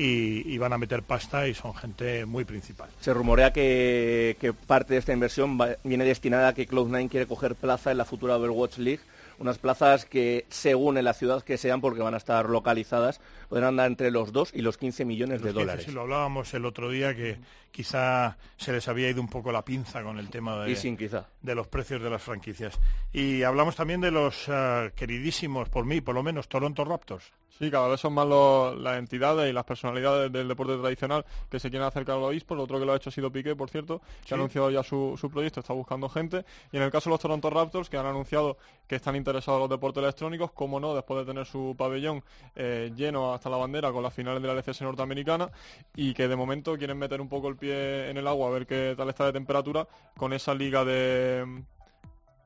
Y, 0.01 0.53
y, 0.53 0.57
van 0.57 0.71
a 0.71 0.77
meter 0.77 1.03
pasta 1.03 1.45
y 1.47 1.53
son 1.53 1.75
gente 1.75 2.25
muy 2.25 2.45
principal. 2.45 2.89
Se 3.01 3.13
rumorea 3.13 3.51
que, 3.51 4.37
que 4.39 4.53
parte 4.53 4.93
de 4.93 4.99
esta 4.99 5.11
inversión 5.11 5.59
va, 5.59 5.75
viene 5.83 6.05
destinada 6.05 6.49
a 6.49 6.53
que 6.53 6.69
Cloud9 6.69 7.09
quiere 7.09 7.25
coger 7.25 7.55
plaza 7.55 7.91
en 7.91 7.97
la 7.97 8.05
futura 8.05 8.37
Overwatch 8.37 8.77
League, 8.77 9.01
unas 9.39 9.57
plazas 9.57 10.05
que 10.05 10.45
según 10.49 10.97
en 10.97 11.05
la 11.05 11.13
ciudad 11.13 11.43
que 11.43 11.57
sean, 11.57 11.81
porque 11.81 12.01
van 12.01 12.13
a 12.13 12.17
estar 12.17 12.49
localizadas, 12.49 13.19
podrán 13.49 13.69
andar 13.69 13.87
entre 13.87 14.11
los 14.11 14.31
2 14.31 14.51
y 14.53 14.61
los 14.61 14.77
15 14.77 15.05
millones 15.05 15.41
de 15.41 15.49
15, 15.49 15.59
dólares. 15.59 15.85
Si 15.85 15.91
lo 15.91 16.01
hablábamos 16.01 16.53
el 16.53 16.65
otro 16.65 16.89
día, 16.89 17.15
que 17.15 17.37
quizá 17.71 18.37
se 18.57 18.71
les 18.71 18.87
había 18.87 19.09
ido 19.09 19.21
un 19.21 19.29
poco 19.29 19.51
la 19.51 19.63
pinza 19.63 20.03
con 20.03 20.19
el 20.19 20.29
tema 20.29 20.63
de, 20.63 20.71
y 20.71 20.75
sin, 20.75 20.97
quizá. 20.97 21.27
de 21.41 21.55
los 21.55 21.67
precios 21.67 22.01
de 22.01 22.09
las 22.09 22.21
franquicias. 22.21 22.77
Y 23.13 23.43
hablamos 23.43 23.75
también 23.75 24.01
de 24.01 24.11
los 24.11 24.47
uh, 24.47 24.91
queridísimos, 24.95 25.69
por 25.69 25.85
mí, 25.85 26.01
por 26.01 26.15
lo 26.15 26.23
menos, 26.23 26.47
Toronto 26.47 26.83
Raptors. 26.85 27.31
Sí, 27.57 27.69
cada 27.69 27.87
vez 27.87 27.99
son 27.99 28.13
más 28.13 28.27
los, 28.27 28.77
las 28.79 28.97
entidades 28.97 29.49
y 29.49 29.53
las 29.53 29.65
personalidades 29.65 30.31
del 30.31 30.47
deporte 30.47 30.77
tradicional 30.77 31.25
que 31.49 31.59
se 31.59 31.69
quieren 31.69 31.87
acercar 31.87 32.17
a 32.17 32.19
los 32.19 32.33
eSports. 32.33 32.63
Otro 32.63 32.79
que 32.79 32.85
lo 32.85 32.93
ha 32.93 32.95
hecho 32.95 33.09
ha 33.09 33.11
sido 33.11 33.31
Piqué, 33.31 33.55
por 33.55 33.69
cierto, 33.69 33.99
que 33.99 34.29
sí. 34.29 34.33
ha 34.33 34.37
anunciado 34.37 34.71
ya 34.71 34.83
su, 34.83 35.17
su, 35.19 35.29
proyecto, 35.29 35.59
está 35.59 35.73
buscando 35.73 36.07
gente. 36.07 36.45
Y 36.71 36.77
en 36.77 36.83
el 36.83 36.91
caso 36.91 37.09
de 37.09 37.15
los 37.15 37.19
Toronto 37.19 37.49
Raptors, 37.49 37.89
que 37.89 37.97
han 37.97 38.05
anunciado 38.05 38.57
que 38.87 38.95
están 38.95 39.15
interesados 39.15 39.57
en 39.57 39.61
los 39.61 39.69
deportes 39.69 40.01
electrónicos, 40.01 40.51
como 40.51 40.79
no, 40.79 40.93
después 40.93 41.19
de 41.19 41.25
tener 41.25 41.45
su 41.45 41.75
pabellón 41.77 42.23
eh, 42.55 42.91
lleno 42.95 43.33
hasta 43.33 43.49
la 43.49 43.57
bandera 43.57 43.91
con 43.91 44.03
las 44.03 44.13
finales 44.13 44.41
de 44.41 44.47
la 44.47 44.53
LCS 44.53 44.81
norteamericana 44.81 45.49
y 45.95 46.13
que 46.13 46.27
de 46.27 46.35
momento 46.35 46.77
quieren 46.77 46.97
meter 46.97 47.21
un 47.21 47.29
poco 47.29 47.49
el 47.49 47.55
pie 47.55 48.09
en 48.09 48.17
el 48.17 48.27
agua 48.27 48.47
a 48.47 48.51
ver 48.51 48.65
qué 48.65 48.93
tal 48.97 49.09
está 49.09 49.25
de 49.25 49.33
temperatura 49.33 49.87
con 50.17 50.33
esa 50.33 50.53
liga 50.53 50.83
de, 50.85 51.63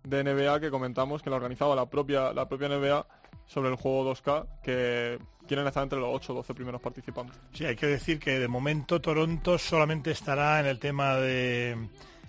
de 0.04 0.24
NBA 0.24 0.60
que 0.60 0.70
comentamos 0.70 1.22
que 1.22 1.30
la 1.30 1.38
organizaba 1.38 1.76
la 1.76 1.86
propia, 1.90 2.34
la 2.34 2.48
propia 2.48 2.70
NBA 2.70 3.06
sobre 3.46 3.70
el 3.70 3.76
juego 3.76 4.14
2K 4.14 4.62
que 4.64 5.20
quieren 5.48 5.68
estar 5.68 5.84
entre 5.84 6.00
los 6.00 6.10
8 6.14 6.34
o 6.34 6.36
12 6.38 6.54
primeros 6.54 6.82
participantes. 6.82 7.38
Sí, 7.54 7.66
hay 7.66 7.76
que 7.76 7.88
decir 7.88 8.20
que 8.20 8.40
de 8.40 8.48
momento 8.48 9.02
Toronto 9.02 9.58
solamente 9.58 10.12
estará 10.12 10.60
en 10.60 10.66
el 10.66 10.80
tema 10.80 11.16
de 11.16 11.78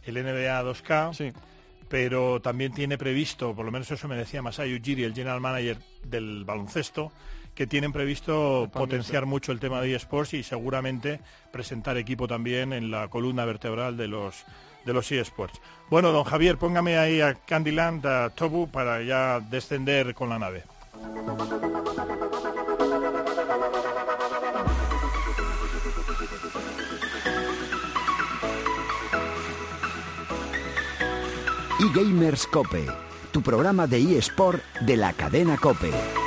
el 0.04 0.14
NBA 0.14 0.62
2K. 0.62 1.14
Sí. 1.14 1.32
Pero 1.88 2.40
también 2.40 2.72
tiene 2.72 2.98
previsto, 2.98 3.54
por 3.54 3.64
lo 3.64 3.70
menos 3.70 3.90
eso 3.90 4.08
me 4.08 4.16
decía 4.16 4.42
Masayu 4.42 4.78
Ujiri, 4.78 5.04
el 5.04 5.14
general 5.14 5.40
manager 5.40 5.78
del 6.02 6.44
baloncesto, 6.44 7.12
que 7.54 7.66
tienen 7.66 7.92
previsto 7.92 8.68
potenciar 8.72 9.26
mucho 9.26 9.52
el 9.52 9.60
tema 9.60 9.80
de 9.80 9.94
eSports 9.94 10.34
y 10.34 10.42
seguramente 10.42 11.20
presentar 11.52 11.96
equipo 11.96 12.26
también 12.26 12.72
en 12.72 12.90
la 12.90 13.08
columna 13.08 13.44
vertebral 13.44 13.96
de 13.96 14.08
los 14.08 14.44
de 14.84 14.92
los 14.92 15.10
eSports. 15.10 15.60
Bueno, 15.90 16.12
don 16.12 16.24
Javier, 16.24 16.58
póngame 16.58 16.98
ahí 16.98 17.20
a 17.20 17.34
Candyland, 17.34 18.06
a 18.06 18.30
Tobu, 18.30 18.68
para 18.70 19.02
ya 19.02 19.40
descender 19.40 20.14
con 20.14 20.28
la 20.28 20.38
nave. 20.38 20.64
eGamers 31.84 32.46
Cope, 32.46 32.86
tu 33.30 33.42
programa 33.42 33.86
de 33.86 34.18
eSport 34.18 34.62
de 34.80 34.96
la 34.96 35.12
cadena 35.12 35.56
Cope. 35.56 36.23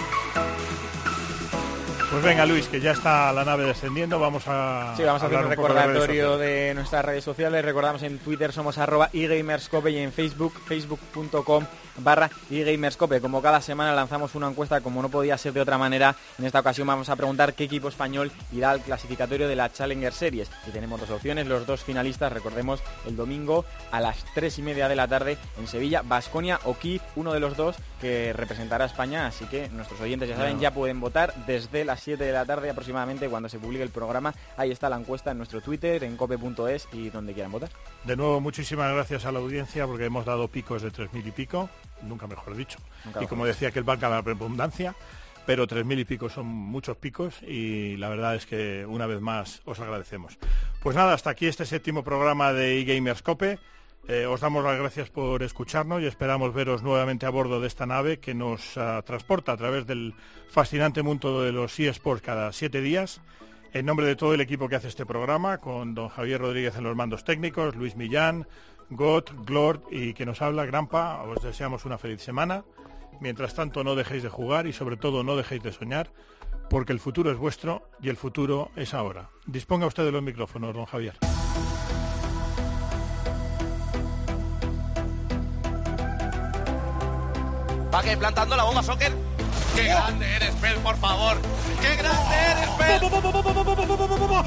Pues 2.17 2.25
venga, 2.25 2.47
Luis, 2.47 2.67
que 2.67 2.81
ya 2.81 2.93
está 2.93 3.31
la 3.31 3.45
nave 3.45 3.63
descendiendo, 3.63 4.19
vamos 4.19 4.47
a 4.47 4.95
Sí, 4.97 5.03
vamos 5.03 5.21
a 5.21 5.27
hacer 5.27 5.37
un 5.37 5.43
de 5.43 5.49
recordatorio 5.55 6.39
de 6.39 6.73
nuestras 6.73 7.05
redes 7.05 7.23
sociales. 7.23 7.63
Recordamos 7.63 8.01
en 8.01 8.17
Twitter 8.17 8.51
somos 8.51 8.79
arroba 8.79 9.11
eGamerscope 9.13 9.91
y 9.91 9.99
en 9.99 10.11
Facebook, 10.11 10.53
facebook.com 10.65 11.63
barra 11.99 12.29
eGamerscope. 12.49 13.21
Como 13.21 13.41
cada 13.41 13.61
semana 13.61 13.93
lanzamos 13.93 14.35
una 14.35 14.47
encuesta, 14.47 14.81
como 14.81 15.01
no 15.01 15.09
podía 15.09 15.37
ser 15.37 15.53
de 15.53 15.61
otra 15.61 15.77
manera, 15.77 16.15
en 16.37 16.45
esta 16.45 16.59
ocasión 16.59 16.87
vamos 16.87 17.09
a 17.09 17.15
preguntar 17.15 17.53
qué 17.53 17.65
equipo 17.65 17.87
español 17.87 18.31
irá 18.51 18.71
al 18.71 18.81
clasificatorio 18.81 19.47
de 19.47 19.55
la 19.55 19.71
Challenger 19.71 20.13
Series. 20.13 20.49
Y 20.67 20.71
tenemos 20.71 20.99
dos 20.99 21.09
opciones, 21.09 21.47
los 21.47 21.65
dos 21.65 21.83
finalistas, 21.83 22.31
recordemos, 22.31 22.81
el 23.05 23.15
domingo 23.15 23.65
a 23.91 24.01
las 24.01 24.25
3 24.33 24.57
y 24.59 24.61
media 24.63 24.89
de 24.89 24.95
la 24.95 25.07
tarde 25.07 25.37
en 25.59 25.67
Sevilla, 25.67 26.01
Basconia 26.03 26.59
o 26.63 26.73
Kiev, 26.75 27.01
uno 27.15 27.33
de 27.33 27.39
los 27.39 27.55
dos 27.55 27.75
que 28.01 28.33
representará 28.33 28.85
a 28.85 28.87
España. 28.87 29.27
Así 29.27 29.45
que 29.45 29.69
nuestros 29.69 29.99
oyentes 30.01 30.29
ya 30.29 30.35
saben, 30.35 30.59
ya 30.59 30.71
pueden 30.71 30.99
votar 30.99 31.33
desde 31.45 31.85
las 31.85 32.06
7 32.07 32.23
de 32.23 32.31
la 32.31 32.45
tarde 32.45 32.69
aproximadamente 32.69 33.27
cuando 33.27 33.49
se 33.49 33.59
publique 33.59 33.83
el 33.83 33.89
programa. 33.89 34.33
Ahí 34.55 34.71
está 34.71 34.87
la 34.87 34.95
encuesta 34.95 35.31
en 35.31 35.39
nuestro 35.39 35.59
Twitter, 35.59 36.05
en 36.05 36.15
cope.es 36.15 36.87
y 36.93 37.09
donde 37.09 37.33
quieran 37.33 37.51
votar. 37.51 37.69
De 38.05 38.15
nuevo, 38.15 38.39
muchísimas 38.39 38.93
gracias 38.93 39.25
a 39.25 39.31
la 39.33 39.39
audiencia 39.39 39.85
porque 39.85 40.05
hemos 40.05 40.23
dado 40.23 40.47
picos 40.47 40.81
de 40.81 40.89
3.000 40.89 41.27
y 41.27 41.31
pico, 41.31 41.69
nunca 42.03 42.25
mejor 42.25 42.55
dicho. 42.55 42.79
Nunca 43.03 43.21
y 43.21 43.27
como 43.27 43.45
decía 43.45 43.71
que 43.71 43.79
el 43.79 43.83
banca 43.83 44.07
la 44.07 44.21
redundancia, 44.21 44.95
pero 45.45 45.67
3.000 45.67 45.99
y 45.99 46.05
pico 46.05 46.29
son 46.29 46.45
muchos 46.45 46.95
picos 46.95 47.43
y 47.43 47.97
la 47.97 48.07
verdad 48.07 48.35
es 48.35 48.45
que 48.45 48.85
una 48.85 49.05
vez 49.05 49.19
más 49.19 49.61
os 49.65 49.81
agradecemos. 49.81 50.37
Pues 50.81 50.95
nada, 50.95 51.13
hasta 51.13 51.31
aquí 51.31 51.45
este 51.45 51.65
séptimo 51.65 52.05
programa 52.05 52.53
de 52.53 52.79
eGamerscope. 52.79 53.59
Eh, 54.09 54.25
os 54.25 54.39
damos 54.39 54.63
las 54.63 54.79
gracias 54.79 55.09
por 55.09 55.43
escucharnos 55.43 56.01
y 56.01 56.05
esperamos 56.05 56.53
veros 56.53 56.81
nuevamente 56.81 57.25
a 57.25 57.29
bordo 57.29 57.59
de 57.59 57.67
esta 57.67 57.85
nave 57.85 58.19
que 58.19 58.33
nos 58.33 58.77
ah, 58.77 59.01
transporta 59.05 59.51
a 59.51 59.57
través 59.57 59.85
del 59.85 60.13
fascinante 60.47 61.03
mundo 61.03 61.43
de 61.43 61.51
los 61.51 61.77
eSports 61.77 62.21
cada 62.21 62.53
siete 62.53 62.79
días. 62.79 63.19
En 63.73 63.85
nombre 63.85 64.05
de 64.05 64.15
todo 64.15 64.33
el 64.33 64.39
equipo 64.39 64.69
que 64.69 64.77
hace 64.77 64.87
este 64.87 65.05
programa, 65.05 65.57
con 65.57 65.93
don 65.93 66.07
Javier 66.07 66.39
Rodríguez 66.39 66.77
en 66.77 66.85
los 66.85 66.95
mandos 66.95 67.25
técnicos, 67.25 67.75
Luis 67.75 67.97
Millán, 67.97 68.47
Got, 68.89 69.45
Glord 69.45 69.81
y 69.91 70.13
que 70.13 70.25
nos 70.25 70.41
habla, 70.41 70.65
Grampa, 70.65 71.21
os 71.23 71.43
deseamos 71.43 71.83
una 71.83 71.97
feliz 71.97 72.21
semana. 72.21 72.63
Mientras 73.19 73.55
tanto, 73.55 73.83
no 73.83 73.95
dejéis 73.95 74.23
de 74.23 74.29
jugar 74.29 74.67
y 74.67 74.73
sobre 74.73 74.95
todo 74.95 75.23
no 75.23 75.35
dejéis 75.35 75.63
de 75.63 75.73
soñar, 75.73 76.13
porque 76.69 76.93
el 76.93 76.99
futuro 76.99 77.29
es 77.29 77.37
vuestro 77.37 77.89
y 78.01 78.07
el 78.07 78.15
futuro 78.15 78.71
es 78.77 78.93
ahora. 78.93 79.31
Disponga 79.45 79.85
usted 79.85 80.05
de 80.05 80.11
los 80.13 80.23
micrófonos, 80.23 80.73
don 80.73 80.85
Javier. 80.85 81.15
Va 87.97 88.03
que 88.03 88.15
plantando 88.15 88.55
la 88.55 88.63
bomba, 88.63 88.83
Soccer. 88.83 89.11
¡Qué 89.75 89.85
grande 89.85 90.35
eres, 90.35 90.53
Pel, 90.61 90.75
por 90.81 90.95
favor! 90.97 91.35
¡Qué 91.81 91.95
grande 91.95 92.35
eres, 92.51 92.69
Pel! 92.77 92.99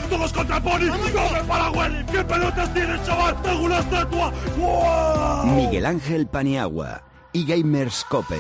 ¡Todos 0.09 0.33
contra 0.33 0.61
Pony! 0.61 0.83
¡No 0.83 0.99
me 0.99 1.43
para 1.43 1.71
Welly! 1.73 2.05
¿Qué 2.07 2.23
pelotas 2.23 2.73
tienes, 2.73 3.05
chaval? 3.05 3.43
¡Tengo 3.43 3.65
una 3.65 3.81
estatua! 3.81 4.33
¡Wow! 4.57 5.47
Miguel 5.47 5.85
Ángel 5.85 6.29
Paniagua 6.29 7.03
y 7.33 7.45
Gamerscope. 7.45 8.39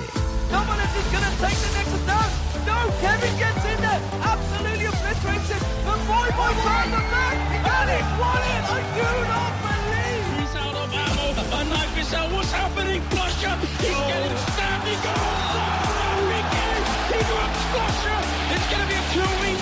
Someone 0.48 0.78
is 0.78 1.10
going 1.10 1.24
to 1.24 1.42
take 1.42 1.56
the 1.56 1.70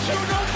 You. 0.09 0.15
know 0.15 0.47